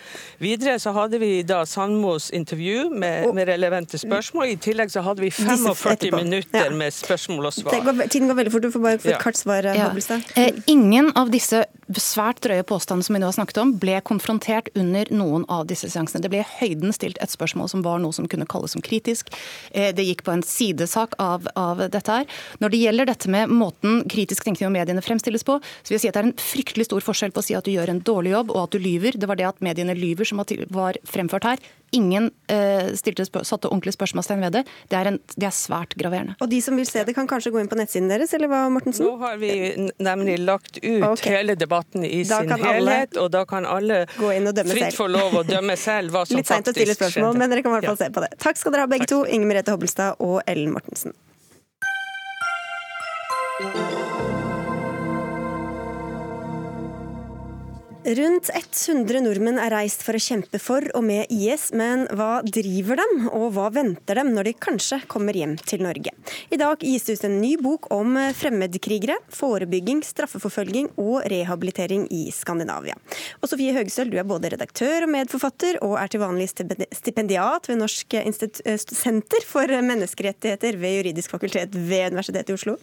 Videre 0.42 0.78
så 0.82 0.92
hadde 0.96 1.20
vi 1.22 1.30
da 1.46 1.62
Sandmos 1.68 2.30
intervju 2.34 2.90
med, 2.90 3.28
med, 3.34 3.48
relevante 3.48 3.98
spørsmål. 4.00 4.52
I 4.54 4.58
tillegg 4.62 4.92
så 4.92 5.04
hadde 5.06 5.24
vi 5.24 5.30
45 5.34 6.16
minutter 6.16 6.74
med 6.76 6.94
spørsmål 6.94 7.50
og 7.50 7.56
svar. 7.56 7.80
Går, 7.86 8.06
tiden 8.12 8.30
går 8.30 8.40
veldig 8.40 8.54
fort. 8.54 8.66
Du 8.66 8.72
får 8.74 8.84
bare 8.86 9.02
få 9.02 9.12
et 9.14 9.22
kort 9.22 9.40
svar, 9.40 9.70
ja. 9.76 9.90
Eh, 10.36 10.54
ingen 10.66 11.12
av 11.18 11.30
disse 11.34 11.64
svært 11.94 12.40
drøye 12.42 12.64
påstandene 12.66 13.06
som 13.06 13.14
vi 13.14 13.20
nå 13.22 13.28
har 13.28 13.36
snakket 13.36 13.60
om, 13.62 13.74
ble 13.78 14.00
konfrontert 14.06 14.72
under 14.78 15.08
noen 15.14 15.44
av 15.52 15.66
disse 15.70 15.88
seansene. 15.92 16.22
Det 16.24 16.32
ble 16.32 16.42
høyden 16.58 16.94
stilt 16.94 17.20
et 17.22 17.32
spørsmål 17.32 17.70
som 17.70 17.84
var 17.86 18.00
noe 18.02 18.14
som 18.16 18.26
kunne 18.30 18.48
kalles 18.50 18.74
som 18.74 18.82
kritisk. 18.84 19.30
Eh, 19.70 19.92
det 19.94 20.06
gikk 20.08 20.24
på 20.26 20.34
en 20.34 20.44
sidesak 20.46 21.14
av, 21.22 21.46
av 21.54 21.84
dette 21.92 22.18
her. 22.18 22.26
Når 22.62 22.74
det 22.74 22.82
gjelder 22.82 23.10
dette 23.12 23.30
med 23.32 23.52
måten 23.52 24.02
kritisk 24.10 24.46
tenkning 24.46 24.70
og 24.70 24.74
mediene 24.74 25.04
fremstilles 25.04 25.46
på, 25.46 25.60
så 25.62 25.92
vil 25.92 25.98
jeg 25.98 26.06
si 26.06 26.10
at 26.10 26.18
det 26.18 26.24
er 26.24 26.30
en 26.30 26.45
fryktelig 26.46 26.88
stor 26.88 27.04
forskjell 27.04 27.34
på 27.34 27.42
å 27.42 27.46
si 27.46 27.56
at 27.58 27.66
du 27.66 27.72
gjør 27.74 27.92
en 27.92 28.02
dårlig 28.06 28.32
jobb 28.32 28.52
og 28.54 28.62
at 28.66 28.76
du 28.76 28.82
lyver. 28.82 29.18
Det 29.18 29.28
var 29.28 29.38
det 29.38 29.48
at 29.48 29.60
mediene 29.64 29.96
lyver 29.96 30.28
som 30.28 30.42
var 30.74 30.98
fremført 31.06 31.46
her. 31.48 31.62
Ingen 31.94 32.30
uh, 32.50 32.88
stilte, 32.98 33.26
satte 33.26 33.70
ordentlig 33.70 33.94
spørsmålstegn 33.94 34.42
ved 34.42 34.56
det. 34.58 34.62
Det 34.90 34.98
er, 34.98 35.10
en, 35.12 35.18
det 35.36 35.46
er, 35.48 35.54
svært 35.54 35.94
graverende. 35.98 36.34
Og 36.42 36.50
de 36.50 36.58
som 36.64 36.76
vil 36.78 36.88
se 36.88 37.04
det, 37.06 37.14
kan 37.16 37.28
kanskje 37.30 37.52
gå 37.54 37.62
inn 37.62 37.70
på 37.70 37.78
nettsiden 37.78 38.10
deres, 38.10 38.34
eller 38.36 38.50
hva, 38.50 38.64
Mortensen? 38.72 39.06
Nå 39.06 39.16
har 39.22 39.38
vi 39.40 39.52
nemlig 40.02 40.38
lagt 40.42 40.80
ut 40.82 41.06
okay. 41.06 41.38
hele 41.38 41.54
debatten 41.58 42.04
i 42.06 42.24
da 42.26 42.42
sin 42.42 42.52
helhet, 42.64 43.16
og 43.22 43.30
da 43.34 43.44
kan 43.48 43.68
alle 43.68 44.04
fritt 44.10 44.98
få 44.98 45.06
lov 45.10 45.40
å 45.42 45.44
dømme 45.46 45.78
selv 45.80 46.16
hva 46.16 46.24
som 46.28 46.40
Litt 46.40 46.50
faktisk 46.50 46.50
skjedde. 46.50 46.50
Litt 46.50 46.50
seint 46.50 46.72
å 46.72 46.76
stille 46.76 46.98
spørsmål, 46.98 47.38
men 47.42 47.54
dere 47.54 47.66
kan 47.66 47.72
i 47.72 47.78
hvert 47.78 47.90
fall 47.92 48.00
ja. 48.00 48.04
se 48.08 48.16
på 48.18 48.26
det. 48.26 48.32
Takk 48.42 48.60
skal 48.62 48.74
dere 48.74 48.88
ha 48.88 48.92
begge 48.96 49.06
Takk. 49.06 49.14
to, 49.14 49.22
Inger 49.30 49.52
Merete 49.52 49.76
Hobbelstad 49.76 50.26
og 50.26 50.42
Ellen 50.50 50.74
Mortensen. 50.74 51.14
Rundt 58.06 58.52
100 58.54 59.18
nordmenn 59.24 59.56
er 59.58 59.72
reist 59.74 60.04
for 60.06 60.14
å 60.14 60.20
kjempe 60.22 60.60
for 60.62 60.84
og 60.94 61.02
med 61.02 61.26
IS, 61.34 61.72
men 61.74 62.04
hva 62.14 62.38
driver 62.46 63.00
dem, 63.00 63.24
og 63.34 63.48
hva 63.56 63.64
venter 63.74 64.20
dem 64.20 64.30
når 64.30 64.46
de 64.46 64.52
kanskje 64.62 65.00
kommer 65.10 65.34
hjem 65.34 65.56
til 65.58 65.82
Norge? 65.82 66.12
I 66.54 66.58
dag 66.60 66.84
gis 66.86 67.08
det 67.08 67.16
ut 67.18 67.24
en 67.26 67.34
ny 67.42 67.56
bok 67.58 67.88
om 67.90 68.14
fremmedkrigere, 68.38 69.16
forebygging, 69.34 70.04
straffeforfølging 70.06 70.92
og 71.02 71.26
rehabilitering 71.32 72.06
i 72.14 72.28
Skandinavia. 72.30 72.94
Og 73.40 73.50
Sofie 73.50 73.74
Høgestøl, 73.74 74.14
du 74.14 74.20
er 74.22 74.30
både 74.30 74.54
redaktør 74.54 75.08
og 75.08 75.14
medforfatter, 75.16 75.82
og 75.82 75.98
er 75.98 76.14
til 76.14 76.22
vanlig 76.22 76.46
stipendiat 76.52 77.66
ved 77.66 77.82
Norsk 77.82 78.20
senter 78.86 79.50
for 79.50 79.66
menneskerettigheter 79.90 80.78
ved 80.78 81.00
Juridisk 81.00 81.34
fakultet 81.34 81.74
ved 81.74 82.14
Universitetet 82.14 82.54
i 82.54 82.60
Oslo. 82.60 82.78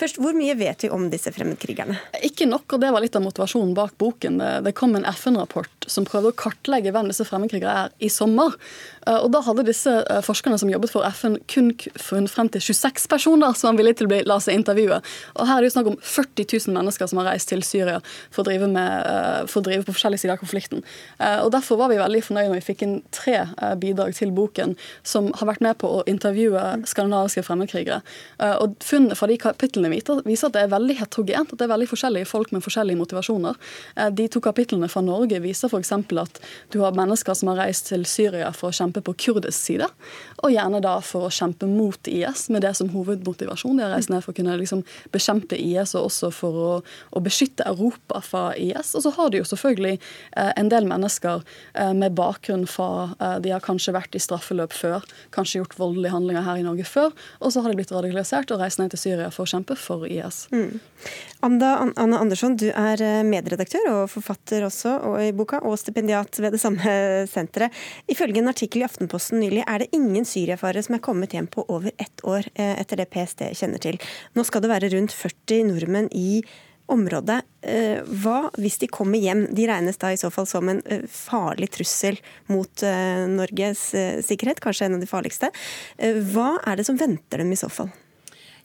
Først, 0.00 0.16
Hvor 0.16 0.32
mye 0.32 0.54
vet 0.56 0.86
vi 0.86 0.88
om 0.88 1.10
disse 1.12 1.28
fremmedkrigerne? 1.34 1.98
Ikke 2.24 2.46
nok, 2.48 2.64
og 2.72 2.80
det 2.80 2.88
var 2.94 3.04
litt 3.04 3.16
av 3.18 3.24
motivasjonen 3.26 3.74
bak 3.76 3.98
boken. 4.00 4.38
Det 4.40 4.70
det 4.70 4.72
kom 4.78 4.94
en 4.96 5.04
FN-rapport 5.04 5.79
som 5.90 6.06
prøvde 6.08 6.32
å 6.32 6.38
kartlegge 6.38 6.92
hvem 6.94 7.10
disse 7.10 7.26
fremmedkrigere 7.28 7.86
er 7.86 7.94
i 8.00 8.10
sommer. 8.12 8.56
Eh, 9.06 9.18
og 9.18 9.30
Da 9.34 9.40
hadde 9.44 9.66
disse 9.68 9.90
eh, 9.90 10.20
forskerne 10.24 10.58
som 10.60 10.70
jobbet 10.70 10.92
for 10.92 11.06
FN, 11.16 11.38
kun 11.50 11.72
funnet 12.00 12.32
frem 12.32 12.50
til 12.52 12.62
26 12.70 13.08
personer 13.10 13.56
som 13.56 13.70
var 13.70 13.80
villige 13.80 14.00
til 14.00 14.10
å 14.10 14.20
la 14.28 14.38
seg 14.42 14.58
intervjue. 14.58 15.00
Og 15.36 15.48
Her 15.48 15.58
er 15.58 15.64
det 15.64 15.70
jo 15.70 15.76
snakk 15.76 15.90
om 15.92 15.98
40 16.00 16.48
000 16.68 16.76
mennesker 16.76 17.10
som 17.10 17.20
har 17.22 17.30
reist 17.32 17.50
til 17.52 17.64
Syria 17.66 18.00
for 18.30 18.42
å 18.42 18.48
drive, 18.48 18.68
med, 18.68 19.06
eh, 19.06 19.46
for 19.50 19.62
å 19.62 19.66
drive 19.68 19.86
på 19.86 19.96
forskjellige 19.96 20.24
sider 20.24 20.36
av 20.36 20.42
konflikten. 20.42 20.84
Og 21.20 21.50
Derfor 21.52 21.76
var 21.76 21.90
vi 21.90 21.98
veldig 21.98 22.20
fornøyde 22.24 22.50
når 22.50 22.60
vi 22.60 22.66
fikk 22.70 22.82
inn 22.84 22.94
tre 23.12 23.42
bidrag 23.80 24.14
til 24.16 24.30
boken 24.34 24.76
som 25.06 25.30
har 25.36 25.48
vært 25.50 25.62
med 25.64 25.78
på 25.80 25.88
å 25.88 26.02
intervjue 26.08 26.60
skandinaviske 26.88 27.42
fremmedkrigere. 27.46 28.00
Og 28.62 28.76
Funnene 28.84 29.16
fra 29.18 29.28
de 29.28 29.36
kapitlene 29.40 29.90
viser 29.90 30.48
at 30.48 30.54
det 30.54 30.62
er 30.62 30.72
veldig 30.72 30.96
heterogent, 31.00 31.52
at 31.52 31.58
det 31.58 31.66
er 31.66 31.72
veldig 31.72 31.88
forskjellige 31.90 32.28
folk 32.30 32.52
med 32.54 32.64
forskjellige 32.64 33.00
motivasjoner. 33.00 33.58
De 34.16 34.28
to 34.32 34.42
kapitlene 34.44 34.88
fra 34.88 35.02
Norge 35.04 35.40
viser 35.42 35.68
f.eks. 35.68 35.79
at 35.84 36.40
du 36.72 36.80
har 36.80 36.96
mennesker 36.96 37.34
som 37.34 37.50
har 37.52 37.60
reist 37.64 37.88
til 37.90 38.04
Syria 38.08 38.50
for 38.56 38.70
å 38.70 38.76
kjempe 38.76 39.02
på 39.04 39.14
kurdisk 39.26 39.58
side, 39.58 39.88
og 40.40 40.52
gjerne 40.52 40.80
da 40.84 40.96
for 41.04 41.28
å 41.28 41.32
kjempe 41.32 41.68
mot 41.68 42.08
IS 42.08 42.48
med 42.50 42.62
det 42.64 42.74
som 42.78 42.90
hovedmotivasjon. 42.92 43.76
De 43.76 43.84
har 43.84 43.94
reist 43.94 44.12
ned 44.12 44.24
for 44.24 44.32
å 44.32 44.38
kunne 44.38 44.56
liksom 44.60 44.82
bekjempe 45.12 45.58
IS 45.60 45.94
og 45.98 46.08
også 46.08 46.30
for 46.34 46.60
å, 46.60 46.70
å, 47.12 47.22
beskytte 47.24 47.66
Europa 47.68 48.22
fra 48.24 48.44
IS. 48.56 48.94
Og 48.96 49.04
så 49.04 49.12
har 49.16 49.30
de 49.30 49.42
jo 49.42 49.48
selvfølgelig 49.48 49.98
eh, 49.98 50.52
en 50.56 50.70
del 50.72 50.88
mennesker 50.88 51.44
eh, 51.74 51.92
med 51.96 52.16
bakgrunn 52.18 52.66
fra 52.70 53.10
eh, 53.18 53.36
De 53.44 53.52
har 53.54 53.64
kanskje 53.64 53.94
vært 53.96 54.16
i 54.16 54.22
straffeløp 54.22 54.74
før, 54.76 55.04
kanskje 55.34 55.60
gjort 55.60 55.78
voldelige 55.78 56.14
handlinger 56.14 56.46
her 56.46 56.60
i 56.60 56.66
Norge 56.66 56.88
før, 56.88 57.12
og 57.40 57.52
så 57.52 57.64
har 57.64 57.72
de 57.72 57.80
blitt 57.80 57.92
radikalisert 57.94 58.52
og 58.54 58.62
reist 58.62 58.80
ned 58.80 58.94
til 58.94 59.04
Syria 59.04 59.30
for 59.34 59.46
å 59.46 59.52
kjempe 59.52 59.76
for 59.78 60.08
IS. 60.08 60.46
Mm. 60.54 60.80
Anna 61.40 62.18
Andersson, 62.18 62.56
du 62.60 62.68
er 62.68 63.00
eh, 63.00 63.22
medredaktør 63.24 63.86
og 63.94 64.10
forfatter 64.12 64.66
også 64.66 64.96
og 65.08 65.16
i 65.22 65.30
boka, 65.36 65.59
og 65.66 65.78
stipendiat 65.80 66.40
ved 66.42 66.56
det 66.56 66.62
samme 66.62 66.94
senteret. 67.30 67.74
Ifølge 68.10 68.42
en 68.42 68.52
artikkel 68.52 68.82
i 68.82 68.88
Aftenposten 68.88 69.40
nylig 69.42 69.64
er 69.66 69.82
det 69.82 69.90
ingen 69.96 70.26
syriafarere 70.28 70.84
som 70.86 70.96
er 70.96 71.04
kommet 71.04 71.36
hjem 71.36 71.50
på 71.50 71.64
over 71.68 71.92
ett 71.96 72.24
år, 72.24 72.48
eh, 72.54 72.74
etter 72.80 73.00
det 73.00 73.10
PST 73.12 73.46
kjenner 73.58 73.82
til. 73.82 74.00
Nå 74.34 74.44
skal 74.46 74.64
det 74.64 74.72
være 74.72 74.92
rundt 74.96 75.14
40 75.14 75.70
nordmenn 75.70 76.10
i 76.16 76.42
området. 76.90 77.40
Eh, 77.62 78.02
hva 78.22 78.50
hvis 78.58 78.80
de 78.82 78.90
kommer 78.90 79.20
hjem? 79.22 79.46
De 79.54 79.66
regnes 79.70 80.00
da 80.00 80.10
i 80.10 80.18
så 80.20 80.32
fall 80.34 80.48
som 80.50 80.68
en 80.68 80.82
farlig 81.06 81.70
trussel 81.76 82.18
mot 82.50 82.82
Norges 83.30 83.90
sikkerhet, 84.26 84.60
kanskje 84.60 84.88
en 84.88 84.98
av 84.98 85.04
de 85.04 85.10
farligste. 85.10 85.52
Hva 86.34 86.56
er 86.66 86.80
det 86.80 86.88
som 86.88 86.98
venter 86.98 87.44
dem 87.44 87.52
i 87.54 87.60
så 87.60 87.70
fall? 87.70 87.92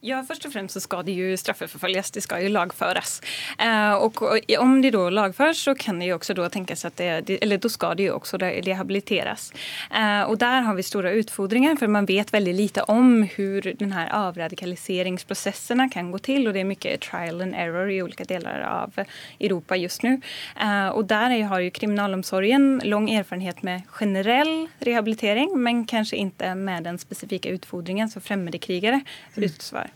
Ja, 0.05 0.19
først 0.21 0.45
og 0.45 0.53
fremst 0.53 0.77
så 0.77 0.81
skal 0.83 1.01
det 1.07 1.15
jo 1.17 1.31
straffeforfølges, 1.39 2.11
det 2.13 2.21
skal 2.21 2.43
jo 2.45 2.51
lagføres. 2.53 3.17
Eh, 3.57 3.93
og 3.97 4.19
om 4.61 4.75
det 4.83 4.91
da 4.93 5.07
lagføres, 5.09 5.63
så 5.65 5.73
kan 5.73 5.97
det 5.97 6.11
jo 6.11 6.19
også 6.19 6.35
da 6.37 6.45
tenkes 6.53 6.85
at 6.85 6.99
det, 6.99 7.39
eller 7.41 7.57
da 7.57 7.71
skal 7.73 7.95
det 7.97 8.05
jo 8.11 8.19
også 8.19 8.37
rehabiliteres. 8.37 9.47
Eh, 9.89 10.21
og 10.29 10.37
der 10.43 10.61
har 10.67 10.77
vi 10.77 10.85
store 10.85 11.15
utfordringer, 11.23 11.79
for 11.81 11.89
man 11.89 12.05
vet 12.05 12.33
veldig 12.35 12.53
lite 12.53 12.85
om 12.91 13.23
hvordan 13.23 13.81
denne 13.81 14.05
avradikaliseringsprosessene 14.13 15.89
kan 15.89 16.13
gå 16.13 16.21
til, 16.29 16.45
og 16.45 16.53
det 16.53 16.61
er 16.61 16.69
mye 16.69 16.95
trial 17.01 17.41
and 17.41 17.57
error 17.57 17.89
i 17.89 17.97
ulike 18.05 18.29
deler 18.29 18.61
av 18.61 19.01
Europa 19.39 19.75
just 19.75 20.03
nå. 20.03 20.19
Eh, 20.61 20.87
och 20.87 21.05
där 21.05 21.43
har 21.43 21.59
jo 21.59 21.71
kriminalomsorgen 21.71 22.81
lång 22.83 23.09
erfarenhet 23.09 23.63
med 23.63 23.81
generell 23.87 24.67
rehabilitering 24.79 25.51
men 25.55 25.85
kanskje 25.85 26.17
ikke 26.17 26.55
med 26.55 26.83
den 26.83 26.97
spesifikke 26.97 27.49
utfordringen 27.49 28.09
som 28.09 28.21
fremmedkrigere 28.21 29.01
utför. 29.35 29.94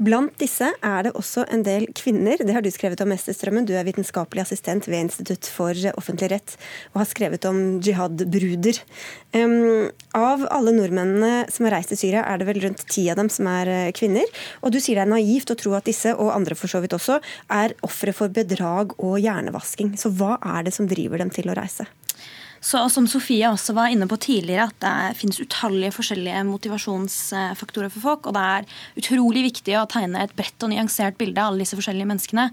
Blant 0.00 0.34
disse 0.40 0.70
er 0.72 1.06
det 1.06 1.12
også 1.18 1.44
en 1.52 1.62
del 1.66 1.86
kvinner. 1.96 2.40
Det 2.40 2.54
har 2.54 2.64
du 2.64 2.70
skrevet 2.72 3.00
om, 3.04 3.12
Ester 3.14 3.36
Strømmen. 3.36 3.66
Du 3.68 3.74
er 3.76 3.86
vitenskapelig 3.86 4.44
assistent 4.44 4.88
ved 4.88 5.06
Institutt 5.06 5.48
for 5.50 5.76
offentlig 5.96 6.30
rett 6.32 6.56
og 6.92 7.02
har 7.02 7.10
skrevet 7.10 7.46
om 7.48 7.60
jihad-bruder. 7.84 8.80
Um, 9.36 9.90
av 10.16 10.46
alle 10.50 10.74
nordmennene 10.74 11.46
som 11.52 11.68
har 11.68 11.76
reist 11.78 11.92
til 11.94 12.00
Syria, 12.00 12.24
er 12.26 12.40
det 12.40 12.48
vel 12.48 12.62
rundt 12.64 12.86
ti 12.90 13.06
av 13.12 13.20
dem 13.20 13.30
som 13.32 13.48
er 13.50 13.70
eh, 13.70 13.92
kvinner. 13.96 14.26
Og 14.64 14.74
du 14.74 14.80
sier 14.80 14.98
det 14.98 15.06
er 15.06 15.12
naivt 15.12 15.52
å 15.52 15.58
tro 15.58 15.76
at 15.78 15.86
disse, 15.88 16.14
og 16.16 16.32
andre 16.34 16.58
for 16.58 16.72
så 16.72 16.82
vidt 16.82 16.96
også, 16.96 17.20
er 17.52 17.76
ofre 17.86 18.14
for 18.16 18.32
bedrag 18.32 18.96
og 18.98 19.18
hjernevasking. 19.22 19.94
Så 20.00 20.12
hva 20.16 20.36
er 20.56 20.66
det 20.66 20.74
som 20.76 20.88
driver 20.90 21.22
dem 21.22 21.32
til 21.34 21.50
å 21.50 21.56
reise? 21.58 21.86
Så 22.60 22.82
som 22.92 23.06
Sofie 23.08 23.48
også 23.48 23.72
var 23.76 23.88
inne 23.88 24.06
på 24.08 24.18
tidligere, 24.20 24.68
at 24.68 24.76
det 24.84 25.18
finnes 25.20 25.40
utallige 25.40 25.94
forskjellige 25.96 26.42
motivasjonsfaktorer 26.44 27.88
for 27.92 28.04
folk. 28.04 28.28
Og 28.28 28.36
det 28.36 28.42
er 28.44 28.68
utrolig 29.00 29.44
viktig 29.48 29.78
å 29.80 29.86
tegne 29.90 30.26
et 30.26 30.34
bredt 30.36 30.66
og 30.66 30.72
nyansert 30.72 31.16
bilde 31.20 31.40
av 31.40 31.50
alle 31.50 31.64
disse 31.64 31.78
forskjellige 31.78 32.10
menneskene. 32.10 32.50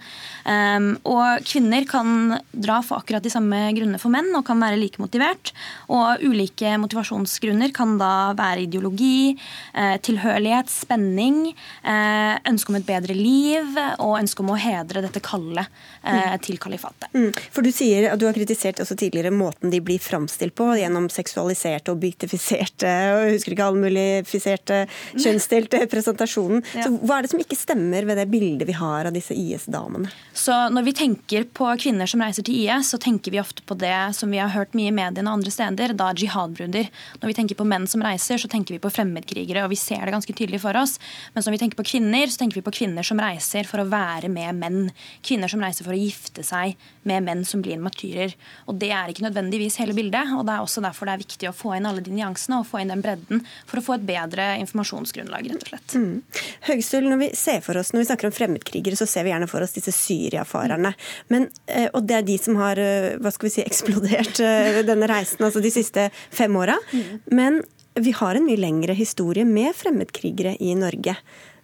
Um, 0.48 0.90
og 1.12 1.44
kvinner 1.48 1.84
kan 1.90 2.38
dra 2.56 2.80
for 2.86 3.02
akkurat 3.02 3.26
de 3.26 3.34
samme 3.34 3.60
grunnene 3.76 4.00
for 4.02 4.14
menn 4.14 4.32
og 4.38 4.46
kan 4.48 4.64
være 4.64 4.80
like 4.80 5.02
motivert. 5.04 5.52
Og 5.92 6.24
ulike 6.24 6.78
motivasjonsgrunner 6.80 7.76
kan 7.76 7.98
da 8.00 8.32
være 8.38 8.64
ideologi, 8.64 9.36
eh, 9.74 9.98
tilhørighet, 10.04 10.72
spenning, 10.72 11.54
eh, 11.84 12.40
ønske 12.48 12.72
om 12.72 12.80
et 12.80 12.88
bedre 12.88 13.16
liv 13.18 13.76
og 14.00 14.18
ønske 14.22 14.44
om 14.44 14.54
å 14.54 14.60
hedre 14.60 15.04
dette 15.04 15.22
kallet 15.24 15.68
eh, 16.04 16.34
mm. 16.34 16.40
til 16.48 16.60
kalifatet. 16.62 17.12
Mm. 17.14 17.32
For 17.52 17.66
du 17.66 17.72
sier, 17.76 18.12
og 18.14 18.22
du 18.22 18.28
har 18.30 18.38
kritisert 18.38 18.82
også 18.84 18.98
tidligere 19.00 19.34
måten 19.36 19.74
de 19.74 19.82
blir 19.84 19.97
blir 19.98 20.04
framstilt 20.04 20.56
på 20.56 20.70
gjennom 20.78 21.10
seksualiserte, 21.10 21.92
og 21.92 21.98
objektifiserte 21.98 22.92
og 23.16 23.34
husker 23.34 23.54
ikke 23.54 23.68
allmuligfiserte, 23.68 24.80
kjønnsdelte 25.18 25.88
presentasjonen. 25.90 26.64
Så 26.76 26.92
Hva 27.02 27.18
er 27.18 27.26
det 27.26 27.32
som 27.32 27.42
ikke 27.42 27.58
stemmer 27.58 28.06
ved 28.06 28.18
det 28.18 28.28
bildet 28.30 28.68
vi 28.68 28.76
har 28.78 29.08
av 29.08 29.14
disse 29.14 29.34
IS-damene? 29.34 30.12
Så 30.34 30.70
Når 30.70 30.84
vi 30.84 30.94
tenker 30.94 31.44
på 31.44 31.68
kvinner 31.80 32.08
som 32.08 32.22
reiser 32.22 32.44
til 32.44 32.56
IS, 32.56 32.92
så 32.92 32.98
tenker 32.98 33.32
vi 33.32 33.40
ofte 33.40 33.64
på 33.64 33.78
det 33.78 34.14
som 34.16 34.30
vi 34.32 34.38
har 34.38 34.50
hørt 34.50 34.74
mye 34.74 34.92
i 34.92 34.96
mediene 34.96 35.30
og 35.30 35.40
andre 35.40 35.52
steder, 35.52 35.94
da 35.98 36.12
jihadbruder. 36.14 36.90
Når 37.22 37.28
vi 37.28 37.38
tenker 37.38 37.58
på 37.58 37.68
menn 37.68 37.88
som 37.88 38.04
reiser, 38.04 38.38
så 38.38 38.48
tenker 38.48 38.76
vi 38.76 38.82
på 38.84 38.92
fremmedkrigere, 38.92 39.64
og 39.64 39.72
vi 39.72 39.80
ser 39.80 40.06
det 40.06 40.14
ganske 40.14 40.34
tydelig 40.34 40.62
for 40.62 40.78
oss. 40.78 40.98
Mens 41.34 41.48
når 41.48 41.58
vi 41.58 41.62
tenker 41.64 41.80
på 41.80 41.88
kvinner, 41.88 42.28
så 42.28 42.44
tenker 42.44 42.60
vi 42.60 42.66
på 42.66 42.76
kvinner 42.82 43.06
som 43.08 43.22
reiser 43.22 43.68
for 43.70 43.82
å 43.82 43.90
være 43.90 44.30
med 44.30 44.60
menn. 44.60 44.92
Kvinner 45.26 45.52
som 45.52 45.64
reiser 45.64 45.88
for 45.88 45.96
å 45.96 46.00
gifte 46.00 46.46
seg 46.46 46.78
med 47.08 47.26
menn 47.26 47.46
som 47.48 47.64
blir 47.64 47.80
martyrer. 47.82 48.36
Og 48.68 48.78
Det 48.78 48.92
er 48.92 49.10
ikke 49.10 49.26
nødvendigvis 49.26 49.80
hele 49.82 49.87
bildet. 49.96 50.34
og 50.36 50.46
Det 50.48 50.54
er 50.56 50.66
også 50.66 50.84
derfor 50.84 51.08
det 51.08 51.14
er 51.16 51.24
viktig 51.24 51.50
å 51.50 51.56
få 51.56 51.76
inn 51.78 51.88
alle 51.90 52.04
de 52.04 52.14
nyansene 52.14 52.60
og 52.60 52.68
få 52.68 52.82
inn 52.82 52.92
den 52.92 53.04
bredden 53.06 53.44
for 53.70 53.80
å 53.80 53.86
få 53.86 53.98
et 53.98 54.08
bedre 54.08 54.50
informasjonsgrunnlag. 54.64 55.50
rett 55.52 55.64
og 55.64 55.72
slett. 55.72 55.96
Mm. 55.96 56.44
Høgstøl, 56.68 57.10
når 57.12 57.22
vi 57.24 57.30
ser 57.38 57.62
for 57.66 57.80
oss, 57.80 57.94
når 57.94 58.04
vi 58.04 58.10
snakker 58.12 58.30
om 58.30 58.36
fremmedkrigere, 58.36 59.00
så 59.00 59.08
ser 59.10 59.28
vi 59.28 59.34
gjerne 59.34 59.50
for 59.52 59.64
oss 59.64 59.76
disse 59.78 59.94
Syria-farerne. 59.96 60.94
Eh, 61.32 61.90
og 61.94 62.04
det 62.08 62.20
er 62.20 62.28
de 62.28 62.38
som 62.42 62.60
har 62.62 62.80
eh, 62.82 63.16
hva 63.22 63.34
skal 63.34 63.50
vi 63.50 63.56
si, 63.58 63.66
eksplodert 63.70 64.42
eh, 64.44 64.84
denne 64.88 65.10
reisen 65.10 65.46
altså 65.48 65.64
de 65.64 65.74
siste 65.74 66.10
fem 66.14 66.56
åra. 66.60 66.78
Mm. 66.92 67.20
Men 67.32 67.62
vi 67.98 68.14
har 68.14 68.38
en 68.38 68.46
mye 68.46 68.60
lengre 68.60 68.94
historie 68.98 69.46
med 69.46 69.76
fremmedkrigere 69.76 70.58
i 70.62 70.76
Norge. 70.78 71.16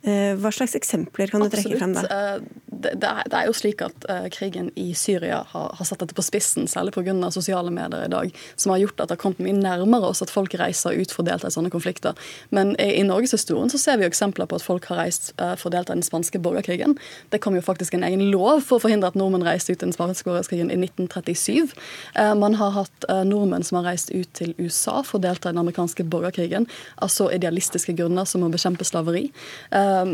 Eh, 0.04 0.34
hva 0.36 0.52
slags 0.52 0.76
eksempler 0.76 1.32
kan 1.32 1.46
du 1.46 1.48
trekke 1.48 1.78
frem 1.80 1.94
da? 1.96 2.04
Eh, 2.04 2.40
det, 2.84 2.98
det, 3.00 3.38
er 3.38 3.48
jo 3.48 3.54
slik 3.56 3.80
at 3.86 4.06
uh, 4.10 4.26
krigen 4.34 4.68
i 4.76 4.90
Syria 4.98 5.38
har, 5.54 5.78
satt 5.88 6.02
dette 6.02 6.16
på 6.18 6.26
spissen, 6.26 6.66
særlig 6.68 6.92
pga. 6.92 7.14
sosiale 7.32 7.72
medier 7.72 8.04
i 8.04 8.12
dag, 8.12 8.34
som 8.60 8.74
har 8.74 8.82
gjort 8.82 9.00
at 9.00 9.08
det 9.08 9.16
har 9.16 9.22
kommet 9.22 9.40
mye 9.46 9.56
nærmere 9.56 10.10
oss 10.10 10.20
at 10.26 10.34
folk 10.34 10.52
reiser 10.60 10.98
ut 11.00 11.14
for 11.14 11.24
å 11.24 11.28
delta 11.30 11.48
i 11.48 11.56
sånne 11.56 11.72
konflikter. 11.72 12.18
Men 12.52 12.74
i, 12.76 12.90
i 13.00 13.06
Norgeshistorien 13.08 13.72
så 13.72 13.80
ser 13.80 14.02
vi 14.02 14.04
jo 14.04 14.12
eksempler 14.12 14.50
på 14.52 14.60
at 14.60 14.66
folk 14.66 14.90
har 14.92 15.00
reist 15.00 15.32
for 15.38 15.70
å 15.70 15.74
delta 15.78 15.94
i 15.94 16.02
den 16.02 16.04
spanske 16.04 16.42
borgerkrigen. 16.44 16.98
Det 17.32 17.40
kom 17.40 17.56
jo 17.56 17.64
faktisk 17.64 17.96
en 17.96 18.04
egen 18.04 18.26
lov 18.34 18.66
for 18.68 18.82
å 18.82 18.84
forhindre 18.84 19.14
at 19.14 19.20
nordmenn 19.20 19.48
reiste 19.48 19.72
ut 19.72 19.80
i 19.80 19.86
den 19.86 19.96
spanske 19.96 20.28
borgerkrigen 20.28 20.74
i 20.74 20.82
1937. 20.82 21.72
Uh, 22.18 22.34
man 22.36 22.60
har 22.60 22.76
hatt 22.82 23.08
nordmenn 23.30 23.64
som 23.64 23.80
har 23.80 23.94
reist 23.94 24.12
ut 24.12 24.28
til 24.36 24.52
USA 24.60 25.00
for 25.08 25.22
å 25.22 25.24
delta 25.30 25.48
i 25.48 25.56
den 25.56 25.64
amerikanske 25.64 26.04
borgerkrigen 26.12 26.68
altså 27.04 27.30
idealistiske 27.32 27.96
grunner 27.96 28.28
som 28.28 28.44
å 28.44 28.52
bekjempe 28.52 28.88
slaveri. 28.88 29.30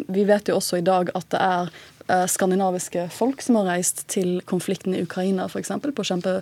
Vi 0.08 0.26
vet 0.28 0.50
jo 0.50 0.58
også 0.60 0.80
i 0.80 0.86
dag 0.86 1.12
at 1.18 1.28
det 1.34 1.42
er 1.44 1.72
eh, 2.08 2.26
skandinaviske 2.30 3.08
folk 3.16 3.44
som 3.46 3.60
har 3.60 3.72
reist 3.74 4.06
til 4.12 4.40
konflikten 4.50 4.96
i 4.96 5.04
Ukraina 5.06 5.48
f.eks. 5.50 5.74
på 5.84 6.08
kjempe 6.12 6.40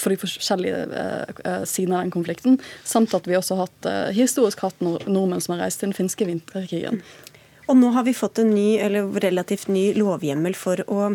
for 0.00 0.14
de 0.14 0.20
forskjellige 0.20 0.84
uh, 0.94 1.64
sidene 1.68 1.98
av 1.98 2.06
den 2.06 2.12
konflikten. 2.14 2.54
Samt 2.86 3.12
at 3.12 3.26
vi 3.28 3.34
også 3.36 3.58
har 3.58 3.66
hatt, 3.66 3.88
uh, 3.90 4.12
historisk 4.16 4.62
hatt 4.64 4.78
nordmenn 4.80 5.42
som 5.42 5.56
har 5.56 5.66
reist 5.66 5.82
til 5.82 5.90
den 5.90 5.96
finske 5.98 6.24
vinterkrigen. 6.28 7.02
Og 7.68 7.76
nå 7.76 7.90
har 7.92 8.06
vi 8.06 8.14
fått 8.16 8.40
en 8.40 8.54
ny, 8.54 8.78
eller 8.80 9.10
relativt 9.22 9.68
ny 9.68 9.90
lovhjemmel 9.98 10.56
for 10.58 10.80
å 10.90 11.10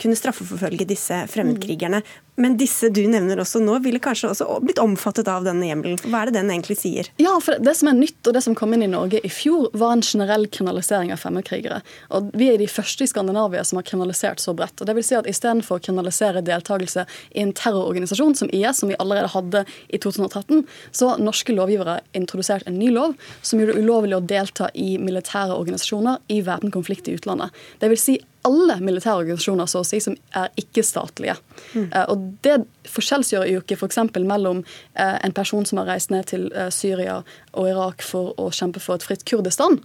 kunne 0.00 0.18
straffeforfølge 0.18 0.88
disse 0.90 1.20
fremmedkrigerne. 1.30 2.00
Men 2.36 2.56
disse 2.58 2.88
du 2.90 3.02
nevner 3.06 3.38
også 3.38 3.60
nå, 3.62 3.76
ville 3.84 4.00
kanskje 4.02 4.32
også 4.32 4.58
blitt 4.64 4.80
omfattet 4.82 5.28
av 5.30 5.44
denne 5.46 5.68
hjemmelen. 5.68 6.00
Hva 6.02 6.24
er 6.24 6.30
det 6.30 6.40
den 6.40 6.50
egentlig 6.50 6.76
sier? 6.80 7.10
Ja, 7.22 7.36
for 7.42 7.60
Det 7.62 7.74
som 7.78 7.90
er 7.90 7.96
nytt, 7.98 8.18
og 8.26 8.34
det 8.34 8.42
som 8.42 8.56
kom 8.58 8.74
inn 8.74 8.82
i 8.82 8.90
Norge 8.90 9.20
i 9.22 9.30
fjor, 9.30 9.68
var 9.78 9.94
en 9.94 10.02
generell 10.02 10.48
kriminalisering 10.50 11.12
av 11.14 11.22
fremmedkrigere. 11.22 11.80
Og 12.16 12.32
Vi 12.34 12.50
er 12.50 12.58
de 12.58 12.66
første 12.70 13.06
i 13.06 13.10
Skandinavia 13.10 13.62
som 13.64 13.78
har 13.78 13.86
kriminalisert 13.86 14.42
så 14.42 14.54
bredt. 14.56 14.80
Og 14.80 14.90
det 14.90 14.96
vil 14.98 15.06
si 15.06 15.14
at 15.18 15.30
Istedenfor 15.30 15.78
å 15.78 15.84
kriminalisere 15.84 16.42
deltakelse 16.44 17.06
i 17.34 17.44
en 17.44 17.54
terrororganisasjon 17.54 18.34
som 18.34 18.50
IS, 18.50 18.82
som 18.82 18.90
vi 18.90 18.98
allerede 18.98 19.30
hadde 19.30 19.64
i 19.88 19.98
2013, 20.02 20.66
så 20.90 21.12
har 21.12 21.22
norske 21.22 21.54
lovgivere 21.54 22.00
introdusert 22.18 22.66
en 22.66 22.78
ny 22.78 22.90
lov 22.90 23.14
som 23.42 23.60
gjør 23.60 23.72
det 23.72 23.82
ulovlig 23.84 24.18
å 24.18 24.24
delta 24.26 24.70
i 24.74 24.96
militære 24.98 25.54
organisasjoner 25.54 26.18
i 26.34 26.42
væpnet 26.42 26.74
konflikt 26.74 27.08
i 27.08 27.14
utlandet. 27.14 27.54
Det 27.78 27.90
vil 27.92 28.00
si 28.00 28.18
alle 28.44 28.76
militære 28.84 29.22
organisasjoner 29.22 29.68
så 29.70 29.82
å 29.82 29.86
si, 29.88 30.00
som 30.04 30.16
er 30.36 30.50
ikke-statlige. 30.60 31.36
Mm. 31.72 31.88
Uh, 31.88 32.04
og 32.12 32.24
Det 32.44 32.58
forskjellsgjør 32.92 33.48
jo 33.50 33.62
ikke 33.64 33.78
f.eks. 33.78 34.00
mellom 34.20 34.62
uh, 34.64 35.16
en 35.24 35.36
person 35.36 35.66
som 35.68 35.80
har 35.80 35.90
reist 35.94 36.12
ned 36.14 36.28
til 36.32 36.50
uh, 36.52 36.68
Syria 36.74 37.22
og 37.52 37.70
Irak 37.70 38.04
for 38.04 38.34
å 38.40 38.50
kjempe 38.54 38.82
for 38.84 38.98
et 38.98 39.06
fritt 39.06 39.24
Kurdistan, 39.28 39.80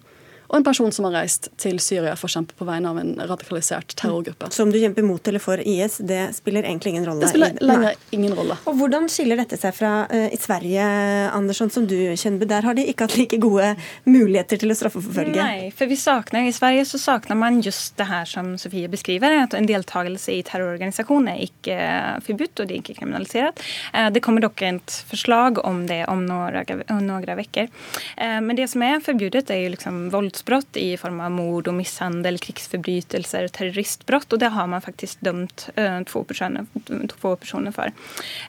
og 0.50 0.58
en 0.58 0.66
person 0.66 0.92
som 0.92 1.06
har 1.06 1.14
reist 1.20 1.52
til 1.62 1.78
Syria 1.84 2.16
for 2.18 2.26
å 2.26 2.34
kjempe 2.34 2.56
på 2.58 2.66
vegne 2.66 2.90
av 2.90 2.98
en 2.98 3.12
radikalisert 3.22 3.94
terrorgruppe. 4.00 4.50
Så 4.54 4.66
om 4.66 4.72
du 4.74 4.80
kjemper 4.82 5.06
mot 5.06 5.28
eller 5.30 5.44
for 5.44 5.62
IS, 5.62 6.00
det 6.10 6.24
spiller 6.34 6.66
egentlig 6.66 6.96
ingen 6.96 7.06
rolle? 7.06 7.22
Det 7.22 7.30
spiller 7.36 7.60
lenger 7.62 8.00
ingen 8.18 8.34
rolle. 8.38 8.58
Og 8.66 8.80
Hvordan 8.80 9.06
skiller 9.14 9.38
dette 9.38 9.60
seg 9.62 9.76
fra 9.78 9.92
uh, 10.10 10.26
i 10.34 10.40
Sverige, 10.42 10.88
Andersson, 11.36 11.70
som 11.74 11.86
du 11.90 11.96
kjenner? 12.18 12.50
Der 12.50 12.66
har 12.66 12.78
de 12.78 12.88
ikke 12.90 13.06
hatt 13.06 13.18
like 13.20 13.38
gode 13.42 13.76
muligheter 14.10 14.58
til 14.64 14.74
å 14.74 14.78
straffeforfølge? 14.80 15.38
Nei, 15.38 15.70
for 15.78 15.92
vi 15.92 16.00
sakner, 16.02 16.50
i 16.50 16.56
Sverige 16.56 16.88
så 16.90 17.02
savner 17.02 17.38
man 17.38 17.62
just 17.66 17.94
det 18.02 18.10
her 18.10 18.26
som 18.30 18.56
Sofie 18.58 18.90
beskriver, 18.90 19.38
at 19.44 19.54
en 19.54 19.70
deltakelse 19.70 20.34
i 20.34 20.42
terrororganisasjon 20.50 21.30
er 21.30 21.46
ikke 21.46 21.78
forbudt, 22.26 22.56
og 22.58 22.72
det 22.72 22.80
er 22.80 22.82
ikke 22.82 22.98
kriminalisert. 23.04 23.62
Uh, 23.94 24.10
det 24.10 24.26
kommer 24.26 24.48
dere 24.48 24.74
et 24.80 24.98
forslag 25.12 25.62
om 25.62 25.86
det 25.86 26.02
om 26.10 26.26
noen 26.26 26.58
uker. 27.38 27.70
Uh, 28.18 28.40
men 28.42 28.58
det 28.58 28.70
som 28.74 28.82
er 28.90 29.06
forbudt, 29.06 29.54
er 29.54 29.62
jo 29.68 29.74
liksom 29.78 30.02
volds 30.10 30.39
våldsbrott 30.40 30.78
i 30.78 30.98
form 30.98 31.20
av 31.20 31.32
mord 31.32 31.68
og 31.68 31.76
mishandel, 31.76 32.38
krigsforbrytelser 32.40 33.48
og 33.48 33.52
terroristbrott 33.52 34.34
Og 34.34 34.40
det 34.40 34.50
har 34.50 34.68
man 34.68 34.82
faktisk 34.82 35.20
dømt 35.22 35.70
to 35.76 36.04
två, 36.06 36.24
personer, 36.24 36.66
två 37.08 37.36
personer 37.36 37.72
for. 37.72 37.92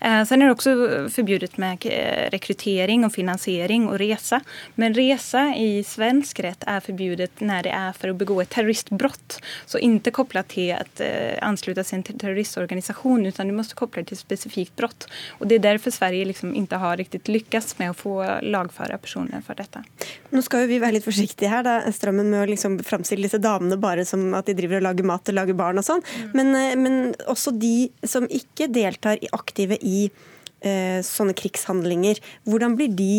Eh, 0.00 0.24
sen 0.24 0.42
är 0.42 0.46
det 0.46 0.52
också 0.52 0.70
förbjudet 1.10 1.56
med 1.56 1.78
eh, 1.86 2.30
rekrytering 2.30 3.04
og 3.04 3.12
finansiering 3.12 3.88
og 3.88 4.00
resa. 4.00 4.40
Men 4.74 4.94
resa 4.94 5.54
i 5.56 5.82
svensk 5.84 6.40
rett 6.40 6.64
er 6.66 6.80
förbjudet 6.80 7.40
når 7.40 7.62
det 7.62 7.72
er 7.72 7.92
for 7.92 8.10
å 8.10 8.14
begå 8.14 8.40
et 8.40 8.50
terroristbrott. 8.50 9.40
Så 9.66 9.78
ikke 9.78 10.10
kopplat 10.10 10.48
til 10.48 10.72
att 10.72 11.00
ansluta 11.42 11.84
sig 11.84 12.02
till 12.02 12.14
en 12.14 12.18
terroristorganisation 12.18 13.26
utan 13.26 13.48
du 13.48 13.52
måste 13.52 13.74
koppla 13.74 14.02
det 14.02 14.08
till 14.08 14.14
ett 14.14 14.20
specifikt 14.20 14.76
brott. 14.76 15.08
Och 15.38 15.46
det 15.46 15.54
är 15.54 15.58
därför 15.58 15.90
Sverige 15.90 16.24
liksom 16.24 16.54
inte 16.54 16.76
har 16.76 16.96
riktigt 16.96 17.28
lyckats 17.28 17.78
med 17.78 17.90
å 17.90 17.94
få 17.94 18.38
lagföra 18.42 18.98
personer 18.98 19.40
for 19.46 19.54
dette. 19.54 19.82
Nå 20.30 20.42
skal 20.42 20.64
jo 20.64 20.70
vi 20.70 20.78
være 20.78 20.98
litt 20.98 21.04
forsiktige 21.04 21.50
her. 21.50 21.62
Da. 21.66 21.79
Strømmen 21.94 22.30
med 22.32 22.42
å 22.42 22.48
liksom 22.50 22.78
framstille 22.86 23.26
disse 23.26 23.40
damene 23.42 23.78
bare 23.80 24.04
som 24.08 24.28
at 24.38 24.48
de 24.50 24.56
driver 24.58 24.80
og 24.80 24.88
lager 24.88 25.08
mat 25.08 25.32
og 25.32 25.36
lager 25.36 25.58
barn 25.58 25.80
og 25.80 25.86
sånn. 25.86 26.04
Mm. 26.04 26.30
Men, 26.38 26.54
eh, 26.58 26.76
men, 26.78 26.98
også 27.30 27.54
de 27.56 27.90
som 28.06 28.26
ikke 28.26 28.70
deltar 28.72 29.20
aktive 29.36 29.78
i 29.80 30.06
eh, 30.06 31.00
sånne 31.06 31.36
krigshandlinger. 31.38 32.20
Hvordan 32.48 32.76
blir 32.78 32.94
de 32.96 33.12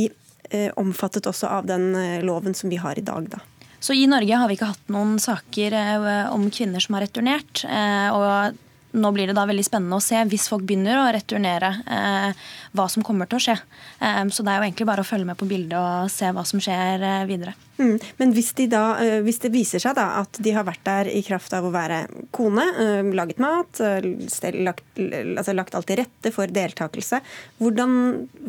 eh, 0.52 0.70
omfattet 0.80 1.30
også 1.30 1.50
av 1.52 1.70
den 1.70 1.94
eh, 1.96 2.20
loven 2.26 2.58
som 2.58 2.72
vi 2.72 2.82
har 2.82 3.00
i 3.00 3.06
dag, 3.06 3.30
da? 3.32 3.42
Så 3.82 3.96
I 3.98 4.06
Norge 4.06 4.38
har 4.38 4.50
vi 4.50 4.60
ikke 4.60 4.74
hatt 4.76 4.92
noen 4.94 5.16
saker 5.22 5.74
eh, 5.74 6.28
om 6.30 6.50
kvinner 6.54 6.84
som 6.84 6.98
har 6.98 7.08
returnert. 7.08 7.64
Og 7.66 8.60
nå 8.92 9.12
blir 9.16 9.30
det 9.30 9.36
da 9.38 9.46
veldig 9.48 9.64
spennende 9.66 9.98
å 9.98 10.04
se, 10.04 10.20
hvis 10.28 10.48
folk 10.52 10.66
begynner 10.68 11.00
å 11.00 11.10
returnere, 11.16 11.72
eh, 11.86 12.42
hva 12.76 12.88
som 12.92 13.04
kommer 13.06 13.30
til 13.30 13.40
å 13.40 13.44
skje. 13.46 13.56
Eh, 14.00 14.24
så 14.28 14.44
det 14.44 14.52
er 14.52 14.60
jo 14.60 14.68
egentlig 14.68 14.88
bare 14.90 15.06
å 15.06 15.08
følge 15.08 15.30
med 15.30 15.40
på 15.40 15.48
bildet 15.50 15.78
og 15.80 16.12
se 16.12 16.32
hva 16.32 16.44
som 16.48 16.62
skjer 16.64 17.06
eh, 17.08 17.26
videre. 17.30 17.56
Mm. 17.80 17.96
Men 18.20 18.34
hvis, 18.36 18.52
de 18.58 18.68
da, 18.72 18.84
eh, 19.02 19.20
hvis, 19.26 19.40
det 19.44 19.54
viser 19.54 19.84
seg 19.84 19.96
da 19.98 20.08
at 20.20 20.42
de 20.44 20.56
har 20.56 20.68
vært 20.68 20.84
der 20.88 21.12
i 21.12 21.24
kraft 21.26 21.56
av 21.58 21.66
å 21.66 21.74
være 21.74 22.04
kone, 22.36 22.68
eh, 22.84 23.14
laget 23.16 23.42
mat, 23.42 23.82
stel, 24.32 24.62
lagt, 24.68 24.86
altså 24.98 25.56
lagt 25.56 25.76
alt 25.78 25.90
til 25.90 26.02
rette 26.04 26.34
for 26.36 26.52
deltakelse, 26.52 27.22
hvordan, 27.62 27.98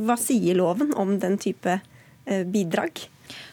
hva 0.03 0.19
sier 0.21 0.59
loven 0.59 0.95
om 0.99 1.19
den 1.23 1.39
type 1.43 1.81
bidrag? 2.23 3.01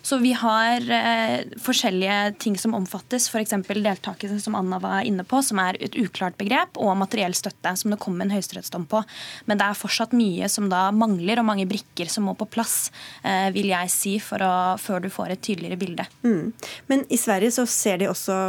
Så 0.02 0.18
vi 0.18 0.32
har 0.34 0.92
eh, 0.92 1.42
forskjellige 1.62 2.34
ting 2.40 2.58
som 2.58 2.74
omfattes, 2.74 3.28
f.eks. 3.30 3.54
deltakelse, 3.68 4.40
som 4.40 4.56
Anna 4.56 4.80
var 4.80 5.04
inne 5.06 5.26
på, 5.28 5.42
som 5.44 5.60
er 5.62 5.78
et 5.84 5.96
uklart 6.00 6.38
begrep, 6.40 6.80
og 6.80 6.98
materiell 6.98 7.36
støtte, 7.38 7.76
som 7.78 7.94
det 7.94 8.00
kom 8.02 8.20
en 8.22 8.32
høyesterettsdom 8.34 8.88
på. 8.90 9.04
Men 9.46 9.60
det 9.60 9.68
er 9.68 9.80
fortsatt 9.80 10.16
mye 10.18 10.50
som 10.52 10.70
da 10.72 10.88
mangler, 10.96 11.42
og 11.42 11.50
mange 11.52 11.68
brikker 11.70 12.10
som 12.12 12.30
må 12.30 12.36
på 12.40 12.48
plass, 12.50 12.92
eh, 13.24 13.50
vil 13.56 13.72
jeg 13.74 13.94
si, 13.94 14.16
å, 14.20 14.54
før 14.80 15.04
du 15.04 15.12
får 15.14 15.36
et 15.36 15.44
tydeligere 15.46 15.80
bilde. 15.80 16.08
Mm. 16.24 16.54
Men 16.88 17.06
i 17.10 17.20
Sverige 17.20 17.54
så 17.60 17.68
ser 17.70 18.02
de 18.02 18.10
også 18.10 18.40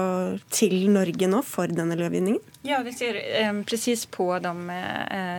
til 0.54 0.86
Norge 0.92 1.28
nå 1.30 1.42
for 1.46 1.70
denne 1.70 1.98
lovgivningen? 1.98 2.40
Ja, 2.62 2.82
vi 2.84 2.92
ser 2.92 3.16
eh, 3.16 3.52
precis 3.64 4.04
på 4.06 4.26
de 4.44 4.80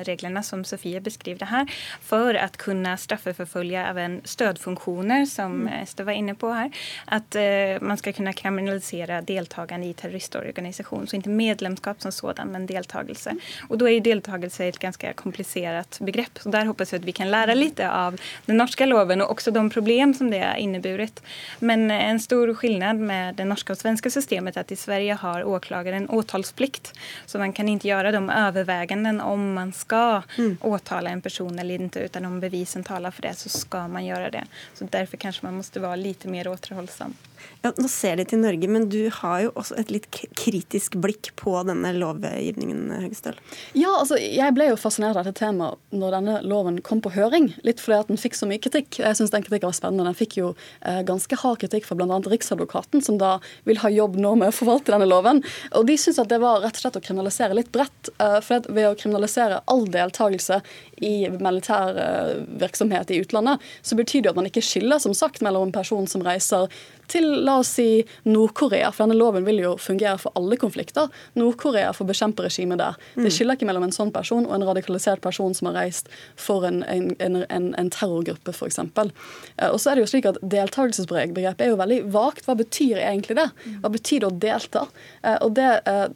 reglene 0.08 0.42
som 0.44 0.64
Sofie 0.66 1.02
beskriver 1.06 1.50
her, 1.52 1.70
for 2.02 2.36
å 2.38 2.48
kunne 2.62 2.96
straffeforfølge 2.98 3.84
även 3.92 4.22
stödfunktioner 4.26 5.26
som 5.30 5.62
mm. 5.68 5.81
Eh, 5.82 5.84
Ester 5.84 6.04
var 6.04 6.14
inne 6.14 6.36
på 6.36 6.52
her, 6.54 6.70
at 7.06 7.36
uh, 7.36 7.82
man 7.82 7.98
skal 7.98 8.14
kunne 8.14 8.34
kriminalisere 8.34 9.22
deltakende 9.28 9.90
i 9.90 9.94
terroristorganisasjon. 9.98 11.08
Så 11.08 11.18
ikke 11.18 11.34
medlemskap 11.34 12.02
som 12.02 12.12
sådan, 12.12 12.52
men 12.54 12.68
deltakelse. 12.70 13.34
Og 13.70 13.80
da 13.80 13.90
er 13.90 13.98
jo 13.98 14.06
deltakelse 14.06 14.68
et 14.68 14.80
ganske 14.80 15.14
komplisert 15.20 16.00
begrep. 16.06 16.40
Så 16.40 16.52
der 16.54 16.70
håper 16.70 16.86
jeg 16.86 17.02
at 17.02 17.08
vi 17.08 17.16
kan 17.18 17.32
lære 17.32 17.58
litt 17.58 17.82
av 17.84 18.20
den 18.46 18.60
norske 18.62 18.86
loven, 18.88 19.24
og 19.24 19.36
også 19.36 19.54
de 19.56 19.64
problem 19.74 20.14
som 20.14 20.32
det 20.32 20.44
har 20.44 20.60
inneburit. 20.62 21.22
Men 21.60 21.90
en 21.92 22.22
stor 22.22 22.54
skillnad 22.56 23.02
med 23.02 23.40
det 23.40 23.48
norske 23.50 23.74
og 23.74 23.82
svenske 23.82 24.12
systemet 24.14 24.58
er 24.58 24.66
at 24.66 24.72
i 24.72 24.80
Sverige 24.80 25.18
har 25.22 25.48
åklageren 25.48 26.10
åtalsplikt. 26.10 26.94
Så 27.26 27.42
man 27.42 27.54
kan 27.58 27.70
ikke 27.70 27.90
gjøre 27.90 28.14
de 28.16 28.22
overveielsene 28.22 29.18
om 29.26 29.52
man 29.56 29.74
skal 29.76 30.24
mm. 30.38 30.58
åtale 30.68 31.12
en 31.12 31.22
person 31.22 31.60
eller 31.60 31.82
ikke, 31.82 32.06
utan 32.06 32.26
om 32.30 32.40
bevisen 32.42 32.86
taler 32.86 33.14
for 33.14 33.26
det, 33.26 33.36
så 33.40 33.50
skal 33.52 33.90
man 33.92 34.06
gjøre 34.06 34.32
det. 34.38 34.46
Så 34.78 34.88
Derfor 34.92 35.18
kanskje 35.18 35.46
man 35.48 35.61
må 35.62 35.88
være 35.88 36.02
litt 36.02 36.26
mer 36.26 36.50
återholdsom. 36.52 37.14
Ja, 37.62 37.72
Nå 37.78 37.88
ser 37.92 38.18
de 38.18 38.26
til 38.26 38.42
Norge, 38.42 38.68
men 38.72 38.88
du 38.90 39.06
har 39.22 39.44
jo 39.46 39.52
også 39.60 39.78
et 39.78 39.92
litt 39.94 40.08
kritisk 40.38 40.96
blikk 41.02 41.32
på 41.40 41.54
denne 41.68 41.94
lovgivningen, 41.94 42.88
Høgestøl? 43.04 43.38
Ja, 43.78 43.92
altså 44.00 44.18
jeg 44.18 44.56
ble 44.58 44.72
jo 44.72 44.80
fascinert 44.80 45.20
av 45.20 45.28
dette 45.28 45.44
temaet 45.44 45.78
når 45.94 46.16
denne 46.18 46.38
loven 46.48 46.80
kom 46.86 47.04
på 47.06 47.14
høring. 47.14 47.52
Litt 47.68 47.84
fordi 47.84 48.00
at 48.00 48.12
den 48.12 48.22
fikk 48.22 48.38
så 48.38 48.50
mye 48.50 48.62
kritikk. 48.62 48.98
Jeg 49.02 49.18
syns 49.20 49.34
den 49.34 49.46
kritikken 49.46 49.70
var 49.70 49.78
spennende. 49.78 50.08
Den 50.10 50.18
fikk 50.18 50.40
jo 50.40 50.52
eh, 50.82 51.02
ganske 51.08 51.38
hard 51.44 51.62
kritikk 51.62 51.86
fra 51.88 51.98
bl.a. 52.00 52.20
Riksadvokaten, 52.32 53.04
som 53.06 53.20
da 53.22 53.36
vil 53.70 53.82
ha 53.84 53.92
jobb 53.94 54.18
nå 54.22 54.34
med 54.42 54.52
å 54.52 54.56
forvalte 54.56 54.96
denne 54.96 55.10
loven. 55.10 55.44
Og 55.78 55.86
de 55.90 55.98
syns 56.02 56.22
at 56.22 56.32
det 56.32 56.42
var 56.42 56.64
rett 56.66 56.80
og 56.80 56.86
slett 56.86 56.98
å 56.98 57.04
kriminalisere 57.04 57.58
litt 57.58 57.72
bredt. 57.76 58.12
Eh, 58.18 58.40
for 58.46 58.66
ved 58.74 58.90
å 58.90 58.98
kriminalisere 58.98 59.62
all 59.72 59.86
deltakelse 59.92 60.62
i 61.02 61.16
militær 61.30 62.02
eh, 62.08 62.34
virksomhet 62.62 63.14
i 63.14 63.22
utlandet, 63.22 63.62
så 63.86 63.98
betyr 64.00 64.26
det 64.26 64.34
at 64.34 64.42
man 64.42 64.50
ikke 64.50 64.66
skiller 64.66 65.02
som 65.02 65.16
sagt 65.18 65.42
mellom 65.46 65.70
en 65.70 65.76
person 65.76 66.08
som 66.10 66.26
reiser 66.26 66.70
til 67.12 67.28
la 67.46 67.58
oss 67.62 67.74
si 67.78 68.04
Nord-Korea, 68.28 68.92
for 68.94 69.06
denne 69.06 69.20
loven 69.20 69.46
vil 69.48 69.62
jo 69.64 69.76
fungere 69.82 70.18
for 70.22 70.36
alle 70.40 70.58
konflikter. 70.62 71.12
Nord-Korea 71.40 71.92
får 71.96 72.10
bekjempe 72.10 72.46
regimet 72.46 72.82
der. 72.82 72.98
Mm. 73.16 73.26
Det 73.26 73.34
skiller 73.36 73.58
ikke 73.58 73.68
mellom 73.70 73.86
en 73.88 73.96
sånn 73.96 74.14
person 74.16 74.48
og 74.48 74.56
en 74.56 74.68
radikalisert 74.68 75.24
person 75.24 75.56
som 75.58 75.72
har 75.72 75.80
reist 75.82 76.12
for 76.40 76.66
en, 76.68 76.82
en, 76.88 77.12
en, 77.20 77.70
en 77.78 77.92
terrorgruppe, 77.94 78.56
f.eks. 78.56 78.80
Eh, 78.82 79.70
og 79.70 79.80
så 79.82 79.92
er 79.92 80.00
det 80.00 80.06
jo 80.06 80.12
slik 80.14 80.30
at 80.30 80.40
Deltakelsesbegrepet 80.42 81.66
er 81.66 81.74
jo 81.74 81.80
veldig 81.82 82.02
vagt. 82.14 82.48
Hva 82.48 82.58
betyr 82.60 83.02
egentlig 83.02 83.38
det? 83.40 83.50
Hva 83.84 83.94
betyr 83.94 84.24
det 84.24 84.30
å 84.32 84.40
delta? 84.48 84.86
Eh, 85.22 85.38
og 85.42 85.56
det, 85.60 85.70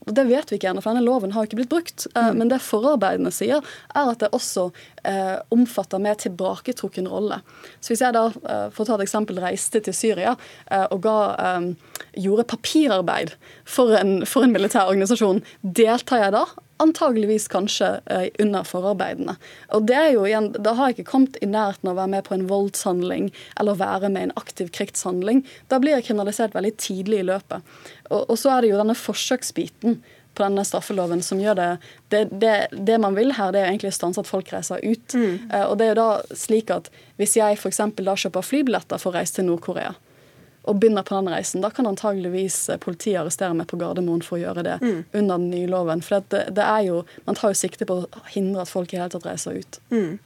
og 0.06 0.14
det 0.16 0.28
vet 0.30 0.52
vi 0.52 0.60
ikke 0.60 0.72
ennå, 0.72 0.84
for 0.84 0.94
denne 0.94 1.06
loven 1.06 1.36
har 1.36 1.48
ikke 1.48 1.62
blitt 1.62 1.74
brukt. 1.74 2.08
Mm. 2.16 2.42
Men 2.42 2.54
det 2.54 2.64
forarbeidene 2.66 3.34
sier, 3.34 3.64
er 3.96 4.12
at 4.12 4.24
det 4.24 4.32
også 4.36 4.70
eh, 5.06 5.38
omfatter 5.54 6.02
mer 6.02 6.18
tilbaketrukken 6.20 7.08
rolle. 7.12 7.40
Så 7.80 7.94
Hvis 7.94 8.04
jeg 8.04 8.16
da, 8.16 8.28
eh, 8.28 8.68
for 8.74 8.84
å 8.84 8.90
ta 8.90 8.98
et 8.98 9.06
eksempel, 9.08 9.40
reiste 9.44 9.82
til 9.86 9.96
Syria 9.96 10.36
eh, 10.72 10.86
og 10.92 11.02
ga, 11.06 11.18
eh, 11.40 12.02
gjorde 12.26 12.48
papirarbeid 12.52 13.36
for 13.64 13.96
en, 14.00 14.24
for 14.26 14.46
en 14.46 14.56
militær 14.56 14.90
organisasjon, 14.92 15.44
deltar 15.62 16.26
jeg 16.26 16.36
da? 16.38 16.46
Antageligvis 16.84 17.46
kanskje 17.48 17.88
under 18.44 18.66
forarbeidene. 18.68 19.38
Og 19.78 19.86
det 19.88 19.96
er 19.96 20.10
jo 20.12 20.26
igjen, 20.28 20.50
Da 20.60 20.74
har 20.76 20.90
jeg 20.90 20.98
ikke 20.98 21.12
kommet 21.14 21.38
i 21.40 21.48
nærheten 21.48 21.88
av 21.88 21.94
å 21.94 22.02
være 22.02 22.12
med 22.12 22.26
på 22.28 22.34
en 22.36 22.48
voldshandling 22.50 23.30
eller 23.62 23.80
være 23.80 24.10
med 24.12 24.26
i 24.26 24.28
en 24.28 24.36
aktiv 24.36 24.74
krigshandling. 24.76 25.46
Da 25.72 25.80
blir 25.80 25.96
jeg 25.96 26.10
kriminalisert 26.10 26.58
veldig 26.58 26.74
tidlig 26.76 27.22
i 27.22 27.30
løpet. 27.32 27.64
Og, 28.10 28.28
og 28.28 28.36
så 28.36 28.52
er 28.52 28.66
det 28.66 28.74
jo 28.74 28.82
denne 28.82 28.98
forsøksbiten 29.00 30.02
på 30.36 30.46
denne 30.46 30.66
straffeloven 30.68 31.24
som 31.26 31.42
gjør 31.42 31.58
det 31.60 31.70
Det, 32.14 32.24
det, 32.32 32.54
det 32.72 32.98
man 33.02 33.16
vil 33.18 33.34
her, 33.36 33.52
det 33.52 33.62
er 33.62 33.72
egentlig 33.72 33.94
å 33.94 33.98
stanse 33.98 34.22
at 34.22 34.30
folk 34.30 34.52
reiser 34.54 34.84
ut. 34.84 35.16
Mm. 35.16 35.52
Uh, 35.52 35.66
og 35.70 35.78
det 35.80 35.88
er 35.88 35.94
jo 35.94 36.02
da 36.02 36.38
slik 36.38 36.72
at 36.74 36.92
hvis 37.20 37.38
jeg 37.40 37.58
f.eks. 37.58 37.82
da 37.98 38.18
kjøper 38.20 38.46
flybilletter 38.46 39.02
for 39.02 39.12
å 39.12 39.20
reise 39.20 39.40
til 39.40 39.48
Nord-Korea, 39.50 39.96
og 40.66 40.80
begynner 40.82 41.06
på 41.06 41.14
den 41.14 41.30
reisen, 41.30 41.62
da 41.62 41.70
kan 41.70 41.86
antageligvis 41.86 42.58
eh, 42.74 42.80
politiet 42.82 43.20
arrestere 43.22 43.54
meg 43.54 43.68
på 43.70 43.78
Gardermoen 43.78 44.24
for 44.26 44.40
å 44.40 44.42
gjøre 44.42 44.64
det 44.66 44.76
mm. 44.82 45.02
under 45.14 45.38
den 45.38 45.50
nye 45.52 45.70
loven. 45.70 46.02
For 46.02 46.26
det, 46.34 46.42
det, 46.58 46.66
er 46.66 46.88
jo, 46.88 47.02
man 47.28 47.38
tar 47.38 47.54
jo 47.54 47.60
sikte 47.60 47.86
på 47.86 48.00
å 48.02 48.24
hindre 48.34 48.64
at 48.64 48.72
folk 48.72 48.94
i 48.94 48.98
hele 48.98 49.12
tatt 49.14 49.28
reiser 49.30 49.60
ut. 49.62 49.78
Mm. 49.94 50.18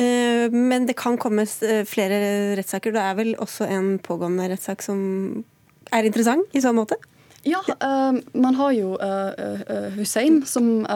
Eh, 0.00 0.54
men 0.54 0.88
det 0.88 0.96
kan 0.98 1.18
komme 1.20 1.44
flere 1.44 2.20
rettssaker. 2.56 2.96
Det 2.96 3.04
er 3.04 3.18
vel 3.20 3.34
også 3.36 3.68
en 3.68 3.98
pågående 4.02 4.48
rettssak 4.54 4.84
som 4.84 5.44
er 5.92 6.08
interessant 6.08 6.56
i 6.56 6.64
så 6.64 6.72
måte? 6.76 6.96
Ja, 7.44 7.60
uh, 7.68 8.16
man 8.32 8.56
har 8.56 8.72
jo 8.72 8.94
uh, 8.96 9.90
Hussein, 9.98 10.42
som 10.48 10.86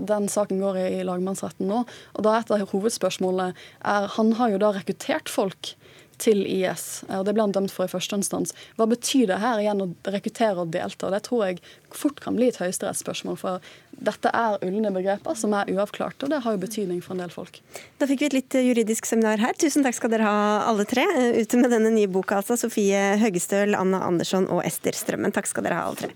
den 0.00 0.28
saken 0.30 0.62
går 0.62 0.78
i, 0.78 0.86
i 1.00 1.06
lagmannsretten 1.06 1.68
nå. 1.70 1.82
Og 2.14 2.26
da 2.26 2.38
et 2.38 2.52
av 2.54 2.64
hovedspørsmålene 2.70 3.52
er 3.82 4.08
Han 4.14 4.32
har 4.38 4.54
jo 4.54 4.62
da 4.62 4.72
rekruttert 4.76 5.30
folk 5.32 5.74
til 6.22 6.44
IS. 6.46 7.04
og 7.08 7.24
Det 7.26 7.34
ble 7.36 7.46
han 7.46 7.54
dømt 7.54 7.72
for 7.74 7.88
i 7.88 7.92
første 7.92 8.18
instans. 8.18 8.54
Hva 8.78 8.88
betyr 8.90 9.28
det 9.30 9.40
her 9.42 9.62
igjen 9.62 9.84
å 9.84 9.88
rekruttere 10.10 10.64
og 10.64 10.72
delta? 10.74 11.10
Det 11.14 11.22
tror 11.28 11.44
jeg 11.46 11.62
fort 11.94 12.20
kan 12.24 12.36
bli 12.38 12.50
et 12.50 12.60
høyesterettsspørsmål. 12.60 13.38
For 13.40 13.64
dette 13.98 14.32
er 14.34 14.58
ulne 14.66 14.92
begreper 14.94 15.38
som 15.38 15.54
er 15.56 15.70
uavklarte, 15.72 16.26
og 16.26 16.34
det 16.34 16.42
har 16.44 16.56
jo 16.56 16.62
betydning 16.62 17.02
for 17.04 17.16
en 17.16 17.24
del 17.24 17.34
folk. 17.34 17.60
Da 17.98 18.08
fikk 18.10 18.24
vi 18.24 18.30
et 18.30 18.38
litt 18.38 18.58
juridisk 18.68 19.08
seminar 19.08 19.42
her. 19.42 19.56
Tusen 19.58 19.86
takk 19.86 19.98
skal 19.98 20.14
dere 20.14 20.28
ha 20.28 20.62
alle 20.68 20.86
tre. 20.88 21.06
Ute 21.38 21.60
med 21.60 21.74
denne 21.74 21.92
nye 21.94 22.10
boka, 22.10 22.42
altså. 22.42 22.58
Sofie 22.58 23.18
Høgestøl, 23.22 23.76
Anna 23.78 24.02
Andersson 24.06 24.48
og 24.50 24.64
Ester 24.66 24.96
Strømmen. 24.96 25.34
Takk 25.34 25.50
skal 25.50 25.68
dere 25.68 25.78
ha 25.78 25.90
alle 25.90 26.08
tre. 26.08 26.14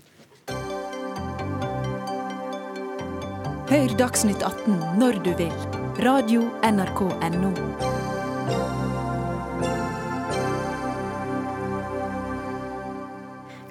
Hør 3.73 3.95
Dagsnytt 3.97 4.43
18 4.43 4.99
når 4.99 5.23
du 5.25 5.31
vil. 5.39 5.55
Radio 6.03 6.43
NRK 6.67 7.07
Radio.nrk.no. 7.07 8.72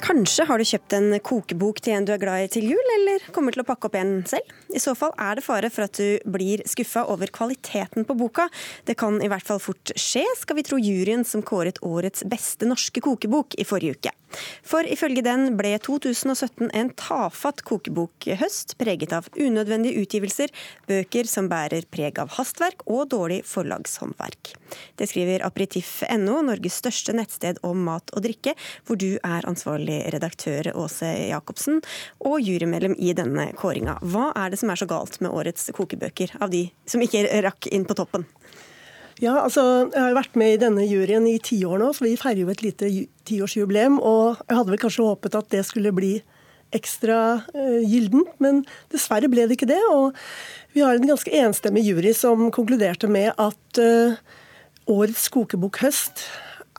Kanskje 0.03 0.44
har 0.48 0.59
du 0.59 0.66
kjøpt 0.66 0.94
en 0.96 1.12
kokebok 1.22 1.78
til 1.84 1.94
en 1.94 2.07
du 2.07 2.11
er 2.11 2.18
glad 2.18 2.42
i 2.42 2.48
til 2.50 2.64
jul, 2.72 2.88
eller 2.96 3.22
kommer 3.34 3.55
til 3.55 3.62
å 3.62 3.66
pakke 3.68 3.86
opp 3.86 3.98
en 4.00 4.16
selv. 4.26 4.50
I 4.74 4.80
så 4.82 4.96
fall 4.98 5.12
er 5.14 5.38
det 5.38 5.44
fare 5.46 5.70
for 5.70 5.86
at 5.86 5.94
du 5.94 6.32
blir 6.34 6.64
skuffa 6.66 7.05
over 7.12 7.30
kvaliteten 7.30 8.09
på 8.09 8.16
boka. 8.18 8.48
Det 8.88 8.96
kan 8.98 9.20
i 9.22 9.30
hvert 9.30 9.46
fall 9.46 9.62
fort 9.62 9.94
skje, 9.94 10.24
skal 10.40 10.59
vi 10.59 10.66
tro 10.66 10.80
juryen 10.82 11.22
som 11.28 11.44
kåret 11.46 11.78
årets 11.86 12.26
beste 12.26 12.66
norske 12.66 13.05
kokebok 13.05 13.55
i 13.62 13.68
forrige 13.68 14.00
uke. 14.00 14.14
For 14.66 14.87
ifølge 14.89 15.24
den 15.24 15.57
ble 15.59 15.74
2017 15.83 16.70
en 16.72 16.91
tafatt 16.99 17.62
kokebokhøst, 17.68 18.76
preget 18.80 19.14
av 19.16 19.28
unødvendige 19.37 20.03
utgivelser, 20.03 20.53
bøker 20.89 21.28
som 21.30 21.51
bærer 21.53 21.87
preg 21.93 22.20
av 22.22 22.35
hastverk 22.39 22.85
og 22.87 23.09
dårlig 23.12 23.43
forlagshåndverk. 23.49 24.55
Det 24.97 25.09
skriver 25.11 25.45
aperitiff.no, 25.47 26.41
Norges 26.47 26.78
største 26.80 27.14
nettsted 27.16 27.61
om 27.66 27.85
mat 27.87 28.12
og 28.16 28.24
drikke, 28.24 28.57
hvor 28.87 29.01
du 29.01 29.11
er 29.18 29.49
ansvarlig 29.49 30.01
redaktør 30.14 30.72
Åse 30.78 31.11
Jacobsen 31.28 31.83
og 32.24 32.41
jurymedlem 32.41 32.97
i 32.99 33.12
denne 33.16 33.51
kåringa. 33.59 33.99
Hva 34.03 34.30
er 34.39 34.53
det 34.53 34.62
som 34.62 34.72
er 34.72 34.80
så 34.80 34.89
galt 34.91 35.20
med 35.20 35.33
årets 35.33 35.70
kokebøker, 35.76 36.37
av 36.41 36.53
de 36.55 36.68
som 36.89 37.03
ikke 37.05 37.26
rakk 37.45 37.68
inn 37.72 37.87
på 37.89 37.99
toppen? 37.99 38.26
Ja, 39.22 39.36
altså, 39.44 39.86
Jeg 39.92 40.02
har 40.02 40.16
vært 40.16 40.34
med 40.34 40.56
i 40.56 40.58
denne 40.58 40.82
juryen 40.82 41.28
i 41.30 41.38
ti 41.38 41.60
år 41.62 41.78
nå, 41.78 41.92
så 41.94 42.02
vi 42.02 42.16
feirer 42.18 42.42
jo 42.42 42.50
et 42.50 42.62
lite 42.64 42.88
tiårsjubileum. 43.28 44.00
Og 44.02 44.40
jeg 44.48 44.58
hadde 44.58 44.72
vel 44.72 44.82
kanskje 44.82 45.06
håpet 45.06 45.36
at 45.38 45.50
det 45.54 45.60
skulle 45.68 45.92
bli 45.94 46.16
ekstra 46.74 47.18
uh, 47.38 47.80
gyldent, 47.86 48.32
men 48.42 48.62
dessverre 48.90 49.30
ble 49.30 49.44
det 49.46 49.54
ikke 49.58 49.70
det. 49.70 49.78
Og 49.92 50.16
vi 50.74 50.82
har 50.82 50.98
en 50.98 51.12
ganske 51.12 51.30
enstemmig 51.38 51.84
jury 51.86 52.10
som 52.18 52.48
konkluderte 52.50 53.06
med 53.06 53.30
at 53.38 53.82
uh, 53.84 54.18
årets 54.90 55.28
kokebokhøst 55.30 56.24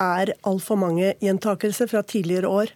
er 0.04 0.34
altfor 0.44 0.82
mange 0.82 1.14
gjentakelser 1.24 1.88
fra 1.94 2.04
tidligere 2.04 2.52
år. 2.52 2.74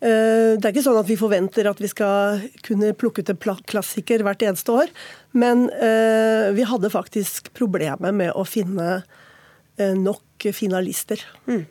Uh, 0.00 0.56
det 0.56 0.64
er 0.64 0.72
ikke 0.72 0.86
sånn 0.86 1.00
at 1.00 1.08
vi 1.10 1.18
forventer 1.20 1.68
at 1.68 1.80
vi 1.82 1.90
skal 1.90 2.40
kunne 2.64 2.94
plukke 2.96 3.20
ut 3.20 3.32
en 3.34 3.58
klassiker 3.68 4.24
hvert 4.24 4.44
eneste 4.46 4.72
år, 4.72 4.94
men 5.36 5.68
eh, 5.76 6.48
vi 6.56 6.64
hadde 6.66 6.90
faktisk 6.90 7.52
problemer 7.54 8.14
med 8.16 8.32
å 8.34 8.46
finne 8.48 9.02
eh, 9.78 9.92
nok 9.94 10.48
finalister. 10.56 11.22
Mm. 11.46 11.62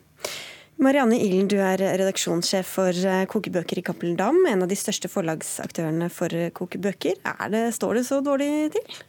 Marianne 0.80 1.18
Ilen, 1.20 1.50
du 1.52 1.58
er 1.60 1.82
redaksjonssjef 2.00 2.70
for 2.78 2.96
eh, 2.96 3.26
Kokebøker 3.28 3.82
i 3.82 3.84
Cappelen 3.84 4.16
Dam, 4.16 4.38
en 4.48 4.64
av 4.64 4.70
de 4.72 4.78
største 4.80 5.10
forlagsaktørene 5.12 6.08
for 6.14 6.32
eh, 6.32 6.54
kokebøker. 6.56 7.18
Det, 7.52 7.64
står 7.76 8.00
det 8.00 8.04
så 8.08 8.22
dårlig 8.24 8.70
til? 8.78 9.02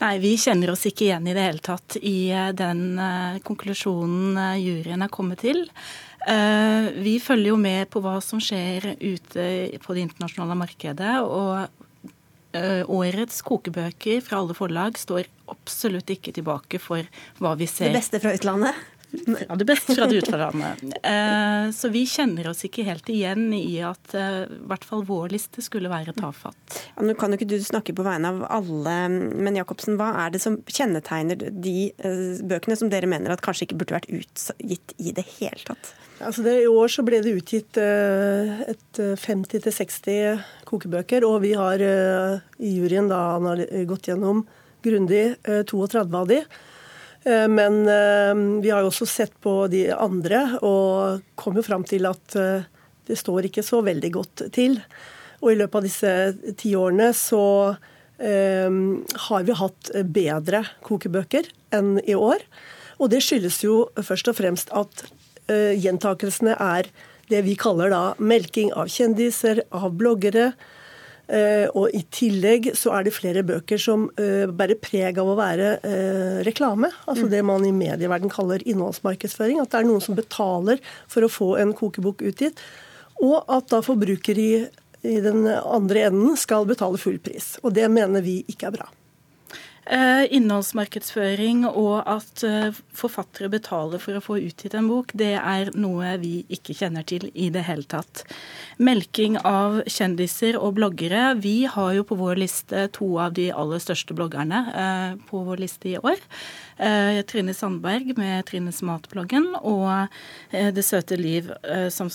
Nei, 0.00 0.16
vi 0.18 0.32
kjenner 0.34 0.72
oss 0.72 0.82
ikke 0.90 1.06
igjen 1.06 1.28
i 1.30 1.36
det 1.36 1.44
hele 1.46 1.62
tatt 1.62 1.94
i 2.02 2.32
eh, 2.34 2.50
den 2.58 2.98
konklusjonen 3.46 4.58
juryen 4.58 5.06
er 5.06 5.14
kommet 5.14 5.44
til. 5.46 5.62
Vi 6.26 7.12
følger 7.22 7.52
jo 7.52 7.56
med 7.60 7.86
på 7.92 8.00
hva 8.02 8.16
som 8.24 8.40
skjer 8.42 8.96
ute 8.98 9.44
på 9.84 9.94
det 9.94 10.06
internasjonale 10.08 10.56
markedet. 10.58 11.12
og 11.22 11.68
Eh, 12.56 12.82
årets 12.88 13.42
kokebøker 13.44 14.20
fra 14.24 14.40
alle 14.40 14.54
forlag 14.56 14.98
står 15.00 15.26
absolutt 15.50 16.10
ikke 16.14 16.32
tilbake 16.36 16.80
for 16.82 17.06
hva 17.42 17.54
vi 17.58 17.68
ser. 17.68 17.90
Det 17.90 17.98
beste 17.98 18.20
fra 18.22 18.32
utlandet? 18.36 18.78
Ja, 19.10 19.56
det 19.56 19.64
beste 19.68 19.94
fra 19.94 20.06
det 20.10 20.20
utfordrende. 20.20 20.72
Eh, 21.00 21.68
så 21.72 21.90
vi 21.94 22.02
kjenner 22.10 22.50
oss 22.50 22.64
ikke 22.66 22.84
helt 22.86 23.08
igjen 23.12 23.48
i 23.56 23.78
at 23.86 24.14
eh, 24.18 24.42
i 24.50 24.58
hvert 24.70 24.86
fall 24.86 25.04
vår 25.08 25.34
liste 25.34 25.64
skulle 25.64 25.90
være 25.92 26.14
tafatt. 26.16 26.80
Ja, 26.96 27.06
nå 27.06 27.14
kan 27.18 27.32
jo 27.32 27.40
ikke 27.40 27.50
du 27.50 27.56
snakke 27.64 27.94
på 27.96 28.06
vegne 28.06 28.34
av 28.34 28.42
alle, 28.58 28.96
men 29.10 29.58
Jacobsen, 29.58 29.98
hva 30.00 30.12
er 30.24 30.34
det 30.34 30.42
som 30.44 30.58
kjennetegner 30.66 31.48
de 31.50 31.92
bøkene 32.46 32.78
som 32.78 32.90
dere 32.92 33.08
mener 33.10 33.32
at 33.32 33.44
kanskje 33.44 33.68
ikke 33.68 33.80
burde 33.82 33.98
vært 33.98 34.10
utgitt 34.12 34.96
i 34.98 35.14
det 35.16 35.26
hele 35.38 35.62
tatt? 35.68 35.94
Altså 36.16 36.42
det, 36.46 36.54
I 36.62 36.68
år 36.70 36.88
så 36.88 37.04
ble 37.04 37.20
det 37.24 37.34
utgitt 37.36 37.76
eh, 37.80 38.62
et 38.72 39.00
50-60 39.20 40.06
eh, 40.14 40.46
kokebøker, 40.68 41.26
og 41.28 41.42
vi 41.44 41.52
har 41.58 41.82
eh, 41.84 42.38
i 42.64 42.72
juryen 42.78 43.10
da 43.10 43.20
gått 43.88 44.08
gjennom 44.08 44.46
grundig 44.86 45.36
32 45.44 46.06
av 46.16 46.30
de. 46.30 46.40
Men 47.26 47.80
vi 48.62 48.70
har 48.70 48.84
jo 48.84 48.92
også 48.92 49.06
sett 49.10 49.32
på 49.42 49.52
de 49.66 49.88
andre, 49.90 50.44
og 50.62 51.24
kom 51.34 51.56
jo 51.58 51.64
fram 51.66 51.82
til 51.82 52.06
at 52.06 52.36
det 53.06 53.18
står 53.18 53.48
ikke 53.48 53.64
så 53.66 53.80
veldig 53.86 54.10
godt 54.14 54.44
til. 54.54 54.78
Og 55.42 55.52
i 55.52 55.58
løpet 55.58 55.78
av 55.78 55.86
disse 55.86 56.12
ti 56.58 56.72
årene 56.78 57.10
så 57.16 57.42
eh, 58.18 58.78
har 59.28 59.46
vi 59.46 59.58
hatt 59.60 59.92
bedre 60.14 60.64
kokebøker 60.86 61.50
enn 61.76 61.96
i 62.04 62.16
år. 62.18 62.42
Og 62.98 63.12
det 63.12 63.22
skyldes 63.24 63.60
jo 63.64 63.84
først 64.00 64.32
og 64.32 64.38
fremst 64.38 64.72
at 64.76 65.04
eh, 65.52 65.76
gjentakelsene 65.76 66.56
er 66.56 66.90
det 67.30 67.42
vi 67.46 67.56
kaller 67.58 67.90
da 67.92 68.02
melking 68.22 68.72
av 68.78 68.90
kjendiser, 68.92 69.64
av 69.74 69.92
bloggere. 69.98 70.52
Eh, 71.26 71.66
og 71.74 71.90
i 71.90 72.04
tillegg 72.14 72.68
så 72.78 72.92
er 72.94 73.06
det 73.06 73.14
flere 73.16 73.42
bøker 73.46 73.80
som 73.82 74.06
eh, 74.20 74.46
bærer 74.46 74.78
preg 74.78 75.18
av 75.18 75.30
å 75.32 75.38
være 75.38 75.72
eh, 75.82 76.36
reklame. 76.46 76.92
Altså 77.06 77.26
mm. 77.26 77.30
det 77.32 77.42
man 77.48 77.66
i 77.66 77.74
medieverden 77.74 78.30
kaller 78.32 78.62
innholdsmarkedsføring. 78.62 79.58
At 79.62 79.72
det 79.72 79.80
er 79.80 79.88
noen 79.88 80.04
som 80.04 80.18
betaler 80.18 80.82
for 81.10 81.26
å 81.26 81.32
få 81.32 81.50
en 81.62 81.74
kokebok 81.76 82.22
utgitt. 82.30 82.62
Og 83.24 83.40
at 83.50 83.72
da 83.72 83.82
forbruker 83.82 84.38
i, 84.38 84.52
i 85.02 85.16
den 85.24 85.48
andre 85.48 86.06
enden 86.10 86.38
skal 86.38 86.68
betale 86.68 87.00
full 87.00 87.18
pris. 87.22 87.56
Og 87.64 87.74
det 87.74 87.88
mener 87.90 88.22
vi 88.22 88.42
ikke 88.52 88.70
er 88.70 88.78
bra. 88.78 88.88
Eh, 89.86 90.24
innholdsmarkedsføring 90.34 91.60
og 91.68 92.00
at 92.10 92.42
eh, 92.42 92.74
forfattere 92.96 93.46
betaler 93.52 94.00
for 94.02 94.18
å 94.18 94.22
få 94.24 94.38
utgitt 94.42 94.74
en 94.74 94.88
bok, 94.90 95.12
det 95.14 95.36
er 95.38 95.70
noe 95.78 96.16
vi 96.18 96.40
ikke 96.50 96.74
kjenner 96.74 97.06
til 97.06 97.28
i 97.38 97.52
det 97.54 97.62
hele 97.68 97.86
tatt. 97.86 98.24
Melking 98.82 99.38
av 99.46 99.84
kjendiser 99.86 100.58
og 100.58 100.74
bloggere. 100.80 101.36
Vi 101.38 101.68
har 101.70 101.92
jo 101.94 102.06
på 102.08 102.18
vår 102.18 102.42
liste 102.42 102.88
to 102.98 103.12
av 103.22 103.36
de 103.38 103.52
aller 103.54 103.84
største 103.84 104.16
bloggerne 104.18 104.64
eh, 104.74 105.12
på 105.30 105.44
vår 105.46 105.62
liste 105.62 105.94
i 105.94 106.00
år. 106.02 106.18
Trine 106.76 107.54
Sandberg 107.56 108.10
med 108.18 108.42
Trines 108.50 108.82
Matbloggen 108.84 109.46
og 109.62 110.12
Det 110.52 110.82
søte 110.84 111.16
liv, 111.16 111.48
som 111.88 112.10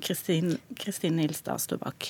Kristine 0.00 1.26
Ilstad 1.26 1.60
står 1.60 1.82
bak. 1.82 2.08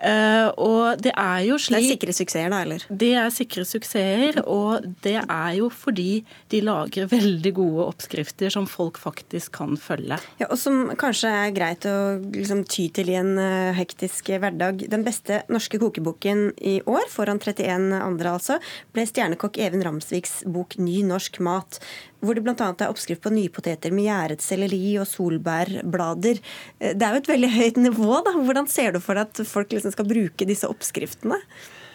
Uh, 0.00 0.48
og 0.56 1.02
det 1.04 1.12
er 1.12 1.42
jo 1.44 1.58
slik 1.60 1.84
Det 1.84 1.84
er 1.84 1.92
sikre 1.92 2.14
suksesser, 2.16 2.48
da, 2.52 2.60
eller? 2.64 2.84
Det 2.88 3.10
er 3.20 3.32
sikre 3.34 3.64
suksesser, 3.68 4.38
og 4.48 4.86
det 5.04 5.18
er 5.20 5.50
jo 5.58 5.68
fordi 5.68 6.22
de 6.52 6.62
lager 6.64 7.10
veldig 7.10 7.52
gode 7.58 7.84
oppskrifter 7.90 8.52
som 8.52 8.68
folk 8.70 8.96
faktisk 9.00 9.52
kan 9.58 9.76
følge. 9.80 10.16
Ja, 10.40 10.48
Og 10.48 10.56
som 10.60 10.94
kanskje 11.00 11.32
er 11.42 11.52
greit 11.56 11.84
å 11.88 12.16
liksom, 12.32 12.64
ty 12.64 12.88
til 12.96 13.12
i 13.12 13.18
en 13.20 13.34
uh, 13.36 13.76
hektisk 13.76 14.32
hverdag. 14.32 14.86
Den 14.88 15.04
beste 15.04 15.42
norske 15.52 15.80
kokeboken 15.82 16.48
i 16.56 16.78
år, 16.88 17.04
foran 17.12 17.42
31 17.42 17.92
andre 18.00 18.36
altså, 18.38 18.56
ble 18.94 19.04
stjernekokk 19.04 19.60
Even 19.60 19.84
Ramsviks 19.84 20.40
bok 20.48 20.78
'Ny 20.80 21.02
norsk 21.04 21.42
mat' 21.44 21.80
hvor 22.20 22.36
det 22.36 22.44
bl.a. 22.44 22.54
er 22.54 22.90
oppskrift 22.90 23.22
på 23.24 23.32
nypoteter 23.32 23.92
med 23.94 24.06
gjæret 24.06 24.44
selleri 24.44 24.94
og 25.00 25.08
solbærblader. 25.08 26.40
Eh, 26.78 26.94
det 26.94 27.06
er 27.06 27.16
jo 27.16 27.22
et 27.22 27.32
veldig 27.32 27.50
høyt 27.56 27.80
nivå. 27.80 28.12
da. 28.26 28.34
Hvordan 28.36 28.68
ser 28.70 28.94
du 28.94 29.00
for 29.00 29.18
deg 29.18 29.28
at 29.28 29.42
folk 29.48 29.72
liksom 29.72 29.94
skal 29.94 30.08
bruke 30.08 30.48
disse 30.48 30.68
oppskriftene? 30.68 31.40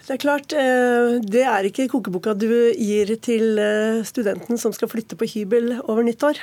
Det 0.06 0.14
er 0.14 0.22
klart, 0.22 0.54
eh, 0.54 1.18
det 1.22 1.46
er 1.50 1.66
ikke 1.66 1.90
kokeboka 1.90 2.36
du 2.38 2.50
gir 2.74 3.16
til 3.18 3.58
eh, 3.62 4.04
studenten 4.06 4.58
som 4.62 4.74
skal 4.74 4.90
flytte 4.90 5.18
på 5.18 5.30
hybel 5.30 5.80
over 5.86 6.06
nyttår. 6.06 6.42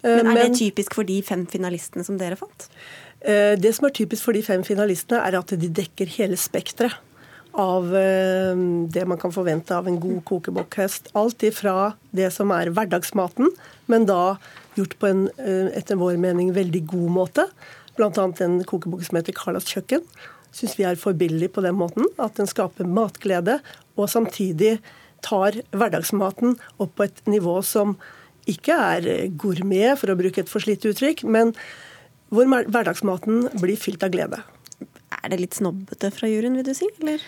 Men 0.00 0.32
er 0.32 0.46
det 0.48 0.56
typisk 0.56 0.94
for 0.96 1.04
de 1.04 1.18
fem 1.20 1.42
finalistene 1.44 2.00
som 2.06 2.16
dere 2.16 2.38
fant? 2.40 2.70
Det 3.20 3.68
som 3.76 3.84
er 3.84 3.92
typisk 3.92 4.24
for 4.24 4.32
de 4.32 4.40
fem 4.40 4.62
finalistene, 4.64 5.18
er 5.20 5.36
at 5.36 5.52
de 5.60 5.68
dekker 5.68 6.08
hele 6.14 6.38
spekteret 6.40 6.96
av 7.58 7.90
eh, 7.96 8.60
det 8.92 9.04
man 9.08 9.18
kan 9.20 9.32
forvente 9.34 9.74
av 9.76 9.88
en 9.88 9.98
god 10.00 10.22
kokebokkhøst. 10.28 11.12
Alt 11.18 11.42
ifra 11.46 11.92
det 12.16 12.30
som 12.34 12.52
er 12.54 12.72
hverdagsmaten, 12.74 13.50
men 13.90 14.06
da 14.08 14.36
gjort 14.78 14.96
på 15.00 15.10
en 15.10 15.26
eh, 15.38 15.70
etter 15.78 15.98
vår 16.00 16.20
mening 16.22 16.52
veldig 16.56 16.84
god 16.92 17.10
måte. 17.16 17.46
Bl.a. 17.98 18.10
en 18.44 18.60
kokebok 18.64 19.04
som 19.06 19.18
heter 19.18 19.36
Carlas 19.36 19.68
kjøkken. 19.68 20.06
Syns 20.54 20.76
vi 20.78 20.86
er 20.86 20.98
forbilledlig 20.98 21.52
på 21.54 21.64
den 21.64 21.78
måten. 21.78 22.08
At 22.22 22.38
den 22.38 22.50
skaper 22.50 22.88
matglede, 22.88 23.60
og 23.98 24.10
samtidig 24.10 24.78
tar 25.26 25.58
hverdagsmaten 25.76 26.56
opp 26.80 26.96
på 26.96 27.06
et 27.06 27.20
nivå 27.28 27.58
som 27.66 27.98
ikke 28.48 28.74
er 28.74 29.10
gourmet, 29.38 29.98
for 30.00 30.10
å 30.10 30.18
bruke 30.18 30.42
et 30.42 30.50
forslitt 30.50 30.86
uttrykk, 30.88 31.26
men 31.28 31.52
hvor 32.30 32.48
hverdagsmaten 32.48 33.50
blir 33.60 33.78
fylt 33.78 34.06
av 34.06 34.14
glede. 34.14 34.40
Er 35.22 35.32
det 35.32 35.40
litt 35.42 35.56
snobbete 35.58 36.12
fra 36.14 36.30
juryen, 36.30 36.58
vil 36.58 36.66
du 36.66 36.74
si? 36.76 36.88
eller? 37.02 37.24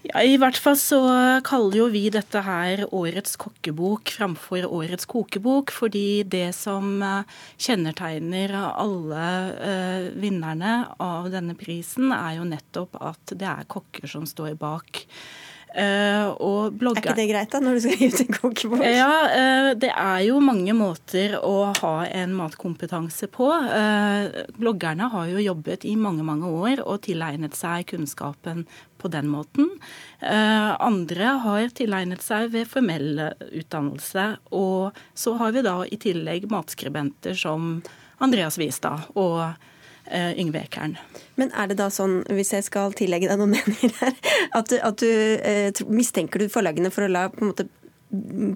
Ja, 0.00 0.22
I 0.24 0.38
hvert 0.40 0.56
fall 0.56 0.78
så 0.80 0.98
kaller 1.44 1.76
jo 1.76 1.86
vi 1.92 2.06
dette 2.12 2.40
her 2.40 2.86
årets 2.88 3.34
kokkebok 3.40 4.08
framfor 4.16 4.64
årets 4.64 5.04
kokebok, 5.10 5.68
fordi 5.76 6.22
det 6.24 6.54
som 6.56 7.02
eh, 7.04 7.36
kjennetegner 7.60 8.54
alle 8.70 9.26
uh, 9.60 10.08
vinnerne 10.16 10.72
av 11.04 11.28
denne 11.34 11.52
prisen, 11.58 12.14
er 12.16 12.38
jo 12.38 12.48
nettopp 12.48 12.96
at 12.96 13.36
det 13.36 13.50
er 13.50 13.68
kokker 13.68 14.08
som 14.08 14.24
står 14.28 14.56
bak. 14.60 15.04
Uh, 15.70 16.34
er 16.34 16.98
ikke 16.98 17.14
det 17.14 17.26
greit 17.30 17.52
da, 17.52 17.60
når 17.62 17.76
du 17.76 17.82
skal 17.84 17.98
gi 18.00 18.08
ut 18.10 18.22
en 18.24 18.34
kokebok? 18.34 18.82
Ja, 18.82 19.10
uh, 19.30 19.68
Det 19.78 19.90
er 19.92 20.24
jo 20.26 20.40
mange 20.42 20.74
måter 20.74 21.36
å 21.38 21.70
ha 21.78 21.94
en 22.08 22.34
matkompetanse 22.34 23.28
på. 23.30 23.46
Uh, 23.50 24.50
bloggerne 24.58 25.10
har 25.12 25.30
jo 25.30 25.44
jobbet 25.44 25.86
i 25.86 25.94
mange 26.00 26.26
mange 26.26 26.50
år 26.50 26.82
og 26.82 27.04
tilegnet 27.06 27.54
seg 27.58 27.86
kunnskapen 27.92 28.66
på 29.00 29.08
den 29.08 29.30
måten. 29.32 29.70
Andre 30.20 31.30
har 31.40 31.70
tilegnet 31.72 32.20
seg 32.20 32.50
ved 32.52 32.68
formell 32.68 33.22
utdannelse. 33.48 34.26
Og 34.52 34.98
så 35.16 35.32
har 35.40 35.54
vi 35.56 35.62
da 35.64 35.78
i 35.88 35.96
tillegg 35.96 36.44
matskribenter 36.52 37.32
som 37.32 37.78
Andreas 38.20 38.60
Wistad 38.60 39.08
og 39.16 39.56
Yngve 40.10 40.64
Ekern. 40.64 40.96
Men 41.40 41.52
er 41.56 41.70
det 41.70 41.78
da 41.80 41.86
sånn, 41.92 42.20
hvis 42.28 42.52
jeg 42.56 42.66
skal 42.66 42.94
tillegge 42.98 43.30
deg 43.30 43.40
noen 43.40 43.54
meninger 43.56 43.94
her, 44.00 44.16
at 44.58 44.72
du, 44.72 44.78
at 44.82 45.02
du 45.02 45.10
uh, 45.40 45.84
mistenker 45.92 46.42
du 46.42 46.50
forlagene 46.52 46.92
for 46.94 47.06
å 47.06 47.12
la 47.12 47.28
på 47.32 47.44
en 47.44 47.52
måte, 47.52 47.68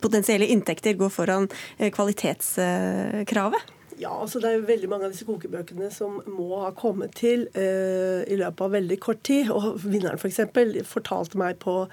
potensielle 0.03 0.49
inntekter 0.51 0.99
gå 0.99 1.09
foran 1.15 1.49
uh, 1.49 1.89
kvalitetskravet? 1.95 3.73
Ja, 3.99 4.11
altså 4.11 4.41
Det 4.43 4.49
er 4.49 4.57
jo 4.59 4.67
veldig 4.67 4.89
mange 4.91 5.07
av 5.07 5.15
disse 5.15 5.27
kokebøkene 5.29 5.89
som 5.95 6.19
må 6.27 6.49
ha 6.65 6.73
kommet 6.77 7.15
til 7.19 7.47
uh, 7.55 8.27
i 8.27 8.39
løpet 8.41 8.63
av 8.67 8.75
veldig 8.75 9.01
kort 9.03 9.23
tid. 9.27 9.51
Og 9.55 9.79
Vinneren 9.85 10.21
for 10.21 10.31
eksempel, 10.31 10.81
fortalte 10.89 11.39
meg 11.41 11.61
på 11.63 11.85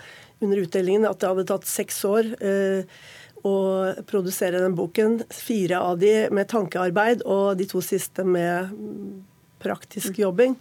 under 0.41 0.64
utdelingen 0.64 1.05
at 1.05 1.22
det 1.22 1.30
hadde 1.30 1.49
tatt 1.51 1.70
seks 1.70 2.01
år 2.09 2.32
uh, 2.41 3.03
å 3.45 3.55
produsere 4.09 4.62
den 4.64 4.78
boken. 4.78 5.22
Fire 5.34 5.82
av 5.82 6.01
de 6.01 6.14
med 6.34 6.49
tankearbeid, 6.49 7.26
og 7.26 7.59
de 7.62 7.70
to 7.70 7.84
siste 7.86 8.26
med 8.26 8.74
praktisk 9.62 10.20
jobbing. 10.22 10.57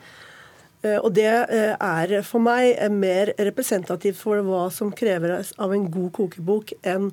Eh, 0.82 0.96
og 0.96 1.12
det 1.16 1.28
eh, 1.28 1.74
er 1.74 2.20
for 2.26 2.42
meg 2.44 2.78
mer 2.94 3.34
representativt 3.40 4.18
for 4.20 4.40
hva 4.46 4.68
som 4.72 4.92
krever 4.96 5.40
av 5.40 5.76
en 5.76 5.86
god 5.92 6.10
kokebok, 6.16 6.74
enn 6.80 7.10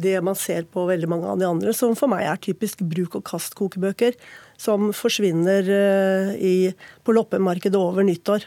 det 0.00 0.20
man 0.22 0.36
ser 0.38 0.68
på 0.70 0.84
veldig 0.86 1.08
mange 1.10 1.26
av 1.26 1.40
de 1.40 1.48
andre, 1.48 1.72
som 1.74 1.96
for 1.98 2.10
meg 2.12 2.22
er 2.28 2.38
typisk 2.44 2.84
bruk 2.86 3.16
og 3.18 3.24
kast-kokebøker, 3.26 4.14
som 4.60 4.92
forsvinner 4.94 5.66
eh, 5.66 6.32
i, 6.36 6.54
på 7.02 7.16
loppemarkedet 7.16 7.80
over 7.80 8.06
nyttår. 8.06 8.46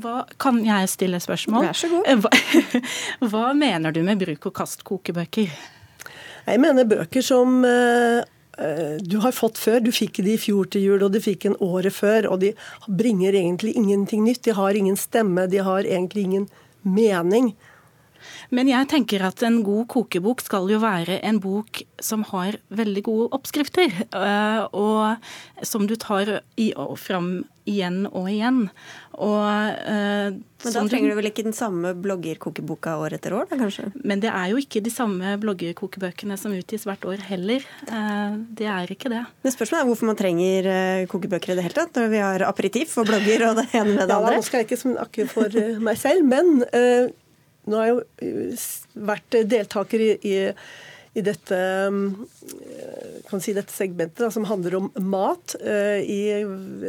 Hva, 0.00 0.22
kan 0.38 0.62
jeg 0.62 0.86
stille 0.92 1.18
spørsmål? 1.20 1.66
Vær 1.66 1.76
så 1.76 1.90
god. 1.90 2.06
Hva, 2.22 2.80
hva 3.32 3.46
mener 3.58 3.92
du 3.92 4.04
med 4.06 4.22
bruk 4.22 4.52
og 4.52 4.56
kast-kokebøker? 4.62 5.50
Jeg 6.46 6.62
mener 6.62 6.86
bøker 6.88 7.24
som 7.24 7.60
Eh, 7.66 8.22
du 9.00 9.16
har 9.22 9.32
fått 9.32 9.58
før. 9.58 9.80
Du 9.80 9.92
fikk 9.94 10.18
de 10.24 10.34
i 10.34 10.40
fjor 10.40 10.66
til 10.72 10.82
jul, 10.88 11.04
og 11.06 11.14
du 11.14 11.20
fikk 11.22 11.46
en 11.48 11.58
året 11.64 11.94
før. 11.94 12.30
Og 12.32 12.40
de 12.42 12.52
bringer 12.86 13.36
egentlig 13.38 13.76
ingenting 13.78 14.24
nytt. 14.26 14.42
De 14.44 14.56
har 14.56 14.76
ingen 14.76 14.98
stemme, 15.00 15.46
de 15.50 15.62
har 15.64 15.86
egentlig 15.86 16.26
ingen 16.28 16.48
mening. 16.82 17.54
Men 18.54 18.70
jeg 18.70 18.88
tenker 18.90 19.22
at 19.26 19.42
en 19.46 19.60
god 19.66 19.86
kokebok 19.92 20.42
skal 20.42 20.66
jo 20.72 20.80
være 20.82 21.20
en 21.26 21.38
bok 21.42 21.82
som 22.02 22.24
har 22.32 22.58
veldig 22.74 23.04
gode 23.06 23.28
oppskrifter. 23.36 23.94
Eh, 24.10 24.62
og 24.74 25.64
som 25.66 25.86
du 25.86 25.96
tar 26.00 26.40
i, 26.58 26.72
fram 26.98 27.32
igjen 27.70 28.04
og 28.08 28.28
igjen. 28.30 28.64
Og, 29.20 29.44
uh, 29.44 30.30
men 30.32 30.74
da 30.74 30.82
trenger 30.88 31.12
du 31.12 31.16
vel 31.18 31.28
ikke 31.28 31.44
den 31.44 31.56
samme 31.56 31.92
bloggerkokeboka 31.98 32.94
år 33.02 33.16
etter 33.18 33.34
år, 33.36 33.48
da 33.50 33.58
kanskje? 33.60 33.90
Men 34.00 34.22
det 34.22 34.30
er 34.32 34.52
jo 34.52 34.60
ikke 34.60 34.82
de 34.84 34.92
samme 34.92 35.34
bloggerkokebøkene 35.42 36.38
som 36.40 36.54
utgis 36.56 36.86
hvert 36.88 37.04
år 37.08 37.20
heller. 37.28 37.64
Uh, 37.90 38.40
det 38.56 38.68
er 38.70 38.94
ikke 38.94 39.12
det. 39.12 39.22
Men 39.44 39.54
spørsmålet 39.54 39.84
er 39.84 39.90
hvorfor 39.90 40.10
man 40.10 40.20
trenger 40.20 40.70
uh, 40.70 41.06
kokebøker 41.10 41.52
i 41.52 41.58
det 41.58 41.66
hele 41.68 41.76
tatt, 41.76 41.92
når 41.96 42.12
vi 42.14 42.22
har 42.24 42.46
aperitiff 42.48 42.96
og 43.02 43.10
blogger 43.10 43.50
og 43.50 43.60
det 43.60 43.68
ene 43.74 43.96
med 43.96 44.06
det 44.06 44.16
andre? 44.16 44.36
Ja, 44.36 44.40
nå 44.40 44.48
skal 44.48 44.62
jeg 44.62 44.70
ikke 44.70 44.82
snakke 44.86 45.28
for 45.30 45.60
meg 45.84 46.00
selv, 46.00 46.24
men 46.30 46.64
nå 47.70 47.80
har 47.80 47.90
jeg 47.90 47.98
jo 47.98 49.04
vært 49.10 49.42
deltaker 49.50 50.08
i, 50.10 50.14
i 50.26 50.38
i 51.10 51.22
dette, 51.26 51.56
kan 53.26 53.40
si 53.42 53.50
dette 53.50 53.74
segmentet 53.74 54.20
da, 54.22 54.28
som 54.30 54.44
handler 54.46 54.76
om 54.78 54.84
mat 55.10 55.56
uh, 55.58 55.98
i 55.98 56.20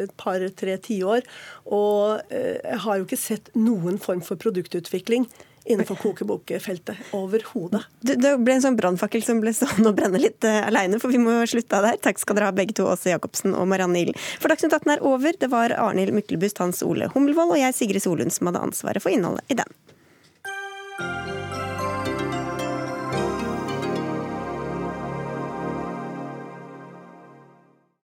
et 0.04 0.14
par-tre 0.22 0.76
tiår. 0.78 1.26
Og 1.66 2.22
jeg 2.30 2.82
har 2.84 3.00
jo 3.00 3.08
ikke 3.08 3.18
sett 3.18 3.50
noen 3.58 3.98
form 4.02 4.22
for 4.26 4.38
produktutvikling 4.38 5.26
innenfor 5.66 5.96
kokebokfeltet. 5.96 6.96
Overhodet. 7.12 7.84
Det, 8.02 8.16
det 8.22 8.34
ble 8.42 8.56
en 8.58 8.64
sånn 8.64 8.78
brannfakkel 8.78 9.24
som 9.26 9.42
ble 9.44 9.54
stående 9.56 9.92
og 9.92 9.98
brenne 10.00 10.22
litt 10.22 10.46
uh, 10.48 10.62
aleine, 10.66 11.00
for 11.02 11.14
vi 11.14 11.22
må 11.22 11.40
slutte 11.50 11.78
av 11.78 11.90
der. 11.90 12.02
Takk 12.02 12.22
skal 12.22 12.38
dere 12.38 12.50
ha 12.50 12.58
begge 12.58 12.78
to, 12.78 12.88
Åse 12.90 13.14
Jacobsen 13.14 13.56
og 13.58 13.70
Marianne 13.72 14.02
Ilen. 14.02 14.20
For 14.42 14.52
Dagsnytt 14.52 14.74
18 14.74 14.96
er 14.98 15.06
over. 15.06 15.38
Det 15.38 15.52
var 15.52 15.76
Arnhild 15.78 16.18
Myklebust, 16.18 16.62
Hans 16.62 16.82
Ole 16.86 17.12
Hummelvold 17.14 17.56
og 17.56 17.62
jeg, 17.62 17.78
Sigrid 17.78 18.06
Solund, 18.06 18.34
som 18.34 18.50
hadde 18.50 18.66
ansvaret 18.70 19.04
for 19.04 19.14
innholdet 19.14 19.54
i 19.54 19.60
den. 19.62 19.82